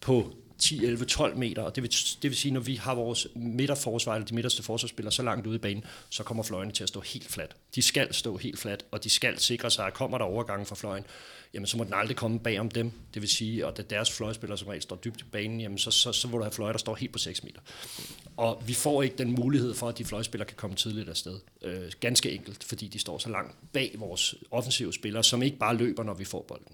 på 0.00 0.34
10, 0.58 0.84
11, 0.84 1.04
12 1.04 1.36
meter, 1.36 1.62
og 1.62 1.74
det 1.74 1.82
vil, 1.82 1.90
det 2.22 2.30
vil 2.30 2.36
sige, 2.36 2.52
når 2.52 2.60
vi 2.60 2.74
har 2.74 2.94
vores 2.94 3.26
midterforsvar, 3.34 4.14
eller 4.14 4.26
de 4.26 4.34
midterste 4.34 4.62
forsvarsspillere 4.62 5.12
så 5.12 5.22
langt 5.22 5.46
ude 5.46 5.56
i 5.56 5.58
banen, 5.58 5.84
så 6.08 6.22
kommer 6.22 6.42
fløjene 6.42 6.72
til 6.72 6.82
at 6.82 6.88
stå 6.88 7.00
helt 7.00 7.30
fladt. 7.30 7.56
De 7.74 7.82
skal 7.82 8.14
stå 8.14 8.36
helt 8.36 8.58
fladt, 8.58 8.84
og 8.90 9.04
de 9.04 9.10
skal 9.10 9.38
sikre 9.38 9.70
sig, 9.70 9.86
at 9.86 9.94
kommer 9.94 10.18
der 10.18 10.24
overgangen 10.24 10.66
fra 10.66 10.76
fløjen, 10.76 11.04
jamen 11.54 11.66
så 11.66 11.76
må 11.76 11.84
den 11.84 11.94
aldrig 11.94 12.16
komme 12.16 12.38
bag 12.38 12.60
om 12.60 12.68
dem. 12.68 12.92
Det 13.14 13.22
vil 13.22 13.30
sige, 13.30 13.66
at 13.66 13.76
da 13.76 13.82
deres 13.82 14.12
fløjspillere 14.12 14.58
som 14.58 14.68
regel 14.68 14.82
står 14.82 14.96
dybt 14.96 15.20
i 15.20 15.24
banen, 15.24 15.60
jamen 15.60 15.78
så, 15.78 15.90
så, 15.90 16.12
så 16.12 16.28
vil 16.28 16.36
du 16.36 16.42
have 16.42 16.52
fløje, 16.52 16.72
der 16.72 16.78
står 16.78 16.94
helt 16.94 17.12
på 17.12 17.18
6 17.18 17.44
meter. 17.44 17.60
Og 18.36 18.62
vi 18.66 18.74
får 18.74 19.02
ikke 19.02 19.16
den 19.16 19.32
mulighed 19.32 19.74
for, 19.74 19.88
at 19.88 19.98
de 19.98 20.04
fløjspillere 20.04 20.46
kan 20.46 20.56
komme 20.56 20.76
tidligt 20.76 21.08
afsted. 21.08 21.38
Øh, 21.62 21.92
ganske 22.00 22.30
enkelt, 22.30 22.64
fordi 22.64 22.88
de 22.88 22.98
står 22.98 23.18
så 23.18 23.28
langt 23.28 23.56
bag 23.72 23.94
vores 23.98 24.34
offensive 24.50 24.92
spillere, 24.92 25.24
som 25.24 25.42
ikke 25.42 25.56
bare 25.56 25.76
løber, 25.76 26.02
når 26.02 26.14
vi 26.14 26.24
får 26.24 26.44
bolden. 26.48 26.72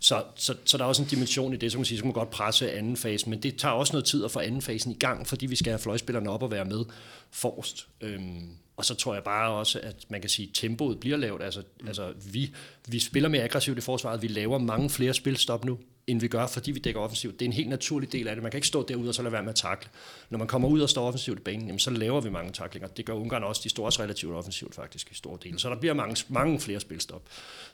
Så, 0.00 0.24
så, 0.34 0.54
så 0.64 0.78
der 0.78 0.84
er 0.84 0.88
også 0.88 1.02
en 1.02 1.08
dimension 1.08 1.54
i 1.54 1.56
det, 1.56 1.72
som 1.72 1.78
man 1.78 1.84
siger, 1.84 1.98
så 1.98 2.02
kan 2.02 2.08
man 2.08 2.14
godt 2.14 2.30
presse 2.30 2.72
anden 2.72 2.96
fase, 2.96 3.30
men 3.30 3.42
det 3.42 3.56
tager 3.56 3.74
også 3.74 3.92
noget 3.92 4.04
tid 4.04 4.24
at 4.24 4.30
få 4.30 4.40
anden 4.40 4.62
fasen 4.62 4.92
i 4.92 4.98
gang, 4.98 5.26
fordi 5.26 5.46
vi 5.46 5.56
skal 5.56 5.70
have 5.70 5.78
fløjspillerne 5.78 6.30
op 6.30 6.42
og 6.42 6.50
være 6.50 6.64
med 6.64 6.84
forrest. 7.30 7.88
Øhm, 8.00 8.48
og 8.76 8.84
så 8.84 8.94
tror 8.94 9.14
jeg 9.14 9.24
bare 9.24 9.50
også, 9.50 9.80
at 9.82 9.96
man 10.08 10.20
kan 10.20 10.30
sige, 10.30 10.48
at 10.48 10.54
tempoet 10.54 11.00
bliver 11.00 11.16
lavt. 11.16 11.42
Altså, 11.42 11.62
mm. 11.80 11.86
altså 11.88 12.12
vi, 12.32 12.54
vi 12.88 12.98
spiller 12.98 13.28
mere 13.28 13.42
aggressivt 13.42 13.78
i 13.78 13.80
forsvaret. 13.80 14.22
Vi 14.22 14.28
laver 14.28 14.58
mange 14.58 14.90
flere 14.90 15.14
spilstop 15.14 15.64
nu, 15.64 15.78
end 16.06 16.20
vi 16.20 16.28
gør, 16.28 16.46
fordi 16.46 16.70
vi 16.70 16.78
dækker 16.78 17.00
offensivt. 17.00 17.40
Det 17.40 17.46
er 17.46 17.48
en 17.48 17.52
helt 17.52 17.68
naturlig 17.68 18.12
del 18.12 18.28
af 18.28 18.36
det. 18.36 18.42
Man 18.42 18.52
kan 18.52 18.58
ikke 18.58 18.66
stå 18.66 18.86
derude 18.88 19.08
og 19.08 19.14
så 19.14 19.22
lade 19.22 19.32
være 19.32 19.42
med 19.42 19.50
at 19.50 19.56
takle. 19.56 19.90
Når 20.30 20.38
man 20.38 20.48
kommer 20.48 20.68
ud 20.68 20.80
og 20.80 20.88
står 20.88 21.06
offensivt 21.06 21.38
i 21.38 21.42
banen, 21.42 21.66
jamen, 21.66 21.78
så 21.78 21.90
laver 21.90 22.20
vi 22.20 22.30
mange 22.30 22.52
taklinger. 22.52 22.88
Det 22.88 23.04
gør 23.04 23.12
Ungarn 23.12 23.44
også. 23.44 23.60
De 23.64 23.68
står 23.68 23.84
også 23.84 24.02
relativt 24.02 24.32
offensivt 24.32 24.74
faktisk 24.74 25.10
i 25.10 25.14
store 25.14 25.38
dele. 25.42 25.58
Så 25.58 25.70
der 25.70 25.76
bliver 25.76 25.94
mange, 25.94 26.24
mange 26.28 26.60
flere 26.60 26.80
spilstop. 26.80 27.22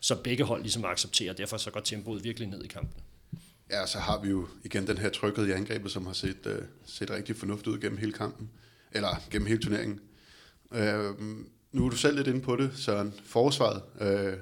Så 0.00 0.16
begge 0.22 0.44
hold 0.44 0.62
ligesom 0.62 0.84
accepterer. 0.84 1.32
Derfor 1.32 1.56
så 1.56 1.70
går 1.70 1.80
tempoet 1.80 2.24
virkelig 2.24 2.48
ned 2.48 2.64
i 2.64 2.68
kampen. 2.68 3.02
Ja, 3.70 3.86
så 3.86 3.98
har 3.98 4.20
vi 4.20 4.28
jo 4.28 4.48
igen 4.64 4.86
den 4.86 4.98
her 4.98 5.10
trykket 5.10 5.48
i 5.48 5.50
angrebet, 5.50 5.90
som 5.90 6.06
har 6.06 6.12
set, 6.12 6.46
uh, 6.46 6.52
set 6.86 7.10
rigtig 7.10 7.36
fornuftigt 7.36 7.68
ud 7.68 7.80
gennem 7.80 7.98
hele 7.98 8.12
kampen. 8.12 8.50
Eller 8.92 9.22
gennem 9.30 9.48
hele 9.48 9.60
turneringen. 9.60 10.00
Øh, 10.74 11.14
nu 11.72 11.86
er 11.86 11.90
du 11.90 11.96
selv 11.96 12.16
lidt 12.16 12.26
inde 12.26 12.40
på 12.40 12.56
det, 12.56 12.70
Søren. 12.76 13.14
Forsvaret. 13.24 13.82
Øh, 14.00 14.32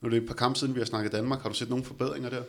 nu 0.00 0.06
er 0.06 0.10
det 0.10 0.22
et 0.22 0.26
par 0.26 0.34
kampe 0.34 0.58
siden, 0.58 0.74
vi 0.74 0.80
har 0.80 0.86
snakket 0.86 1.12
Danmark. 1.12 1.42
Har 1.42 1.48
du 1.48 1.54
set 1.54 1.70
nogle 1.70 1.84
forbedringer 1.84 2.30
der? 2.30 2.42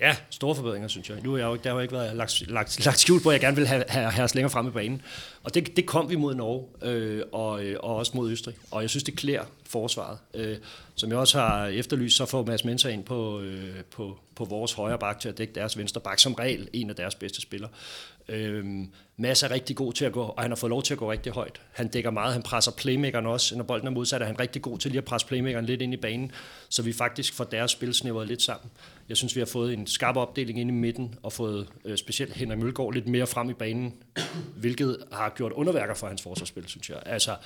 Ja, 0.00 0.16
store 0.30 0.54
forbedringer, 0.54 0.88
synes 0.88 1.10
jeg. 1.10 1.20
Nu 1.22 1.30
har 1.30 1.38
jeg 1.38 1.46
jo, 1.46 1.56
der 1.56 1.70
har 1.70 1.74
jo 1.74 1.80
ikke 1.80 1.94
været 1.94 2.16
lagt, 2.16 2.50
lagt, 2.50 2.84
lagt 2.84 2.98
skjult 2.98 3.22
på, 3.22 3.28
at 3.28 3.32
jeg 3.32 3.40
gerne 3.40 3.56
vil 3.56 3.66
have, 3.66 3.84
have, 3.88 4.10
have 4.10 4.24
os 4.24 4.34
længere 4.34 4.50
fremme 4.50 4.70
i 4.70 4.72
banen. 4.72 5.02
Og 5.42 5.54
det, 5.54 5.76
det 5.76 5.86
kom 5.86 6.10
vi 6.10 6.16
mod 6.16 6.34
Norge, 6.34 6.66
øh, 6.82 7.22
og, 7.32 7.64
øh, 7.64 7.76
og 7.80 7.96
også 7.96 8.12
mod 8.14 8.30
Østrig. 8.30 8.54
Og 8.70 8.82
jeg 8.82 8.90
synes, 8.90 9.04
det 9.04 9.16
klæder 9.16 9.44
forsvaret. 9.66 10.18
Øh, 10.34 10.56
som 10.94 11.10
jeg 11.10 11.18
også 11.18 11.38
har 11.38 11.66
efterlyst, 11.66 12.16
så 12.16 12.26
får 12.26 12.44
Mads 12.44 12.64
Mensa 12.64 12.88
ind 12.88 13.04
på, 13.04 13.40
øh, 13.40 13.74
på, 13.90 14.18
på 14.36 14.44
vores 14.44 14.72
højre 14.72 14.98
bak 14.98 15.20
til 15.20 15.28
at 15.28 15.38
dække 15.38 15.54
deres 15.54 15.78
venstre 15.78 16.00
bak, 16.00 16.18
som 16.18 16.34
regel 16.34 16.68
en 16.72 16.90
af 16.90 16.96
deres 16.96 17.14
bedste 17.14 17.40
spillere. 17.40 17.70
Øh, 18.28 18.86
Mads 19.16 19.42
er 19.42 19.50
rigtig 19.50 19.76
god 19.76 19.92
til 19.92 20.04
at 20.04 20.12
gå, 20.12 20.22
og 20.22 20.42
han 20.42 20.50
har 20.50 20.56
fået 20.56 20.70
lov 20.70 20.82
til 20.82 20.94
at 20.94 20.98
gå 20.98 21.12
rigtig 21.12 21.32
højt. 21.32 21.60
Han 21.72 21.88
dækker 21.88 22.10
meget, 22.10 22.32
han 22.32 22.42
presser 22.42 22.72
playmakeren 22.72 23.26
også. 23.26 23.56
Når 23.56 23.64
bolden 23.64 23.86
er 23.86 23.90
modsat, 23.90 24.22
er 24.22 24.26
han 24.26 24.40
rigtig 24.40 24.62
god 24.62 24.78
til 24.78 24.90
lige 24.90 24.98
at 24.98 25.04
presse 25.04 25.26
playmakeren 25.26 25.66
lidt 25.66 25.82
ind 25.82 25.94
i 25.94 25.96
banen, 25.96 26.32
så 26.68 26.82
vi 26.82 26.92
faktisk 26.92 27.34
får 27.34 27.44
deres 27.44 27.70
spil 27.70 27.94
snævret 27.94 28.28
lidt 28.28 28.42
sammen. 28.42 28.70
Jeg 29.08 29.16
synes, 29.16 29.36
vi 29.36 29.40
har 29.40 29.46
fået 29.46 29.72
en 29.72 29.86
skarp 29.86 30.16
opdeling 30.16 30.60
ind 30.60 30.70
i 30.70 30.72
midten, 30.72 31.14
og 31.22 31.32
fået 31.32 31.68
øh, 31.84 31.96
specielt 31.96 32.32
Henrik 32.32 32.58
Mølgaard 32.58 32.94
lidt 32.94 33.08
mere 33.08 33.26
frem 33.26 33.50
i 33.50 33.52
banen, 33.52 33.94
hvilket 34.56 35.04
har 35.12 35.32
gjort 35.36 35.52
underværker 35.52 35.94
for 35.94 36.06
hans 36.06 36.22
forsvarsspil, 36.22 36.68
synes 36.68 36.90
jeg. 36.90 37.02
Altså, 37.06 37.36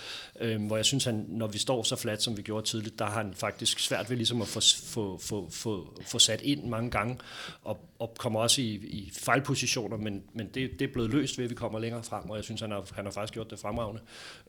øh, 0.40 0.66
hvor 0.66 0.76
jeg 0.76 0.84
synes, 0.84 1.04
han, 1.04 1.24
når 1.28 1.46
vi 1.46 1.58
står 1.58 1.82
så 1.82 1.96
fladt, 1.96 2.22
som 2.22 2.36
vi 2.36 2.42
gjorde 2.42 2.66
tidligt, 2.66 2.98
der 2.98 3.04
har 3.04 3.22
han 3.22 3.34
faktisk 3.34 3.78
svært 3.78 4.10
ved 4.10 4.16
ligesom 4.16 4.42
at 4.42 4.48
få, 4.48 4.60
få, 4.84 5.18
få, 5.18 5.48
få, 5.50 5.94
få 6.02 6.18
sat 6.18 6.42
ind 6.42 6.64
mange 6.64 6.90
gange, 6.90 7.16
og, 7.62 7.78
og 7.98 8.14
kommer 8.18 8.40
også 8.40 8.60
i, 8.60 8.74
i 8.74 9.10
fejlpositioner, 9.12 9.96
men, 9.96 10.22
men 10.32 10.46
det, 10.46 10.70
det 10.78 10.88
er 10.88 10.92
blevet 10.92 11.10
løst 11.10 11.38
ved, 11.38 11.44
at 11.44 11.50
vi 11.50 11.54
kommer 11.54 11.78
længere 11.78 12.04
frem, 12.04 12.30
og 12.30 12.36
jeg 12.36 12.44
synes, 12.44 12.60
han 12.60 12.70
har, 12.70 12.84
han 12.94 13.04
har 13.04 13.12
faktisk 13.12 13.34
gjort 13.34 13.50
det 13.50 13.58
fremragende 13.58 14.00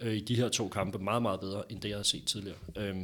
øh, 0.02 0.14
i 0.14 0.20
de 0.20 0.36
her 0.36 0.50
to 0.50 0.68
kampe 0.68 1.00
meget, 1.00 1.22
meget 1.22 1.40
bedre, 1.40 1.64
end 1.70 1.82
det, 1.82 1.90
jeg 1.90 1.98
har 1.98 2.04
set 2.04 2.26
tidligere. 2.26 2.58
Øh, 2.76 2.96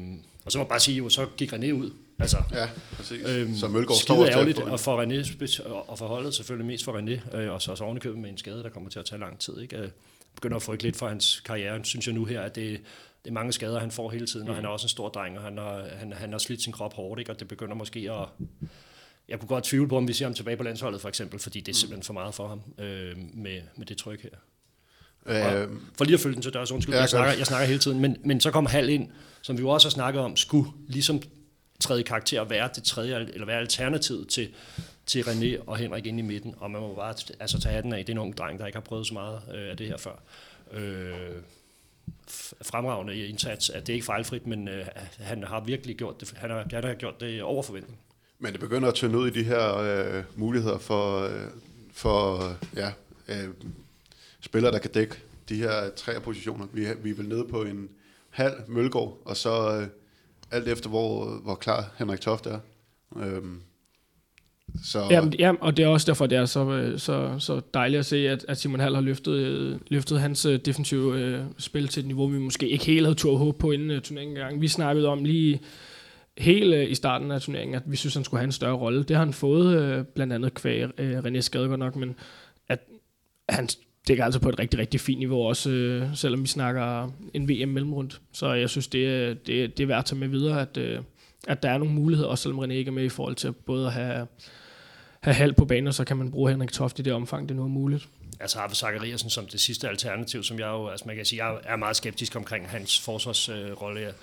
og 0.45 0.51
så 0.51 0.57
må 0.57 0.63
jeg 0.63 0.69
bare 0.69 0.79
sige, 0.79 1.05
at 1.05 1.11
så 1.11 1.27
gik 1.37 1.53
René 1.53 1.71
ud. 1.71 1.91
Altså, 2.19 2.37
Ja, 2.51 2.69
præcis. 2.91 3.29
Øhm, 3.29 3.55
så 3.55 3.67
Mølgaard 3.67 3.99
står 3.99 4.15
ærgerligt, 4.25 4.57
og 4.59 4.79
for 4.79 5.03
René, 5.03 5.65
og- 5.87 5.97
for 5.97 6.07
holdet 6.07 6.33
selvfølgelig 6.33 6.65
mest 6.67 6.83
for 6.85 6.99
René, 6.99 7.37
øh, 7.37 7.51
og 7.51 7.61
så 7.61 7.71
også 7.71 7.83
ovenikøbet 7.83 8.19
med 8.19 8.29
en 8.29 8.37
skade, 8.37 8.63
der 8.63 8.69
kommer 8.69 8.89
til 8.89 8.99
at 8.99 9.05
tage 9.05 9.19
lang 9.19 9.39
tid. 9.39 9.59
Ikke? 9.59 9.77
Øh, 9.77 9.89
begynder 10.35 10.55
at 10.55 10.63
frygte 10.63 10.83
lidt 10.85 10.95
for 10.95 11.07
hans 11.07 11.39
karriere, 11.39 11.83
synes 11.85 12.07
jeg 12.07 12.15
nu 12.15 12.25
her, 12.25 12.41
at 12.41 12.55
det, 12.55 12.79
det 13.23 13.29
er 13.29 13.33
mange 13.33 13.51
skader, 13.53 13.79
han 13.79 13.91
får 13.91 14.09
hele 14.09 14.27
tiden, 14.27 14.47
og 14.47 14.55
han 14.55 14.65
er 14.65 14.69
også 14.69 14.85
en 14.85 14.89
stor 14.89 15.09
dreng, 15.09 15.37
og 15.37 15.43
han 15.43 15.57
har, 15.57 15.87
han, 15.97 16.13
han 16.13 16.31
har 16.31 16.39
slidt 16.39 16.61
sin 16.63 16.73
krop 16.73 16.93
hårdt, 16.93 17.19
ikke? 17.19 17.31
og 17.31 17.39
det 17.39 17.47
begynder 17.47 17.75
måske 17.75 17.99
at... 18.11 18.27
Jeg 19.29 19.39
kunne 19.39 19.47
godt 19.47 19.63
tvivle 19.63 19.87
på, 19.89 19.97
om 19.97 20.07
vi 20.07 20.13
ser 20.13 20.25
ham 20.25 20.33
tilbage 20.33 20.57
på 20.57 20.63
landsholdet, 20.63 21.01
for 21.01 21.09
eksempel, 21.09 21.39
fordi 21.39 21.59
det 21.59 21.71
er 21.71 21.75
simpelthen 21.75 22.03
for 22.03 22.13
meget 22.13 22.35
for 22.35 22.47
ham 22.47 22.61
øh, 22.85 23.17
med, 23.33 23.61
med 23.77 23.85
det 23.85 23.97
tryk 23.97 24.21
her. 24.23 24.29
Øh, 25.25 25.67
For 25.97 26.05
lige 26.05 26.13
at 26.13 26.19
følge 26.19 26.33
den 26.33 26.41
til 26.41 26.53
dørs, 26.53 26.71
undskyld, 26.71 26.95
Ja, 26.95 27.01
jeg, 27.01 27.09
snakker, 27.09 27.33
jeg 27.33 27.45
snakker 27.45 27.67
hele 27.67 27.79
tiden, 27.79 27.99
men, 27.99 28.17
men 28.23 28.41
så 28.41 28.51
kom 28.51 28.65
Hal 28.65 28.89
ind, 28.89 29.09
som 29.41 29.57
vi 29.57 29.61
jo 29.61 29.69
også 29.69 29.87
har 29.87 29.91
snakket 29.91 30.21
om, 30.21 30.35
skulle 30.35 30.69
ligesom 30.87 31.21
træde 31.79 31.99
i 31.99 32.03
karakter 32.03 32.43
være 32.43 32.69
det 32.75 32.83
tredje, 32.83 33.15
eller 33.33 33.45
være 33.45 33.59
alternativet 33.59 34.27
til, 34.27 34.49
til 35.05 35.21
René 35.21 35.63
og 35.67 35.77
Henrik 35.77 36.05
inde 36.05 36.19
i 36.19 36.21
midten, 36.21 36.55
og 36.57 36.71
man 36.71 36.81
må 36.81 36.95
bare 36.95 37.15
altså, 37.39 37.59
tage 37.59 37.75
hatten 37.75 37.93
af, 37.93 38.05
det 38.05 38.09
er 38.09 38.13
en 38.13 38.19
ung 38.19 38.37
dreng, 38.37 38.59
der 38.59 38.65
ikke 38.65 38.75
har 38.75 38.83
prøvet 38.83 39.07
så 39.07 39.13
meget 39.13 39.41
øh, 39.55 39.69
af 39.69 39.77
det 39.77 39.87
her 39.87 39.97
før. 39.97 40.21
Øh, 40.73 41.11
fremragende 42.61 43.27
indsats, 43.27 43.69
at 43.69 43.87
det 43.87 43.93
er 43.93 43.93
ikke 43.93 44.05
fejlfrit, 44.05 44.47
men 44.47 44.67
øh, 44.67 44.85
han 45.19 45.43
har 45.43 45.59
virkelig 45.59 45.95
gjort 45.95 46.21
det, 46.21 46.33
han 46.37 46.49
har, 46.49 46.67
han 46.71 46.83
har 46.83 46.93
gjort 46.93 47.19
det 47.19 47.43
over 47.43 47.63
forventning. 47.63 47.99
Men 48.39 48.51
det 48.51 48.59
begynder 48.59 48.87
at 48.87 48.93
tynde 48.93 49.17
ud 49.17 49.27
i 49.27 49.31
de 49.31 49.43
her 49.43 49.77
øh, 49.77 50.23
muligheder 50.35 50.77
for, 50.77 51.19
øh, 51.19 51.41
for 51.93 52.53
ja, 52.75 52.91
øh, 53.27 53.47
spillere, 54.45 54.71
der 54.71 54.79
kan 54.79 54.91
dække 54.91 55.15
de 55.49 55.55
her 55.55 55.89
tre 55.95 56.21
positioner. 56.21 56.65
Vi, 56.73 56.85
vi 57.03 57.09
er 57.09 57.15
vel 57.15 57.27
nede 57.29 57.45
på 57.49 57.63
en 57.63 57.89
halv 58.29 58.53
Mølgaard, 58.67 59.21
og 59.25 59.37
så 59.37 59.79
øh, 59.81 59.87
alt 60.51 60.67
efter, 60.67 60.89
hvor, 60.89 61.25
hvor 61.43 61.55
klar 61.55 61.93
Henrik 61.97 62.21
Toft 62.21 62.45
er. 62.45 62.59
Øhm, 63.17 63.61
så 64.83 65.07
Jamen, 65.11 65.33
ja, 65.33 65.53
og 65.61 65.77
det 65.77 65.85
er 65.85 65.87
også 65.87 66.05
derfor, 66.07 66.27
det 66.27 66.37
er 66.37 66.45
så, 66.45 66.71
øh, 66.71 66.99
så, 66.99 67.35
så 67.39 67.61
dejligt 67.73 67.99
at 67.99 68.05
se, 68.05 68.29
at, 68.29 68.45
at 68.47 68.57
Simon 68.57 68.79
Hall 68.79 68.95
har 68.95 69.01
løftet, 69.01 69.33
øh, 69.33 69.79
løftet 69.87 70.19
hans 70.19 70.45
øh, 70.45 70.59
defensive 70.59 71.19
øh, 71.19 71.43
spil 71.57 71.87
til 71.87 71.99
et 71.99 72.07
niveau, 72.07 72.27
vi 72.27 72.39
måske 72.39 72.69
ikke 72.69 72.85
helt 72.85 73.05
havde 73.05 73.15
tur 73.15 73.37
håb 73.37 73.57
på 73.59 73.71
inden 73.71 73.91
øh, 73.91 74.01
turneringen 74.01 74.35
gang. 74.35 74.61
Vi 74.61 74.67
snakkede 74.67 75.07
om 75.07 75.23
lige 75.23 75.61
helt 76.37 76.73
øh, 76.73 76.91
i 76.91 76.95
starten 76.95 77.31
af 77.31 77.41
turneringen, 77.41 77.75
at 77.75 77.83
vi 77.85 77.95
synes, 77.95 78.13
han 78.13 78.23
skulle 78.23 78.39
have 78.39 78.45
en 78.45 78.51
større 78.51 78.75
rolle. 78.75 79.03
Det 79.03 79.15
har 79.15 79.23
han 79.23 79.33
fået, 79.33 79.81
øh, 79.81 80.05
blandt 80.05 80.33
andet 80.33 80.53
kvæg 80.53 80.99
øh, 80.99 81.19
René 81.19 81.39
skade 81.39 81.67
godt 81.67 81.79
nok, 81.79 81.95
men 81.95 82.15
at 82.67 82.79
han 83.49 83.69
dækker 84.07 84.25
altså 84.25 84.39
på 84.39 84.49
et 84.49 84.59
rigtig, 84.59 84.79
rigtig 84.79 84.99
fint 85.01 85.19
niveau 85.19 85.41
også, 85.47 85.69
øh, 85.69 86.15
selvom 86.15 86.41
vi 86.43 86.47
snakker 86.47 87.11
en 87.33 87.49
VM 87.49 87.69
mellemrundt. 87.69 88.21
Så 88.33 88.53
jeg 88.53 88.69
synes, 88.69 88.87
det, 88.87 89.07
er- 89.07 89.33
det, 89.33 89.77
det 89.77 89.83
er 89.83 89.87
værd 89.87 89.99
at 89.99 90.05
tage 90.05 90.19
med 90.19 90.27
videre, 90.27 90.61
at, 90.61 90.77
øh, 90.77 90.99
at 91.47 91.63
der 91.63 91.69
er 91.69 91.77
nogle 91.77 91.93
muligheder, 91.93 92.29
også 92.29 92.41
selvom 92.41 92.59
René 92.59 92.71
ikke 92.71 92.89
er 92.89 92.93
med 92.93 93.03
i 93.03 93.09
forhold 93.09 93.35
til 93.35 93.51
både 93.51 93.87
at 93.87 93.93
have 93.93 94.27
have 95.21 95.33
halv 95.35 95.53
på 95.53 95.65
banen, 95.65 95.87
og 95.87 95.93
så 95.93 96.03
kan 96.03 96.17
man 96.17 96.31
bruge 96.31 96.51
Henrik 96.51 96.71
Toft 96.71 96.99
i 96.99 97.01
det 97.01 97.13
omfang, 97.13 97.49
det 97.49 97.55
nu 97.57 97.63
er 97.63 97.67
muligt. 97.67 98.07
altså 98.39 98.59
Arve 98.59 98.75
Zachariasen 98.75 99.29
som 99.29 99.45
det 99.45 99.59
sidste 99.59 99.89
alternativ, 99.89 100.43
som 100.43 100.59
jeg 100.59 100.67
jo, 100.67 100.87
altså 100.87 101.03
man 101.07 101.15
kan 101.15 101.25
sige, 101.25 101.45
jeg 101.45 101.57
er 101.63 101.75
meget 101.75 101.95
skeptisk 101.95 102.35
omkring 102.35 102.69
hans 102.69 102.99
forsvarsrolle. 102.99 104.01
Øh, 104.07 104.13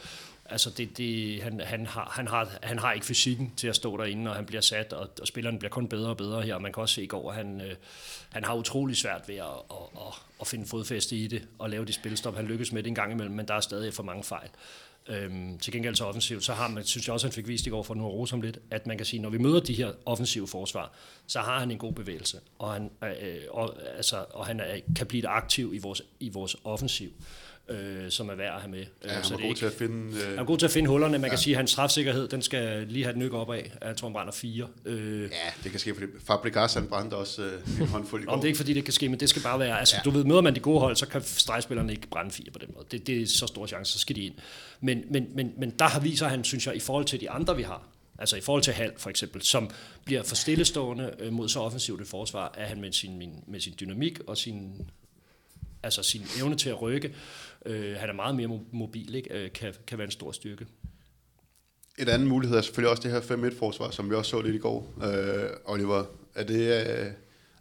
altså 0.52 0.70
det, 0.70 0.98
det, 0.98 1.42
han, 1.42 1.60
han, 1.60 1.86
har, 1.86 2.12
han, 2.16 2.28
har, 2.28 2.48
han 2.62 2.78
har 2.78 2.92
ikke 2.92 3.06
fysikken 3.06 3.52
til 3.56 3.68
at 3.68 3.76
stå 3.76 3.96
derinde, 3.96 4.30
og 4.30 4.36
han 4.36 4.46
bliver 4.46 4.60
sat, 4.60 4.92
og, 4.92 5.10
og 5.20 5.26
spilleren 5.26 5.58
bliver 5.58 5.70
kun 5.70 5.88
bedre 5.88 6.10
og 6.10 6.16
bedre 6.16 6.42
her. 6.42 6.54
Og 6.54 6.62
man 6.62 6.72
kan 6.72 6.80
også 6.80 6.94
se 6.94 7.02
i 7.02 7.06
går, 7.06 7.30
at 7.30 7.36
han, 7.36 7.60
øh, 7.60 7.74
han 8.30 8.44
har 8.44 8.54
utrolig 8.54 8.96
svært 8.96 9.28
ved 9.28 9.36
at, 9.36 9.44
at, 9.44 10.06
at, 10.06 10.14
at 10.40 10.46
finde 10.46 10.66
fodfæste 10.66 11.16
i 11.16 11.26
det, 11.26 11.42
og 11.58 11.70
lave 11.70 11.84
de 11.84 11.92
spilstop. 11.92 12.36
Han 12.36 12.44
lykkes 12.44 12.72
med 12.72 12.82
det 12.82 12.88
en 12.88 12.94
gang 12.94 13.12
imellem, 13.12 13.34
men 13.34 13.48
der 13.48 13.54
er 13.54 13.60
stadig 13.60 13.94
for 13.94 14.02
mange 14.02 14.24
fejl. 14.24 14.48
Øhm, 15.08 15.58
til 15.58 15.72
gengæld 15.72 15.94
så 15.94 16.04
offensivt, 16.04 16.44
så 16.44 16.52
har 16.52 16.68
man, 16.68 16.84
synes 16.84 17.06
jeg 17.06 17.12
også, 17.12 17.26
han 17.26 17.32
fik 17.32 17.48
vist 17.48 17.66
i 17.66 17.70
går 17.70 17.82
for 17.82 17.94
nu 17.94 18.06
at 18.06 18.12
rose 18.12 18.32
ham 18.32 18.40
lidt, 18.40 18.58
at 18.70 18.86
man 18.86 18.96
kan 18.96 19.06
sige, 19.06 19.22
når 19.22 19.30
vi 19.30 19.38
møder 19.38 19.60
de 19.60 19.74
her 19.74 19.92
offensive 20.06 20.48
forsvar, 20.48 20.92
så 21.26 21.40
har 21.40 21.58
han 21.58 21.70
en 21.70 21.78
god 21.78 21.92
bevægelse, 21.92 22.40
og 22.58 22.72
han, 22.72 22.90
øh, 23.02 23.38
og, 23.50 23.76
altså, 23.96 24.24
og 24.30 24.46
han 24.46 24.60
er, 24.60 24.80
kan 24.96 25.06
blive 25.06 25.18
et 25.18 25.28
aktiv 25.28 25.74
i 25.74 25.78
vores, 25.78 26.02
i 26.20 26.28
vores 26.28 26.56
offensiv, 26.64 27.12
øh, 27.68 28.10
som 28.10 28.28
er 28.28 28.34
værd 28.34 28.54
at 28.54 28.60
have 28.60 28.70
med. 28.70 28.84
ja, 29.04 29.08
han 29.12 29.24
så 29.24 29.30
var 29.30 29.36
det 29.36 29.44
er 29.44 29.48
god 29.48 29.56
til 29.56 29.66
at 29.66 29.72
finde... 29.72 30.16
Øh, 30.16 30.28
han 30.28 30.38
er 30.38 30.44
god 30.44 30.58
til 30.58 30.66
at 30.66 30.72
finde 30.72 30.88
hullerne. 30.88 31.18
Man 31.18 31.30
kan 31.30 31.38
sige, 31.38 31.54
at 31.54 31.56
hans 31.56 31.70
strafsikkerhed, 31.70 32.28
den 32.28 32.42
skal 32.42 32.86
lige 32.88 33.04
have 33.04 33.12
et 33.12 33.18
nyk 33.18 33.32
op 33.32 33.50
af. 33.52 33.72
Jeg 33.82 33.96
tror, 33.96 34.08
han 34.08 34.12
brænder 34.12 34.32
fire. 34.32 34.68
Øh, 34.84 35.22
ja, 35.22 35.26
det 35.64 35.70
kan 35.70 35.80
ske, 35.80 35.94
fordi 35.94 36.06
Fabregas 36.26 36.74
han 36.74 36.86
brændte 36.86 37.14
også 37.14 37.42
øh, 37.42 37.80
en 37.80 37.86
håndfuld 37.94 38.22
i 38.22 38.24
går. 38.26 38.32
om 38.32 38.38
det 38.38 38.44
er 38.44 38.48
ikke 38.48 38.56
fordi, 38.58 38.72
det 38.72 38.84
kan 38.84 38.92
ske, 38.92 39.08
men 39.08 39.20
det 39.20 39.28
skal 39.28 39.42
bare 39.42 39.58
være... 39.58 39.78
Altså, 39.78 39.96
Ja. 39.96 40.00
ja. 40.04 40.10
du 40.10 40.16
ved, 40.16 40.24
møder 40.24 40.40
man 40.40 40.54
de 40.54 40.60
gode 40.60 40.80
hold, 40.80 40.96
så 40.96 41.06
kan 41.06 41.22
stregspillerne 41.22 41.92
ikke 41.92 42.06
brænde 42.08 42.30
fire 42.30 42.50
på 42.52 42.58
den 42.58 42.68
måde. 42.74 42.86
Det, 42.90 43.06
det 43.06 43.22
er 43.22 43.26
så 43.26 43.46
stor 43.46 43.66
chance, 43.66 43.92
så 43.92 43.98
skal 43.98 44.16
de 44.16 44.22
ind. 44.24 44.34
Men, 44.80 45.02
men, 45.10 45.26
men, 45.34 45.52
men 45.58 45.70
der 45.70 45.84
har 45.84 46.00
viser 46.00 46.28
han, 46.28 46.44
synes 46.44 46.66
jeg, 46.66 46.76
i 46.76 46.80
forhold 46.80 47.04
til 47.04 47.20
de 47.20 47.30
andre, 47.30 47.56
vi 47.56 47.62
har, 47.62 47.88
altså 48.18 48.36
i 48.36 48.40
forhold 48.40 48.62
til 48.62 48.72
Hal 48.72 48.92
for 48.96 49.10
eksempel, 49.10 49.42
som 49.42 49.70
bliver 50.04 50.22
for 50.22 50.34
stillestående 50.34 51.10
øh, 51.18 51.32
mod 51.32 51.48
så 51.48 51.60
offensivt 51.60 52.00
et 52.00 52.06
forsvar, 52.06 52.54
er 52.56 52.66
han 52.66 52.80
med 52.80 52.92
sin, 52.92 53.32
med 53.46 53.60
sin 53.60 53.74
dynamik 53.80 54.20
og 54.26 54.38
sin, 54.38 54.72
altså 55.82 56.02
sin 56.02 56.22
evne 56.40 56.56
til 56.56 56.68
at 56.68 56.82
rykke, 56.82 57.14
øh, 57.66 57.96
han 57.96 58.08
er 58.08 58.12
meget 58.12 58.36
mere 58.36 58.48
mo- 58.48 58.68
mobil, 58.72 59.14
ikke? 59.14 59.44
Øh, 59.44 59.52
kan, 59.52 59.74
kan 59.86 59.98
være 59.98 60.04
en 60.04 60.10
stor 60.10 60.32
styrke. 60.32 60.66
Et 61.98 62.08
andet 62.08 62.28
mulighed 62.28 62.56
er 62.58 62.62
selvfølgelig 62.62 62.90
også 62.90 63.02
det 63.02 63.10
her 63.12 63.20
5-1-forsvar, 63.20 63.90
som 63.90 64.10
vi 64.10 64.14
også 64.14 64.30
så 64.30 64.40
lidt 64.40 64.54
i 64.54 64.58
går. 64.58 64.94
Øh, 65.04 65.50
Oliver, 65.64 66.04
er 66.34 66.44
det, 66.44 66.60
øh, 66.60 67.06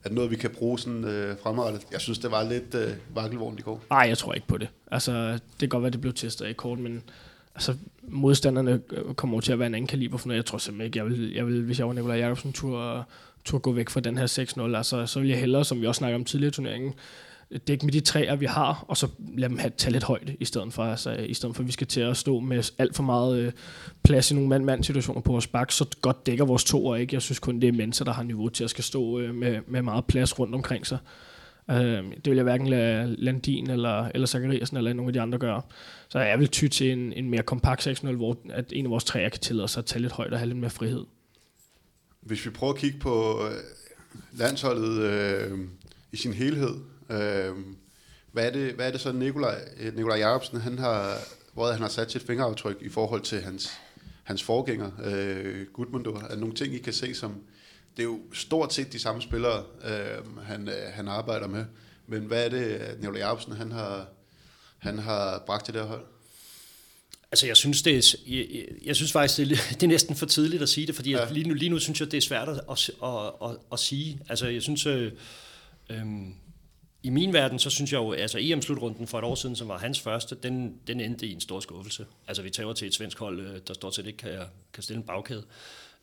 er 0.03 0.07
det 0.07 0.11
noget, 0.11 0.31
vi 0.31 0.35
kan 0.35 0.49
bruge 0.49 0.79
sådan 0.79 1.03
øh, 1.03 1.37
fremadrettet? 1.43 1.87
Jeg 1.91 2.01
synes, 2.01 2.19
det 2.19 2.31
var 2.31 2.43
lidt 2.49 2.75
øh, 2.75 2.89
vakkelvogn 3.15 3.59
i 3.59 3.61
går. 3.61 3.83
Nej, 3.89 3.99
jeg 3.99 4.17
tror 4.17 4.33
ikke 4.33 4.47
på 4.47 4.57
det. 4.57 4.67
Altså, 4.91 5.31
det 5.33 5.39
kan 5.59 5.69
godt 5.69 5.83
være, 5.83 5.91
det 5.91 6.01
blev 6.01 6.13
testet 6.13 6.47
i 6.49 6.53
kort, 6.53 6.79
men 6.79 7.03
altså, 7.55 7.75
modstanderne 8.03 8.81
øh, 8.91 9.13
kommer 9.13 9.33
over 9.33 9.41
til 9.41 9.51
at 9.51 9.59
være 9.59 9.67
en 9.67 9.75
anden 9.75 9.87
kaliber 9.87 10.17
for 10.17 10.27
noget. 10.27 10.37
Jeg 10.37 10.45
tror 10.45 10.57
simpelthen 10.57 10.85
ikke, 10.85 10.97
jeg 10.97 11.05
vil, 11.05 11.33
jeg 11.33 11.47
vil 11.47 11.63
hvis 11.63 11.79
jeg 11.79 11.87
var 11.87 11.93
Nikolaj 11.93 12.17
Jacobsen, 12.17 12.53
tur, 12.53 13.07
tur 13.45 13.57
gå 13.59 13.71
væk 13.71 13.89
fra 13.89 13.99
den 13.99 14.17
her 14.17 14.27
6-0. 14.73 14.77
Altså, 14.77 15.05
så 15.05 15.19
vil 15.19 15.29
jeg 15.29 15.39
hellere, 15.39 15.65
som 15.65 15.81
vi 15.81 15.87
også 15.87 15.99
snakker 15.99 16.15
om 16.15 16.25
tidligere 16.25 16.49
i 16.49 16.53
turneringen, 16.53 16.93
dække 17.67 17.85
med 17.85 17.93
de 17.93 17.99
træer, 17.99 18.35
vi 18.35 18.45
har, 18.45 18.85
og 18.87 18.97
så 18.97 19.07
lade 19.37 19.49
dem 19.49 19.57
have, 19.57 19.71
tage 19.77 19.91
lidt 19.91 20.03
højde, 20.03 20.35
i 20.39 20.45
stedet 20.45 20.73
for, 20.73 20.83
altså, 20.83 21.11
i 21.11 21.33
stedet 21.33 21.55
for 21.55 21.63
at 21.63 21.67
vi 21.67 21.71
skal 21.71 21.87
til 21.87 22.01
at 22.01 22.17
stå 22.17 22.39
med 22.39 22.71
alt 22.77 22.95
for 22.95 23.03
meget 23.03 23.39
øh, 23.39 23.51
plads 24.03 24.31
i 24.31 24.33
nogle 24.33 24.49
mand-mand-situationer 24.49 25.21
på 25.21 25.31
vores 25.31 25.47
bak, 25.47 25.71
så 25.71 25.85
godt 26.01 26.25
dækker 26.25 26.45
vores 26.45 26.63
toer 26.63 26.95
ikke. 26.95 27.13
Jeg 27.13 27.21
synes 27.21 27.39
kun, 27.39 27.59
det 27.61 27.67
er 27.67 27.71
mennesker, 27.71 28.05
der 28.05 28.13
har 28.13 28.23
niveau 28.23 28.49
til 28.49 28.63
at 28.63 28.69
skal 28.69 28.83
stå 28.83 29.19
øh, 29.19 29.35
med, 29.35 29.59
med 29.67 29.81
meget 29.81 30.05
plads 30.05 30.39
rundt 30.39 30.55
omkring 30.55 30.87
sig. 30.87 30.97
Øh, 31.71 31.77
det 31.77 32.25
vil 32.25 32.35
jeg 32.35 32.43
hverken 32.43 32.67
lade 32.67 33.15
Landin 33.17 33.69
eller, 33.69 34.05
eller 34.05 34.27
Zachariasen 34.27 34.77
eller 34.77 34.93
nogle 34.93 35.09
af 35.09 35.13
de 35.13 35.21
andre 35.21 35.37
gøre. 35.37 35.61
Så 36.09 36.19
jeg 36.19 36.39
vil 36.39 36.47
ty 36.47 36.67
til 36.67 36.91
en, 36.91 37.13
en 37.13 37.29
mere 37.29 37.43
kompakt 37.43 37.87
6-0, 37.87 38.11
hvor 38.11 38.37
at 38.49 38.65
en 38.71 38.85
af 38.85 38.91
vores 38.91 39.03
træer 39.03 39.29
kan 39.29 39.39
tillade 39.39 39.67
sig 39.67 39.81
at 39.81 39.85
tage 39.85 40.01
lidt 40.01 40.13
højt 40.13 40.33
og 40.33 40.39
have 40.39 40.47
lidt 40.47 40.59
mere 40.59 40.69
frihed. 40.69 41.03
Hvis 42.21 42.45
vi 42.45 42.49
prøver 42.49 42.73
at 42.73 42.79
kigge 42.79 42.99
på 42.99 43.45
øh, 43.47 43.53
landsholdet 44.39 45.01
øh, 45.01 45.59
i 46.11 46.17
sin 46.17 46.33
helhed, 46.33 46.75
øh, 47.11 47.55
hvad, 48.31 48.45
er 48.45 48.51
det, 48.51 48.73
hvad 48.73 48.87
er 48.87 48.91
det 48.91 49.01
så 49.01 49.11
Nikolaj, 49.11 49.61
øh, 49.79 49.95
Nikolaj 49.95 50.17
Jacobsen, 50.17 50.61
han 50.61 50.79
har, 50.79 51.17
hvor 51.53 51.71
han 51.71 51.81
har 51.81 51.89
sat 51.89 52.11
sit 52.11 52.21
fingeraftryk 52.21 52.77
i 52.81 52.89
forhold 52.89 53.21
til 53.21 53.41
hans, 53.41 53.69
hans 54.23 54.43
forgænger, 54.43 54.91
øh, 55.03 55.65
Gudmundur? 55.73 56.17
Er 56.19 56.27
der 56.27 56.35
nogle 56.35 56.55
ting, 56.55 56.73
I 56.73 56.77
kan 56.77 56.93
se 56.93 57.15
som, 57.15 57.35
det 57.97 58.03
er 58.03 58.07
jo 58.07 58.19
stort 58.33 58.73
set 58.73 58.93
de 58.93 58.99
samme 58.99 59.21
spillere, 59.21 59.63
øh, 59.85 60.37
han, 60.43 60.67
øh, 60.67 60.93
han 60.93 61.07
arbejder 61.07 61.47
med, 61.47 61.65
men 62.07 62.23
hvad 62.23 62.45
er 62.45 62.49
det, 62.49 62.63
at 62.63 62.99
Nikolaj 62.99 63.21
Jacobsen, 63.21 63.53
han 63.53 63.71
har, 63.71 64.07
han 64.77 64.99
har 64.99 65.43
bragt 65.45 65.65
til 65.65 65.73
det 65.73 65.81
her 65.81 65.87
hold? 65.89 66.05
Altså, 67.31 67.47
jeg 67.47 67.57
synes, 67.57 67.81
det 67.81 67.97
er, 67.97 68.15
jeg, 68.27 68.47
jeg, 68.51 68.65
jeg 68.85 68.95
synes 68.95 69.11
faktisk, 69.11 69.37
det 69.37 69.51
er, 69.51 69.55
det 69.79 69.83
er 69.83 69.87
næsten 69.87 70.15
for 70.15 70.25
tidligt 70.25 70.63
at 70.63 70.69
sige 70.69 70.87
det, 70.87 70.95
fordi 70.95 71.11
Ja. 71.11 71.31
lige, 71.31 71.47
nu, 71.47 71.53
lige 71.53 71.69
nu 71.69 71.79
synes 71.79 71.99
jeg, 71.99 72.11
det 72.11 72.17
er 72.17 72.21
svært 72.21 72.49
at, 72.49 72.59
at, 72.71 72.89
at, 73.03 73.49
at, 73.49 73.57
at 73.71 73.79
sige. 73.79 74.19
Altså, 74.29 74.47
jeg 74.47 74.61
synes, 74.61 74.85
øh, 74.85 75.11
øhm, 75.89 76.33
i 77.03 77.09
min 77.09 77.33
verden, 77.33 77.59
så 77.59 77.69
synes 77.69 77.91
jeg 77.91 77.97
jo, 77.97 78.11
altså 78.11 78.37
EM-slutrunden 78.41 79.07
for 79.07 79.17
et 79.17 79.23
år 79.23 79.35
siden, 79.35 79.55
som 79.55 79.67
var 79.67 79.77
hans 79.77 79.99
første, 79.99 80.35
den, 80.43 80.75
den 80.87 80.99
endte 80.99 81.27
i 81.27 81.33
en 81.33 81.41
stor 81.41 81.59
skuffelse. 81.59 82.05
Altså, 82.27 82.43
vi 82.43 82.49
tager 82.49 82.73
til 82.73 82.87
et 82.87 82.93
svensk 82.93 83.19
hold, 83.19 83.39
øh, 83.39 83.59
der 83.67 83.73
stort 83.73 83.95
set 83.95 84.05
ikke 84.05 84.17
kan, 84.17 84.39
kan 84.73 84.83
stille 84.83 84.97
en 84.97 85.03
bagkæde. 85.03 85.43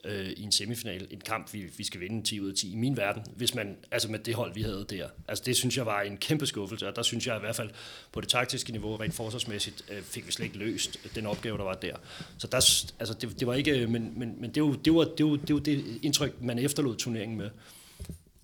øh, 0.04 0.30
i 0.30 0.42
en 0.42 0.52
semifinal. 0.52 1.06
En 1.10 1.20
kamp, 1.20 1.52
vi, 1.52 1.64
vi 1.76 1.84
skal 1.84 2.00
vinde 2.00 2.22
10 2.22 2.40
ud 2.40 2.48
af 2.48 2.54
10 2.54 2.72
i 2.72 2.76
min 2.76 2.96
verden, 2.96 3.22
hvis 3.36 3.54
man, 3.54 3.76
altså 3.90 4.10
med 4.10 4.18
det 4.18 4.34
hold, 4.34 4.54
vi 4.54 4.62
havde 4.62 4.86
der. 4.90 5.08
Altså 5.28 5.44
det 5.46 5.56
synes 5.56 5.76
jeg 5.76 5.86
var 5.86 6.00
en 6.00 6.16
kæmpe 6.16 6.46
skuffelse, 6.46 6.88
og 6.88 6.96
der 6.96 7.02
synes 7.02 7.26
jeg 7.26 7.36
i 7.36 7.40
hvert 7.40 7.56
fald 7.56 7.70
på 8.12 8.20
det 8.20 8.28
taktiske 8.28 8.72
niveau, 8.72 8.96
rent 8.96 9.14
forsvarsmæssigt, 9.14 9.84
øh, 9.90 10.02
fik 10.02 10.26
vi 10.26 10.32
slet 10.32 10.46
ikke 10.46 10.58
løst 10.58 10.98
den 11.14 11.26
opgave, 11.26 11.58
der 11.58 11.64
var 11.64 11.74
der. 11.74 11.96
Så 12.38 12.46
der, 12.46 12.56
altså 12.98 13.14
det, 13.20 13.40
det 13.40 13.46
var 13.46 13.54
ikke, 13.54 13.78
øh, 13.78 13.88
men, 13.88 14.12
men, 14.16 14.34
men 14.40 14.50
det, 14.50 14.62
var, 14.62 14.76
det, 14.84 14.94
var, 14.94 15.04
det, 15.04 15.26
var, 15.26 15.36
det 15.36 15.54
var 15.54 15.60
det 15.60 15.84
indtryk, 16.02 16.42
man 16.42 16.58
efterlod 16.58 16.96
turneringen 16.96 17.38
med 17.38 17.50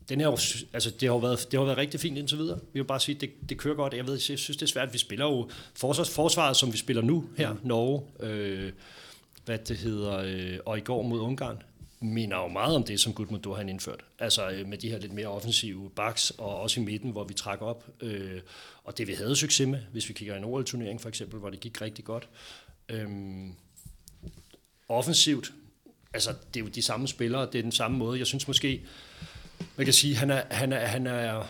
den 0.09 0.21
her, 0.21 0.29
altså 0.73 0.91
det 0.91 1.09
har 1.09 1.19
været, 1.19 1.47
det 1.51 1.59
har 1.59 1.65
været 1.65 1.79
rigtig 1.79 2.01
fint 2.01 2.19
indtil 2.19 2.39
videre. 2.39 2.59
Vi 2.73 2.81
vil 2.81 2.85
bare 2.85 3.01
sige, 3.01 3.15
det, 3.15 3.31
det 3.49 3.59
kører 3.59 3.75
godt. 3.75 3.95
Jeg 3.95 4.07
ved, 4.07 4.13
jeg 4.13 4.39
synes, 4.39 4.57
det 4.57 4.63
er 4.63 4.67
svært. 4.67 4.93
Vi 4.93 4.99
spiller 4.99 5.25
jo 5.25 5.51
forsvars, 5.75 6.11
forsvaret, 6.11 6.57
som 6.57 6.73
vi 6.73 6.79
spiller 6.79 7.03
nu 7.03 7.25
her, 7.37 7.53
mm. 7.53 7.59
Norge, 7.63 8.03
øh, 8.21 8.73
hvad 9.45 9.59
det 9.59 9.77
hedder, 9.77 10.17
øh, 10.17 10.59
og 10.67 10.79
i 10.79 10.81
går 10.81 11.03
mod 11.03 11.21
Ungarn, 11.21 11.63
minder 12.01 12.37
jo 12.37 12.49
meget 12.49 12.77
om 12.77 12.83
det, 12.83 13.01
som 13.01 13.13
Gudmundur 13.13 13.55
har 13.55 13.63
indført. 13.63 14.05
Altså 14.19 14.51
øh, 14.51 14.67
med 14.67 14.79
de 14.79 14.91
her 14.91 14.99
lidt 14.99 15.13
mere 15.13 15.27
offensive 15.27 15.91
backs, 15.91 16.31
og 16.31 16.61
også 16.61 16.81
i 16.81 16.85
midten, 16.85 17.11
hvor 17.11 17.25
vi 17.25 17.35
trækker 17.35 17.67
op. 17.67 17.87
Øh, 18.01 18.41
og 18.85 18.99
det 18.99 19.09
vi 19.09 19.13
havde 19.13 19.37
succes 19.37 19.69
med, 19.69 19.79
hvis 19.93 20.09
vi 20.09 20.15
kigger 20.15 20.35
i 20.35 20.39
en 20.39 20.45
OL-turnering 20.45 21.01
for 21.01 21.09
eksempel, 21.09 21.39
hvor 21.39 21.51
det 21.51 21.61
gik 21.61 21.83
rigtig 21.83 22.05
godt. 22.05 22.29
Øh, 22.89 23.09
offensivt, 24.89 25.53
altså 26.15 26.35
det 26.55 26.61
er 26.61 26.65
jo 26.65 26.71
de 26.71 26.83
samme 26.83 27.09
spillere, 27.09 27.49
det 27.53 27.59
er 27.59 27.63
den 27.63 27.73
samme 27.73 27.99
måde. 27.99 28.19
Jeg 28.19 28.27
synes 28.27 28.49
måske, 28.49 28.83
man 29.77 29.85
kan 29.85 29.93
sige, 29.93 30.17
han 30.17 30.31
er, 30.31 30.43
han 30.51 30.73
er, 30.73 30.87
han 30.87 31.07
er 31.07 31.47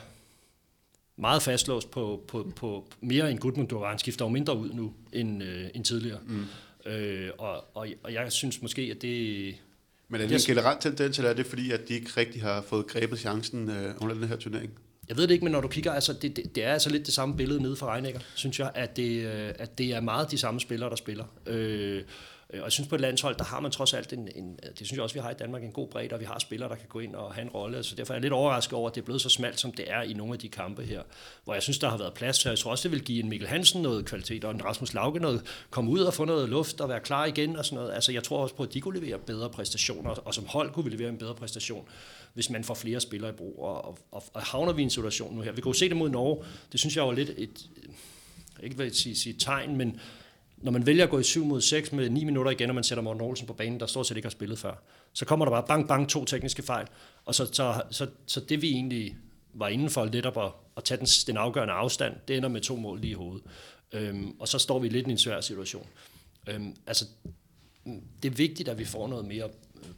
meget 1.17 1.43
fastlåst 1.43 1.91
på, 1.91 2.25
på, 2.29 2.53
på 2.57 2.89
mere 3.01 3.31
end 3.31 3.39
Gudmundur. 3.39 3.89
Han 3.89 3.99
skifter 3.99 4.25
jo 4.25 4.29
mindre 4.29 4.59
ud 4.59 4.71
nu 4.73 4.93
end, 5.13 5.43
øh, 5.43 5.67
end 5.75 5.85
tidligere. 5.85 6.19
Mm. 6.27 6.47
Øh, 6.91 7.31
og, 7.39 7.77
og, 7.77 7.89
og 8.03 8.13
jeg 8.13 8.33
synes 8.33 8.63
måske, 8.63 8.83
at 8.83 9.03
det... 9.03 9.55
Men 10.09 10.21
er 10.21 10.27
det 10.27 10.35
en 10.35 10.41
generelt 10.41 10.81
tendens, 10.81 11.19
eller 11.19 11.31
er 11.31 11.35
det 11.35 11.47
fordi, 11.47 11.71
at 11.71 11.89
de 11.89 11.95
ikke 11.95 12.11
rigtig 12.17 12.43
har 12.43 12.63
fået 12.63 12.87
grebet 12.87 13.19
chancen 13.19 13.71
øh, 13.71 13.95
under 14.01 14.15
den 14.15 14.29
her 14.29 14.37
turnering? 14.37 14.71
Jeg 15.09 15.17
ved 15.17 15.27
det 15.27 15.35
ikke, 15.35 15.45
men 15.45 15.53
når 15.53 15.61
du 15.61 15.69
kigger, 15.69 15.93
altså 15.93 16.13
det, 16.13 16.37
det, 16.37 16.55
det 16.55 16.65
er 16.65 16.73
altså 16.73 16.91
lidt 16.91 17.07
det 17.07 17.15
samme 17.15 17.37
billede 17.37 17.63
nede 17.63 17.77
for 17.77 17.87
Reinecker, 17.87 18.21
synes 18.35 18.59
jeg, 18.59 18.71
at 18.75 18.97
det, 18.97 19.27
øh, 19.27 19.53
at 19.59 19.79
det 19.79 19.95
er 19.95 20.01
meget 20.01 20.31
de 20.31 20.39
samme 20.39 20.61
spillere, 20.61 20.91
der 20.91 20.97
spiller. 20.97 21.25
Øh, 21.47 22.03
Øh, 22.53 22.61
og 22.61 22.65
jeg 22.65 22.73
synes 22.73 22.89
på 22.89 22.95
et 22.95 23.01
landshold, 23.01 23.37
der 23.37 23.45
har 23.45 23.61
man 23.61 23.71
trods 23.71 23.95
alt 23.95 24.13
en, 24.13 24.29
en 24.35 24.59
øh, 24.63 24.69
det 24.69 24.77
synes 24.77 24.93
jeg 24.93 25.03
også, 25.03 25.15
vi 25.15 25.21
har 25.21 25.31
i 25.31 25.35
Danmark, 25.35 25.63
en 25.63 25.73
god 25.73 25.89
bredde, 25.89 26.15
og 26.15 26.21
vi 26.21 26.25
har 26.25 26.39
spillere, 26.39 26.69
der 26.69 26.77
kan 26.77 26.89
gå 26.89 26.99
ind 26.99 27.15
og 27.15 27.35
have 27.35 27.43
en 27.43 27.51
rolle. 27.51 27.83
Så 27.83 27.95
derfor 27.95 28.13
er 28.13 28.17
jeg 28.17 28.23
lidt 28.23 28.33
overrasket 28.33 28.73
over, 28.73 28.89
at 28.89 28.95
det 28.95 29.01
er 29.01 29.05
blevet 29.05 29.23
så 29.23 29.29
smalt, 29.29 29.61
som 29.61 29.73
det 29.73 29.85
er 29.91 30.03
i 30.03 30.13
nogle 30.13 30.33
af 30.33 30.39
de 30.39 30.49
kampe 30.49 30.83
her, 30.83 31.03
hvor 31.45 31.55
jeg 31.55 31.63
synes, 31.63 31.79
der 31.79 31.89
har 31.89 31.99
været 31.99 32.15
plads 32.15 32.39
til. 32.39 32.49
Jeg 32.49 32.59
tror 32.59 32.71
også, 32.71 32.89
det 32.89 32.91
vil 32.91 33.05
give 33.05 33.23
en 33.23 33.29
Mikkel 33.29 33.49
Hansen 33.49 33.83
noget 33.83 34.05
kvalitet, 34.05 34.45
og 34.45 34.51
en 34.51 34.65
Rasmus 34.65 34.95
Lauke 34.95 35.21
noget, 35.21 35.67
komme 35.71 35.91
ud 35.91 36.01
og 36.01 36.15
få 36.15 36.25
noget 36.25 36.49
luft 36.49 36.81
og 36.81 36.89
være 36.89 37.01
klar 37.01 37.25
igen 37.25 37.57
og 37.57 37.65
sådan 37.65 37.77
noget. 37.77 37.95
Altså 37.95 38.13
jeg 38.13 38.23
tror 38.23 38.43
også 38.43 38.55
på, 38.55 38.63
at 38.63 38.75
de 38.75 38.81
kunne 38.81 39.01
levere 39.01 39.19
bedre 39.19 39.51
præstationer, 39.51 40.11
og 40.11 40.35
som 40.35 40.47
hold 40.47 40.71
kunne 40.71 40.85
vi 40.85 40.91
levere 40.91 41.09
en 41.09 41.19
bedre 41.19 41.35
præstation 41.35 41.89
hvis 42.35 42.51
man 42.51 42.65
får 42.65 42.75
flere 42.75 43.01
spillere 43.01 43.31
i 43.31 43.35
brug. 43.35 43.63
Og, 43.63 43.99
og, 44.13 44.25
og 44.33 44.43
havner 44.43 44.73
vi 44.73 44.83
i 44.83 44.85
en 44.85 44.91
situation 44.91 45.35
nu 45.35 45.41
her. 45.41 45.53
Vi 45.53 45.61
kunne 45.61 45.75
se 45.75 45.89
det 45.89 45.97
mod 45.97 46.09
Norge. 46.09 46.45
Det 46.73 46.81
synes 46.81 46.97
jeg 46.97 47.05
var 47.05 47.13
lidt 47.13 47.31
et, 47.37 47.71
øh, 47.77 47.93
ikke 48.63 48.77
vil 48.77 48.95
sige, 48.95 49.17
sige 49.17 49.37
tegn, 49.39 49.77
men 49.77 50.01
når 50.65 50.73
man 50.73 50.87
vælger 50.87 51.05
at 51.05 51.11
gå 51.11 51.19
i 51.19 51.23
7 51.23 51.45
mod 51.45 51.61
6 51.61 51.93
med 51.93 52.11
9 52.11 52.25
minutter 52.25 52.53
igen, 52.53 52.69
og 52.69 52.75
man 52.75 52.85
sætter 52.85 53.03
Morten 53.03 53.23
Olsen 53.23 53.47
på 53.47 53.53
banen, 53.53 53.81
der 53.81 53.87
stort 53.87 54.07
set 54.07 54.17
ikke 54.17 54.27
har 54.27 54.31
spillet 54.31 54.59
før, 54.59 54.75
så 55.13 55.25
kommer 55.25 55.45
der 55.45 55.53
bare 55.53 55.65
bang, 55.67 55.89
bang, 55.89 56.09
to 56.09 56.25
tekniske 56.25 56.63
fejl. 56.63 56.87
Og 57.25 57.35
så, 57.35 57.47
så, 57.53 57.83
så, 57.91 58.07
så 58.27 58.41
det 58.41 58.63
vi 58.63 58.71
egentlig 58.71 59.17
var 59.55 59.69
inden 59.69 59.91
for 59.91 60.05
lidt 60.05 60.27
at, 60.27 60.33
at 60.77 60.85
tage 60.85 60.99
den, 60.99 61.07
den 61.27 61.37
afgørende 61.37 61.75
afstand, 61.75 62.15
det 62.29 62.37
ender 62.37 62.49
med 62.49 62.61
to 62.61 62.77
mål 62.77 63.01
lige 63.01 63.11
i 63.11 63.15
hovedet. 63.15 63.43
Øhm, 63.93 64.35
og 64.39 64.49
så 64.49 64.59
står 64.59 64.79
vi 64.79 64.89
lidt 64.89 65.07
i 65.07 65.11
en 65.11 65.19
svær 65.19 65.41
situation. 65.41 65.87
Øhm, 66.49 66.77
altså, 66.87 67.07
det 68.23 68.31
er 68.31 68.35
vigtigt, 68.35 68.69
at 68.69 68.79
vi 68.79 68.85
får 68.85 69.09
noget 69.09 69.25
mere 69.25 69.49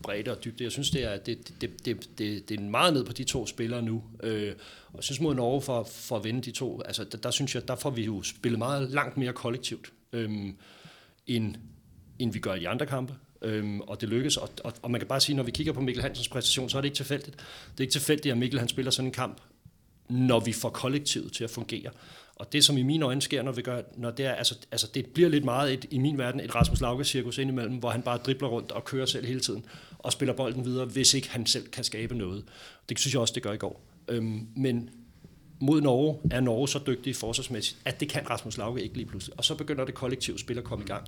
bredde 0.03 0.31
og 0.31 0.45
dybde. 0.45 0.65
Jeg 0.65 0.73
synes, 0.73 0.91
det 0.91 1.05
er, 1.05 1.17
det, 1.17 1.53
det, 1.61 1.85
det, 1.85 2.09
det, 2.19 2.49
det 2.49 2.61
er 2.61 2.63
meget 2.63 2.95
ned 2.95 3.05
på 3.05 3.13
de 3.13 3.25
to 3.25 3.47
spillere 3.47 3.83
nu. 3.83 4.03
Øh, 4.23 4.55
og 4.89 4.97
jeg 4.97 5.05
synes 5.05 5.21
mod 5.21 5.35
Norge 5.35 5.63
for, 5.63 5.83
for 5.83 6.17
at 6.17 6.25
vinde 6.25 6.41
de 6.41 6.51
to, 6.51 6.83
altså 6.83 7.05
der, 7.05 7.19
der 7.19 7.31
synes 7.31 7.55
jeg, 7.55 7.69
der 7.69 7.77
får 7.77 7.91
vi 7.91 8.05
jo 8.05 8.23
spillet 8.23 8.59
meget 8.59 8.91
langt 8.91 9.17
mere 9.17 9.33
kollektivt 9.33 9.93
øhm, 10.13 10.57
end, 11.27 11.55
end 12.19 12.33
vi 12.33 12.39
gør 12.39 12.55
i 12.55 12.61
de 12.61 12.69
andre 12.69 12.87
kampe. 12.87 13.15
Øhm, 13.43 13.81
og 13.81 14.01
det 14.01 14.09
lykkes, 14.09 14.37
og, 14.37 14.49
og, 14.65 14.73
og 14.83 14.91
man 14.91 15.01
kan 15.01 15.09
bare 15.09 15.21
sige, 15.21 15.37
når 15.37 15.43
vi 15.43 15.51
kigger 15.51 15.73
på 15.73 15.81
Mikkel 15.81 16.03
Hansens 16.03 16.29
præstation, 16.29 16.69
så 16.69 16.79
er 16.79 16.81
det 16.81 16.87
ikke 16.87 16.97
tilfældigt. 16.97 17.37
Det 17.37 17.81
er 17.81 17.81
ikke 17.81 17.93
tilfældigt, 17.93 18.33
at 18.33 18.39
Mikkel 18.39 18.59
han 18.59 18.69
spiller 18.69 18.91
sådan 18.91 19.09
en 19.09 19.13
kamp, 19.13 19.41
når 20.09 20.41
vi 20.41 20.53
får 20.53 20.69
kollektivet 20.69 21.33
til 21.33 21.45
at 21.45 21.51
fungere. 21.51 21.91
Og 22.37 22.53
det, 22.53 22.65
som 22.65 22.79
i 22.79 22.83
mine 22.83 23.05
øjne 23.05 23.23
sker, 23.23 23.43
når 23.43 23.53
vi 23.53 23.63
gør, 23.63 23.83
når 23.97 24.11
det 24.11 24.27
er, 24.27 24.33
altså, 24.33 24.59
altså 24.71 24.87
det 24.95 25.07
bliver 25.07 25.29
lidt 25.29 25.45
meget 25.45 25.73
et, 25.73 25.87
i 25.91 25.99
min 25.99 26.19
verden 26.19 26.41
et 26.41 26.55
Rasmus 26.55 26.81
Lauke-cirkus 26.81 27.39
indimellem, 27.39 27.77
hvor 27.77 27.91
han 27.91 28.03
bare 28.03 28.19
dribler 28.19 28.49
rundt 28.49 28.73
og 28.73 28.85
kører 28.85 29.07
selv 29.07 29.27
hele 29.27 29.41
tiden, 29.41 29.65
og 29.99 30.13
spiller 30.13 30.35
bolden 30.35 30.65
videre, 30.65 30.85
hvis 30.85 31.15
ikke 31.15 31.31
han 31.31 31.47
selv 31.47 31.69
kan 31.69 31.85
skabe 31.85 32.15
noget. 32.15 32.45
Det 32.89 32.99
synes 32.99 33.15
jeg 33.15 33.21
også, 33.21 33.35
det 33.35 33.43
gør 33.43 33.53
i 33.53 33.57
går. 33.57 33.83
Øhm, 34.09 34.47
men 34.57 34.91
mod 35.61 35.81
Norge 35.81 36.19
er 36.31 36.41
Norge 36.41 36.69
så 36.69 36.81
dygtig 36.87 37.17
forsvarsmæssigt, 37.17 37.79
at 37.85 38.01
det 38.01 38.09
kan 38.09 38.31
Rasmus 38.31 38.59
Lauke 38.59 38.83
ikke 38.83 38.97
lige 38.97 39.07
pludselig. 39.07 39.39
Og 39.39 39.45
så 39.45 39.55
begynder 39.55 39.85
det 39.85 39.95
kollektive 39.95 40.39
spil 40.39 40.59
at 40.59 40.65
komme 40.65 40.85
i 40.85 40.89
gang. 40.89 41.07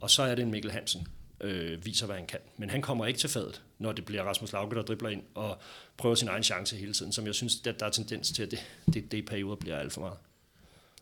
Og 0.00 0.10
så 0.10 0.22
er 0.22 0.34
det 0.34 0.42
en 0.42 0.50
Mikkel 0.50 0.70
Hansen, 0.70 1.06
øh, 1.40 1.84
viser 1.84 2.06
hvad 2.06 2.16
han 2.16 2.26
kan. 2.26 2.38
Men 2.56 2.70
han 2.70 2.82
kommer 2.82 3.06
ikke 3.06 3.18
til 3.18 3.30
fadet, 3.30 3.62
når 3.78 3.92
det 3.92 4.04
bliver 4.04 4.22
Rasmus 4.22 4.52
Lauke, 4.52 4.76
der 4.76 4.82
dribler 4.82 5.08
ind 5.08 5.22
og 5.34 5.58
prøver 5.96 6.14
sin 6.14 6.28
egen 6.28 6.42
chance 6.42 6.76
hele 6.76 6.92
tiden, 6.92 7.12
som 7.12 7.26
jeg 7.26 7.34
synes, 7.34 7.66
at 7.66 7.80
der 7.80 7.86
er 7.86 7.90
tendens 7.90 8.30
til, 8.30 8.42
at 8.42 8.50
det, 8.50 8.58
det, 8.94 9.12
det 9.12 9.18
i 9.18 9.22
perioder 9.22 9.56
bliver 9.56 9.76
alt 9.76 9.92
for 9.92 10.00
meget. 10.00 10.16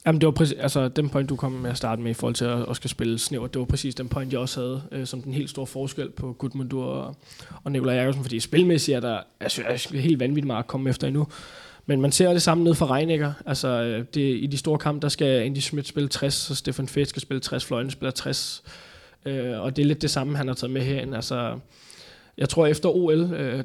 Jamen 0.06 0.20
det 0.20 0.26
var 0.26 0.32
præcis, 0.32 0.58
altså 0.58 0.88
den 0.88 1.08
point, 1.10 1.28
du 1.28 1.36
kom 1.36 1.52
med 1.52 1.70
at 1.70 1.76
starte 1.76 2.02
med 2.02 2.10
i 2.10 2.14
forhold 2.14 2.34
til 2.34 2.44
at, 2.44 2.70
at 2.70 2.76
skal 2.76 2.90
spille 2.90 3.18
snævert, 3.18 3.54
det 3.54 3.60
var 3.60 3.66
præcis 3.66 3.94
den 3.94 4.08
point, 4.08 4.32
jeg 4.32 4.40
også 4.40 4.60
havde, 4.60 4.82
øh, 4.92 5.06
som 5.06 5.22
den 5.22 5.34
helt 5.34 5.50
store 5.50 5.66
forskel 5.66 6.10
på 6.10 6.32
Gudmundur 6.32 6.84
og, 6.84 7.16
og 7.64 7.72
Nikolaj 7.72 7.94
Jakobsen, 7.94 8.24
fordi 8.24 8.40
spilmæssigt 8.40 8.96
er 8.96 9.00
der 9.00 9.20
altså, 9.40 9.62
er 9.62 9.98
helt 9.98 10.20
vanvittigt 10.20 10.46
meget 10.46 10.62
at 10.62 10.66
komme 10.66 10.90
efter 10.90 11.06
endnu. 11.06 11.26
Men 11.86 12.00
man 12.00 12.12
ser 12.12 12.32
det 12.32 12.42
samme 12.42 12.64
ned 12.64 12.74
for 12.74 12.86
Reinecker. 12.90 13.32
Altså, 13.46 13.68
øh, 13.68 14.04
det, 14.14 14.20
I 14.20 14.46
de 14.46 14.58
store 14.58 14.78
kampe, 14.78 15.02
der 15.02 15.08
skal 15.08 15.26
Andy 15.26 15.58
Schmidt 15.58 15.86
spille 15.86 16.08
60, 16.08 16.34
så 16.34 16.54
Stefan 16.54 16.88
Fedt 16.88 17.08
skal 17.08 17.22
spille 17.22 17.40
60, 17.40 17.64
Fløjen 17.64 17.90
spiller 17.90 18.10
60. 18.10 18.62
Øh, 19.26 19.60
og 19.60 19.76
det 19.76 19.82
er 19.82 19.86
lidt 19.86 20.02
det 20.02 20.10
samme, 20.10 20.36
han 20.36 20.48
har 20.48 20.54
taget 20.54 20.70
med 20.70 20.82
herind. 20.82 21.14
Altså, 21.14 21.58
jeg 22.38 22.48
tror, 22.48 22.66
efter 22.66 22.88
OL, 22.88 23.32
øh, 23.34 23.64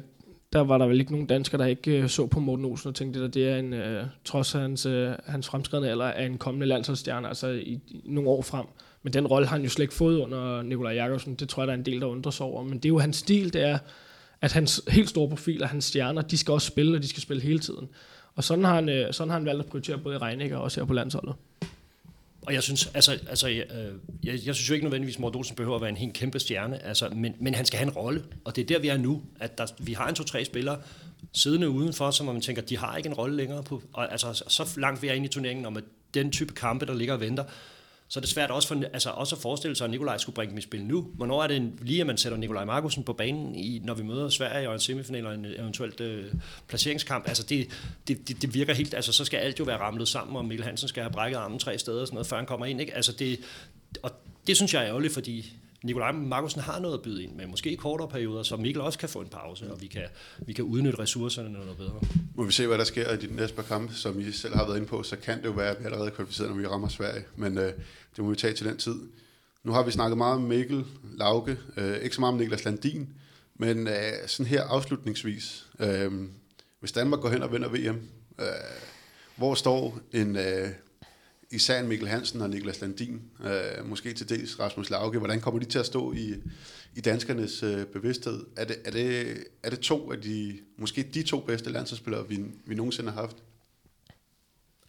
der 0.52 0.60
var 0.60 0.78
der 0.78 0.86
vel 0.86 1.00
ikke 1.00 1.12
nogen 1.12 1.26
danskere, 1.26 1.60
der 1.60 1.66
ikke 1.66 2.02
øh, 2.02 2.08
så 2.08 2.26
på 2.26 2.40
Morten 2.40 2.64
Olsen 2.64 2.88
og 2.88 2.94
tænkte, 2.94 3.24
at 3.24 3.34
det 3.34 3.48
er 3.48 3.56
en, 3.56 3.72
øh, 3.72 4.04
trods 4.24 4.52
hans, 4.52 4.86
øh, 4.86 5.12
hans 5.26 5.48
fremskridende 5.48 5.90
alder, 5.90 6.04
er 6.04 6.26
en 6.26 6.38
kommende 6.38 6.66
landsholdsstjerne, 6.66 7.28
altså 7.28 7.48
i, 7.48 7.80
i 7.88 8.02
nogle 8.04 8.30
år 8.30 8.42
frem. 8.42 8.66
Men 9.02 9.12
den 9.12 9.26
rolle 9.26 9.48
har 9.48 9.56
han 9.56 9.64
jo 9.64 9.70
slet 9.70 9.84
ikke 9.84 9.94
fået 9.94 10.18
under 10.18 10.62
Nikolaj 10.62 10.92
Jakobsen. 10.92 11.34
Det 11.34 11.48
tror 11.48 11.62
jeg, 11.62 11.66
der 11.66 11.72
er 11.72 11.78
en 11.78 11.86
del, 11.86 12.00
der 12.00 12.06
undrer 12.06 12.30
sig 12.30 12.46
over. 12.46 12.62
Men 12.62 12.74
det 12.74 12.84
er 12.84 12.88
jo 12.88 12.98
hans 12.98 13.16
stil, 13.16 13.52
det 13.52 13.62
er, 13.62 13.78
at 14.40 14.52
hans 14.52 14.82
helt 14.88 15.08
store 15.08 15.28
profil 15.28 15.62
og 15.62 15.68
hans 15.68 15.84
stjerner, 15.84 16.22
de 16.22 16.38
skal 16.38 16.52
også 16.52 16.66
spille, 16.66 16.96
og 16.96 17.02
de 17.02 17.08
skal 17.08 17.22
spille 17.22 17.42
hele 17.42 17.58
tiden. 17.58 17.88
Og 18.34 18.44
sådan 18.44 18.64
har 18.64 18.74
han, 18.74 18.88
øh, 18.88 19.12
sådan 19.12 19.30
har 19.30 19.38
han 19.38 19.46
valgt 19.46 19.60
at 19.60 19.66
prioritere 19.66 19.98
både 19.98 20.14
i 20.14 20.18
Reinik 20.18 20.52
og 20.52 20.62
også 20.62 20.80
her 20.80 20.86
på 20.86 20.92
landsholdet. 20.92 21.34
Og 22.42 22.54
jeg 22.54 22.62
synes, 22.62 22.90
altså, 22.94 23.12
altså 23.12 23.48
jeg, 23.48 23.64
jeg, 24.24 24.38
jeg 24.46 24.54
synes 24.54 24.68
jo 24.68 24.74
ikke 24.74 24.84
nødvendigvis, 24.84 25.16
at 25.16 25.20
Morten 25.20 25.36
Olsen 25.36 25.56
behøver 25.56 25.76
at 25.76 25.80
være 25.80 25.90
en 25.90 25.96
helt 25.96 26.12
kæmpe 26.12 26.38
stjerne, 26.38 26.86
altså, 26.86 27.08
men, 27.08 27.34
men 27.40 27.54
han 27.54 27.64
skal 27.64 27.78
have 27.78 27.86
en 27.86 27.92
rolle, 27.92 28.24
og 28.44 28.56
det 28.56 28.62
er 28.62 28.66
der, 28.66 28.78
vi 28.78 28.88
er 28.88 28.96
nu, 28.96 29.22
at 29.40 29.58
der, 29.58 29.66
vi 29.78 29.92
har 29.92 30.08
en 30.08 30.14
to-tre 30.14 30.44
spillere 30.44 30.78
siddende 31.32 31.70
udenfor, 31.70 32.10
som 32.10 32.26
man 32.26 32.40
tænker, 32.40 32.62
de 32.62 32.78
har 32.78 32.96
ikke 32.96 33.06
en 33.06 33.14
rolle 33.14 33.36
længere 33.36 33.62
på, 33.62 33.82
og 33.92 34.12
altså, 34.12 34.44
så 34.48 34.74
langt 34.76 35.02
vi 35.02 35.08
er 35.08 35.12
inde 35.12 35.26
i 35.26 35.28
turneringen, 35.28 35.66
om 35.66 35.76
at 35.76 35.84
den 36.14 36.32
type 36.32 36.54
kampe, 36.54 36.86
der 36.86 36.94
ligger 36.94 37.14
og 37.14 37.20
venter, 37.20 37.44
så 38.08 38.18
er 38.18 38.20
det 38.20 38.30
svært 38.30 38.50
også, 38.50 38.68
for, 38.68 38.82
altså 38.92 39.10
også 39.10 39.36
at 39.36 39.42
forestille 39.42 39.76
sig, 39.76 39.84
at 39.84 39.90
Nikolaj 39.90 40.18
skulle 40.18 40.34
bringe 40.34 40.50
dem 40.50 40.58
i 40.58 40.60
spil 40.60 40.84
nu. 40.84 41.06
Hvornår 41.14 41.42
er 41.42 41.46
det 41.46 41.72
lige, 41.80 42.00
at 42.00 42.06
man 42.06 42.16
sætter 42.16 42.38
Nikolaj 42.38 42.64
Markusen 42.64 43.04
på 43.04 43.12
banen, 43.12 43.54
i, 43.54 43.80
når 43.84 43.94
vi 43.94 44.02
møder 44.02 44.28
Sverige 44.28 44.68
og 44.68 44.74
en 44.74 44.80
semifinal 44.80 45.26
og 45.26 45.34
en 45.34 45.44
eventuelt 45.44 46.00
øh, 46.00 46.32
placeringskamp? 46.68 47.28
Altså 47.28 47.42
det, 47.42 47.68
det, 48.08 48.28
det, 48.28 48.42
det, 48.42 48.54
virker 48.54 48.74
helt, 48.74 48.94
altså 48.94 49.12
så 49.12 49.24
skal 49.24 49.36
alt 49.36 49.58
jo 49.58 49.64
være 49.64 49.78
ramlet 49.78 50.08
sammen, 50.08 50.36
og 50.36 50.44
Mikkel 50.44 50.66
Hansen 50.66 50.88
skal 50.88 51.02
have 51.02 51.12
brækket 51.12 51.38
armen 51.38 51.58
tre 51.58 51.78
steder, 51.78 52.00
og 52.00 52.06
sådan 52.06 52.14
noget, 52.14 52.26
før 52.26 52.36
han 52.36 52.46
kommer 52.46 52.66
ind. 52.66 52.80
Ikke? 52.80 52.94
Altså 52.94 53.12
det, 53.12 53.40
og 54.02 54.10
det 54.46 54.56
synes 54.56 54.74
jeg 54.74 54.82
er 54.82 54.88
ærgerligt, 54.88 55.14
fordi 55.14 55.52
Nikolaj 55.82 56.12
Markusen 56.12 56.60
har 56.60 56.78
noget 56.80 56.94
at 56.94 57.02
byde 57.02 57.22
ind 57.22 57.34
med, 57.34 57.46
måske 57.46 57.70
i 57.70 57.74
kortere 57.74 58.08
perioder, 58.08 58.42
så 58.42 58.56
Mikkel 58.56 58.82
også 58.82 58.98
kan 58.98 59.08
få 59.08 59.20
en 59.20 59.28
pause, 59.28 59.72
og 59.72 59.80
vi 59.80 59.86
kan, 59.86 60.02
vi 60.38 60.52
kan 60.52 60.64
udnytte 60.64 60.98
ressourcerne 60.98 61.52
noget 61.52 61.76
bedre. 61.76 62.00
Må 62.34 62.44
vi 62.44 62.52
se, 62.52 62.66
hvad 62.66 62.78
der 62.78 62.84
sker 62.84 63.12
i 63.12 63.16
de 63.16 63.36
næste 63.36 63.56
par 63.56 63.62
kampe, 63.62 63.94
som 63.94 64.20
I 64.20 64.32
selv 64.32 64.54
har 64.54 64.66
været 64.66 64.76
inde 64.76 64.88
på, 64.88 65.02
så 65.02 65.16
kan 65.16 65.38
det 65.38 65.44
jo 65.44 65.50
være, 65.50 65.70
at 65.70 65.80
vi 65.80 65.84
allerede 65.84 66.06
er 66.06 66.10
kvalificeret, 66.10 66.50
når 66.50 66.56
vi 66.56 66.66
rammer 66.66 66.88
Sverige, 66.88 67.24
men 67.36 67.58
øh, 67.58 67.72
det 68.18 68.24
må 68.24 68.30
vi 68.30 68.36
tage 68.36 68.54
til 68.54 68.66
den 68.66 68.76
tid. 68.76 68.96
Nu 69.64 69.72
har 69.72 69.82
vi 69.82 69.90
snakket 69.90 70.18
meget 70.18 70.34
om 70.34 70.42
Mikkel 70.42 70.84
Lauke, 71.16 71.58
øh, 71.76 71.96
ikke 71.96 72.14
så 72.14 72.20
meget 72.20 72.32
om 72.32 72.38
Niklas 72.38 72.64
Landin, 72.64 73.08
men 73.54 73.88
øh, 73.88 74.12
sådan 74.26 74.46
her 74.46 74.62
afslutningsvis, 74.62 75.66
øh, 75.80 76.12
hvis 76.80 76.92
Danmark 76.92 77.20
går 77.20 77.28
hen 77.28 77.42
og 77.42 77.52
vinder 77.52 77.68
VM, 77.68 78.00
øh, 78.40 78.46
hvor 79.36 79.54
står 79.54 79.98
en 80.12 80.36
øh, 80.36 80.68
især 81.50 81.82
Mikkel 81.82 82.08
Hansen 82.08 82.40
og 82.40 82.50
Niklas 82.50 82.80
Landin, 82.80 83.22
øh, 83.44 83.86
måske 83.86 84.12
til 84.12 84.28
dels 84.28 84.60
Rasmus 84.60 84.90
Lauke, 84.90 85.18
hvordan 85.18 85.40
kommer 85.40 85.60
de 85.60 85.66
til 85.66 85.78
at 85.78 85.86
stå 85.86 86.12
i, 86.12 86.34
i 86.94 87.00
danskernes 87.00 87.62
øh, 87.62 87.86
bevidsthed? 87.86 88.46
Er 88.56 88.64
det, 88.64 88.76
er, 88.84 88.90
det, 88.90 89.36
er 89.62 89.70
det 89.70 89.80
to 89.80 90.12
af 90.12 90.20
de, 90.20 90.58
måske 90.76 91.02
de 91.14 91.22
to 91.22 91.40
bedste 91.40 91.70
landsholdsspillere, 91.70 92.28
vi, 92.28 92.44
vi 92.66 92.74
nogensinde 92.74 93.10
har 93.10 93.20
haft? 93.20 93.36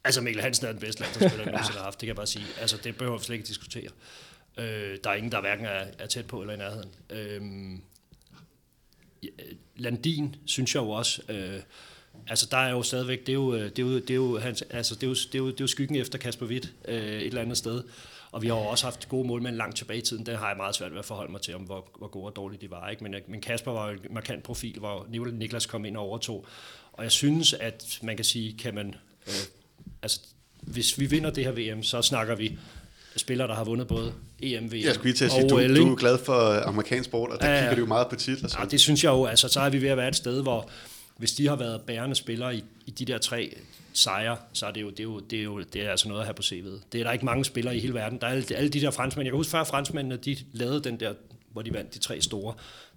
Altså 0.10 0.22
Mikkel 0.22 0.44
Hansen 0.44 0.66
er 0.66 0.72
den 0.72 0.82
bedste 0.82 1.02
landsholdsspiller, 1.02 1.46
vi 1.46 1.52
nogensinde 1.52 1.78
har 1.78 1.84
haft, 1.84 2.02
det 2.02 2.08
kan 2.08 2.08
jeg 2.08 2.16
bare 2.16 2.28
sige. 2.28 2.46
Altså 2.62 2.78
det 2.84 2.98
behøver 2.98 3.18
vi 3.18 3.24
slet 3.24 3.36
ikke 3.36 3.48
diskutere. 3.48 3.90
Øh, 4.58 4.98
der 5.04 5.10
er 5.10 5.14
ingen, 5.14 5.32
der 5.32 5.42
hverken 5.42 5.66
er, 5.66 5.86
er 6.00 6.08
tæt 6.08 6.26
på 6.26 6.42
eller 6.42 6.54
i 6.54 6.58
nærheden. 6.58 6.90
Øh, 7.10 7.42
Landin, 9.76 10.36
synes 10.46 10.76
jeg 10.76 10.82
jo 10.82 10.90
også, 10.90 11.22
øh, 11.30 11.60
altså 12.28 12.48
der 12.52 12.58
er 12.58 12.70
jo 12.70 12.84
stadigvæk, 12.84 13.20
det 13.20 13.30
er 13.30 13.34
jo, 13.34 13.54
øh, 13.54 13.70
det 13.70 13.80
er 13.80 13.84
jo, 13.84 14.00
det 14.00 14.10
er 14.10 14.16
jo, 14.16 14.38
hans, 14.38 14.62
altså, 14.62 14.96
det 14.96 15.04
er 15.04 15.08
jo, 15.08 15.14
det 15.14 15.36
er 15.36 15.40
jo, 15.40 15.48
det 15.48 15.54
er 15.54 15.64
jo 15.64 15.68
skyggen 15.68 15.96
efter 15.96 16.18
Kasper 16.18 16.46
Witt 16.46 16.74
øh, 16.88 16.96
et 16.98 17.26
eller 17.26 17.42
andet 17.42 17.58
sted. 17.58 17.84
Og 18.32 18.42
vi 18.42 18.48
har 18.48 18.56
jo 18.56 18.62
også 18.62 18.86
haft 18.86 19.10
gode 19.10 19.28
målmænd 19.28 19.56
langt 19.56 19.78
tilbage 19.78 20.00
i 20.00 20.04
tiden. 20.04 20.26
Det 20.26 20.38
har 20.38 20.48
jeg 20.48 20.58
meget 20.58 20.76
svært 20.76 20.92
ved 20.92 21.00
at 21.00 21.06
forholde 21.06 21.32
mig 21.32 21.42
til, 21.42 21.56
om 21.56 21.62
hvor, 21.62 21.90
hvor 21.98 22.08
gode 22.08 22.26
og 22.26 22.36
dårlige 22.36 22.62
de 22.62 22.72
var. 22.72 22.90
Ikke? 22.90 23.04
Men, 23.04 23.14
øh, 23.14 23.22
men 23.28 23.42
Kasper 23.42 23.72
var 23.72 23.90
jo 23.90 23.94
en 23.94 24.00
markant 24.10 24.44
profil, 24.44 24.80
hvor 24.80 25.08
Niklas 25.32 25.66
kom 25.66 25.86
ind 25.86 25.98
og 25.98 26.04
overtog. 26.04 26.46
Og 26.94 27.04
jeg 27.04 27.12
synes, 27.12 27.54
at 27.54 28.00
man 28.02 28.16
kan 28.16 28.26
sige, 28.26 28.58
kan 28.58 28.76
man... 28.76 28.96
Øh, 29.28 29.34
altså, 30.02 30.20
hvis 30.62 31.00
vi 31.00 31.06
vinder 31.06 31.30
det 31.30 31.46
her 31.46 31.52
VM, 31.52 31.84
så 31.84 32.02
snakker 32.02 32.36
vi 32.36 32.58
spillere, 33.16 33.48
der 33.48 33.56
har 33.56 33.64
vundet 33.64 33.88
både 33.88 34.14
EM, 34.42 34.72
VM 34.72 34.78
Jeg 34.78 34.94
skulle 34.94 35.06
lige 35.06 35.14
til 35.14 35.26
at 35.26 35.32
sige, 35.32 35.44
du, 35.44 35.50
du 35.50 35.92
er 35.92 35.96
glad 35.96 36.18
for 36.18 36.68
amerikansk 36.68 37.10
sport, 37.10 37.30
og 37.30 37.42
der 37.42 37.50
ja, 37.50 37.60
kigger 37.60 37.76
du 37.76 37.82
jo 37.82 37.86
meget 37.86 38.08
på 38.08 38.16
titler. 38.16 38.50
Så. 38.50 38.58
Ja, 38.60 38.66
det 38.66 38.80
synes 38.80 39.04
jeg 39.04 39.10
jo. 39.10 39.26
Altså, 39.26 39.48
så 39.48 39.60
er 39.60 39.70
vi 39.70 39.82
ved 39.82 39.90
at 39.90 39.98
være 39.98 40.08
et 40.08 40.16
sted, 40.16 40.42
hvor 40.42 40.70
hvis 41.18 41.32
de 41.32 41.48
har 41.48 41.56
været 41.56 41.82
bærende 41.82 42.16
spillere 42.16 42.56
i, 42.56 42.64
i 42.86 42.92
de 42.92 43.06
der 43.06 43.18
tre 43.18 43.58
sejre, 43.94 44.38
så 44.54 44.66
er 44.66 44.72
det 44.72 44.82
jo, 44.82 44.90
det 44.90 45.00
er 45.00 45.04
jo, 45.04 45.20
det 45.20 45.40
er 45.40 45.44
jo 45.44 45.60
det 45.74 45.86
er 45.86 45.92
altså 45.92 46.08
noget 46.08 46.22
at 46.22 46.26
have 46.28 46.34
på 46.34 46.42
CV'et. 46.42 46.82
Det 46.92 47.00
er 47.00 47.04
der 47.04 47.12
ikke 47.12 47.26
mange 47.26 47.46
spillere 47.46 47.78
i 47.78 47.80
hele 47.80 47.94
verden. 47.94 48.20
Der 48.22 48.28
er 48.28 48.32
alle, 48.32 48.46
alle 48.56 48.70
de 48.70 48.82
der 48.82 48.92
franskmænd. 48.92 49.26
Jeg 49.26 49.32
kan 49.32 49.38
huske 49.38 49.52
før 49.52 49.64
franskmændene, 49.64 50.18
de 50.18 50.38
lavede 50.54 50.84
den 50.84 51.00
der, 51.00 51.14
hvor 51.52 51.62
de 51.62 51.74
vandt 51.74 51.94
de 51.94 52.00
tre 52.00 52.22
store. 52.22 52.54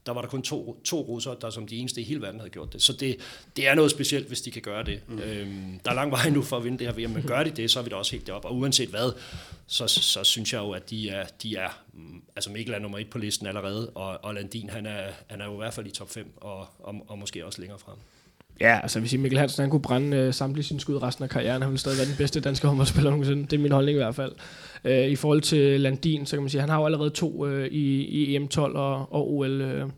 Der 0.06 0.12
var 0.12 0.20
der 0.20 0.28
kun 0.28 0.42
to, 0.42 0.80
to 0.84 1.00
russere, 1.00 1.36
der 1.40 1.50
som 1.50 1.66
de 1.66 1.76
eneste 1.76 2.00
i 2.00 2.04
hele 2.04 2.22
verden 2.22 2.40
havde 2.40 2.50
gjort 2.50 2.72
det. 2.72 2.82
Så 2.82 2.92
det, 2.92 3.16
det 3.56 3.68
er 3.68 3.74
noget 3.74 3.90
specielt, 3.90 4.28
hvis 4.28 4.40
de 4.40 4.50
kan 4.50 4.62
gøre 4.62 4.84
det. 4.84 5.00
Mm. 5.08 5.18
Øhm, 5.18 5.80
der 5.84 5.90
er 5.90 5.94
lang 5.94 6.10
vej 6.10 6.30
nu 6.30 6.42
for 6.42 6.56
at 6.56 6.64
vinde 6.64 6.78
det 6.78 6.86
her 6.86 7.06
VM, 7.06 7.12
men 7.12 7.22
gør 7.22 7.42
de 7.42 7.50
det, 7.50 7.70
så 7.70 7.78
er 7.78 7.82
vi 7.82 7.90
da 7.90 7.96
også 7.96 8.12
helt 8.12 8.26
deroppe. 8.26 8.48
Og 8.48 8.56
uanset 8.56 8.88
hvad, 8.88 9.12
så, 9.66 9.86
så 9.86 10.24
synes 10.24 10.52
jeg 10.52 10.58
jo, 10.58 10.70
at 10.70 10.90
de 10.90 11.08
er, 11.08 11.26
de 11.42 11.56
er 11.56 11.68
mm, 11.92 12.22
altså 12.36 12.50
Mikkel 12.50 12.74
er 12.74 12.78
nummer 12.78 12.98
et 12.98 13.10
på 13.10 13.18
listen 13.18 13.46
allerede, 13.46 13.90
og, 13.90 14.24
og 14.24 14.34
Landin, 14.34 14.70
han 14.70 14.86
er, 14.86 15.02
han 15.26 15.40
er 15.40 15.44
jo 15.44 15.52
i 15.52 15.56
hvert 15.56 15.74
fald 15.74 15.86
i 15.86 15.90
top 15.90 16.10
5, 16.10 16.32
og, 16.36 16.66
og, 16.78 16.94
og 17.08 17.18
måske 17.18 17.46
også 17.46 17.60
længere 17.60 17.78
frem. 17.78 17.96
Ja, 18.60 18.80
altså 18.82 19.00
hvis 19.00 19.14
Mikkel 19.14 19.38
Hansen 19.38 19.62
han 19.62 19.70
kunne 19.70 19.82
brænde 19.82 20.16
øh, 20.16 20.34
samtlige 20.34 20.64
sine 20.64 20.80
skud 20.80 21.02
resten 21.02 21.24
af 21.24 21.30
karrieren, 21.30 21.62
han 21.62 21.70
ville 21.70 21.80
stadig 21.80 21.98
være 21.98 22.06
den 22.06 22.16
bedste 22.16 22.40
danske 22.40 22.66
håndboldspiller 22.66 23.10
nogensinde. 23.10 23.42
Det 23.42 23.52
er 23.52 23.58
min 23.58 23.72
holdning 23.72 23.96
i 23.96 24.02
hvert 24.02 24.14
fald. 24.14 24.32
Øh, 24.84 25.08
I 25.08 25.16
forhold 25.16 25.40
til 25.40 25.80
Landin, 25.80 26.26
så 26.26 26.36
kan 26.36 26.42
man 26.42 26.50
sige, 26.50 26.60
han 26.60 26.70
har 26.70 26.78
jo 26.78 26.84
allerede 26.84 27.10
to 27.10 27.46
øh, 27.46 27.66
i, 27.66 28.04
i 28.04 28.38
EM12 28.38 28.58
og, 28.58 29.12
og 29.12 29.32
OL 29.32 29.60
øh, 29.60 29.88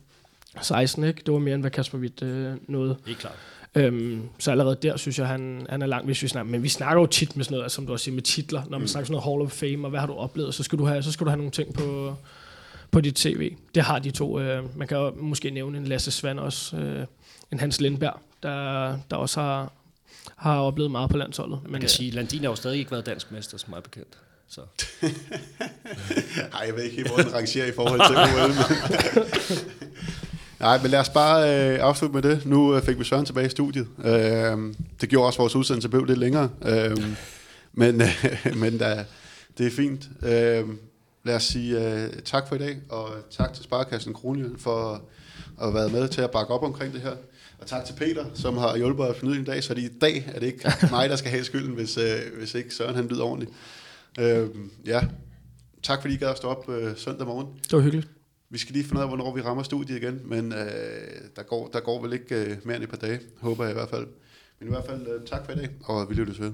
16, 0.63 1.05
ikke? 1.05 1.23
Det 1.27 1.35
var 1.35 1.41
mere 1.41 1.55
end 1.55 1.63
hvad 1.63 1.71
Kasper 1.71 1.99
Witt 1.99 2.23
øh, 2.23 2.53
nåede. 2.69 2.97
Helt 3.07 3.19
klart. 3.19 3.35
Øhm, 3.75 4.29
så 4.39 4.51
allerede 4.51 4.77
der 4.83 4.97
synes 4.97 5.19
jeg, 5.19 5.27
han, 5.27 5.67
han 5.71 5.83
er 5.83 5.87
langt, 5.87 6.07
hvis 6.07 6.23
vi 6.23 6.29
snakker. 6.29 6.51
Men 6.51 6.63
vi 6.63 6.69
snakker 6.69 7.01
jo 7.01 7.07
tit 7.07 7.37
med 7.37 7.45
sådan 7.45 7.59
noget, 7.59 7.73
som 7.73 7.87
du 7.87 7.93
også 7.93 8.05
siger, 8.05 8.15
med 8.15 8.23
titler. 8.23 8.63
Når 8.65 8.71
man 8.71 8.81
mm. 8.81 8.87
snakker 8.87 9.07
sådan 9.07 9.13
noget 9.13 9.25
Hall 9.25 9.43
of 9.43 9.51
Fame, 9.51 9.87
og 9.87 9.91
hvad 9.91 10.01
har 10.01 10.07
du 10.07 10.15
oplevet, 10.15 10.55
så 10.55 10.63
skal 10.63 10.79
du 10.79 10.85
have, 10.85 11.03
så 11.03 11.13
skal 11.13 11.25
du 11.25 11.31
have 11.31 11.37
nogle 11.37 11.51
ting 11.51 11.75
på, 11.75 12.17
på 12.91 13.01
dit 13.01 13.19
CV. 13.19 13.57
Det 13.75 13.83
har 13.83 13.99
de 13.99 14.11
to. 14.11 14.41
Øh, 14.41 14.79
man 14.79 14.89
kan 14.89 14.97
jo 14.97 15.15
måske 15.17 15.51
nævne 15.51 15.79
en 15.79 15.85
Lasse 15.85 16.11
Svand 16.11 16.39
også, 16.39 16.77
øh, 16.77 17.07
en 17.53 17.61
Hans 17.61 17.81
Lindberg, 17.81 18.21
der, 18.43 18.99
der 19.11 19.17
også 19.17 19.41
har, 19.41 19.73
har 20.37 20.61
oplevet 20.61 20.91
meget 20.91 21.11
på 21.11 21.17
landsholdet. 21.17 21.61
Man 21.65 21.73
kan 21.73 21.83
ja. 21.83 21.87
sige, 21.87 22.11
Landin 22.11 22.41
har 22.41 22.49
jo 22.49 22.55
stadig 22.55 22.79
ikke 22.79 22.91
været 22.91 23.07
dansk 23.07 23.33
mester, 23.33 23.59
som 23.59 23.73
er 23.73 23.81
bekendt. 23.81 24.19
Så. 24.49 24.61
Nej, 26.53 26.63
jeg 26.67 26.77
ved 26.77 26.83
ikke 26.83 26.97
helt, 26.97 27.09
hvor 27.09 27.17
den 27.17 27.35
rangerer 27.35 27.67
i 27.67 27.73
forhold 27.73 28.01
til 28.09 28.17
OL. 28.43 28.49
Men 28.49 29.65
Nej, 30.61 30.83
men 30.83 30.91
lad 30.91 31.01
os 31.01 31.09
bare 31.09 31.71
øh, 31.73 31.79
afslutte 31.81 32.15
med 32.15 32.23
det. 32.23 32.47
Nu 32.47 32.77
øh, 32.77 32.83
fik 32.83 32.99
vi 32.99 33.05
Søren 33.05 33.25
tilbage 33.25 33.47
i 33.47 33.51
studiet. 33.51 33.87
Øh, 34.05 34.75
det 35.01 35.09
gjorde 35.09 35.27
også 35.27 35.39
vores 35.39 35.57
udsendelse 35.57 35.89
blev 35.89 36.05
lidt 36.05 36.19
længere. 36.19 36.51
Øh, 36.65 36.97
men 37.73 38.01
øh, 38.01 38.57
men 38.57 38.79
da, 38.79 39.05
det 39.59 39.67
er 39.67 39.71
fint. 39.71 40.09
Øh, 40.23 40.65
lad 41.25 41.35
os 41.35 41.43
sige 41.45 41.95
øh, 41.95 42.11
tak 42.25 42.49
for 42.49 42.55
i 42.55 42.59
dag, 42.59 42.77
og 42.89 43.09
tak 43.31 43.55
til 43.55 43.65
Sparkassen 43.65 44.15
Kronjylland 44.15 44.59
for 44.59 44.93
at 44.93 45.01
have 45.59 45.75
været 45.75 45.93
med 45.93 46.09
til 46.09 46.21
at 46.21 46.31
bakke 46.31 46.55
op 46.55 46.63
omkring 46.63 46.93
det 46.93 47.01
her. 47.01 47.13
Og 47.59 47.67
tak 47.67 47.85
til 47.85 47.93
Peter, 47.95 48.25
som 48.35 48.57
har 48.57 48.77
hjulpet 48.77 49.05
at 49.05 49.17
finde 49.17 49.33
ud 49.33 49.39
i 49.39 49.45
dag, 49.45 49.65
så 49.65 49.75
i 49.75 49.89
dag 50.01 50.31
er 50.35 50.41
det 50.41 50.47
ikke 50.47 50.73
mig, 50.91 51.09
der 51.09 51.17
skal 51.17 51.31
have 51.31 51.45
skylden, 51.45 51.75
hvis, 51.75 51.97
øh, 51.97 52.21
hvis 52.39 52.55
ikke 52.55 52.75
Søren 52.75 52.95
han 52.95 53.07
lyder 53.07 53.25
ordentligt. 53.25 53.53
Øh, 54.19 54.49
ja, 54.87 55.01
tak 55.83 56.01
fordi 56.01 56.15
I 56.15 56.17
gad 56.17 56.29
at 56.29 56.37
stå 56.37 56.49
op 56.49 56.69
øh, 56.69 56.97
søndag 56.97 57.27
morgen. 57.27 57.47
Det 57.63 57.73
var 57.73 57.81
hyggeligt. 57.81 58.09
Vi 58.51 58.59
skal 58.59 58.73
lige 58.73 58.85
finde 58.85 58.97
ud 58.99 59.03
af, 59.03 59.09
hvornår 59.09 59.35
vi 59.35 59.41
rammer 59.41 59.63
studiet 59.63 59.97
igen, 60.03 60.21
men 60.25 60.53
øh, 60.53 60.59
der, 61.37 61.43
går, 61.43 61.69
der 61.73 61.81
går 61.81 62.03
vel 62.03 62.13
ikke 62.13 62.35
øh, 62.35 62.57
mere 62.65 62.77
end 62.77 62.85
et 62.85 62.91
par 62.91 62.97
dage, 62.97 63.21
håber 63.41 63.65
jeg 63.65 63.71
i 63.71 63.75
hvert 63.75 63.89
fald. 63.89 64.07
Men 64.59 64.69
i 64.69 64.71
hvert 64.71 64.85
fald 64.87 65.07
øh, 65.09 65.27
tak 65.27 65.45
for 65.45 65.53
i 65.53 65.55
dag, 65.57 65.69
og 65.85 66.11
vi 66.11 66.15
lyttes 66.15 66.41
ved. 66.41 66.53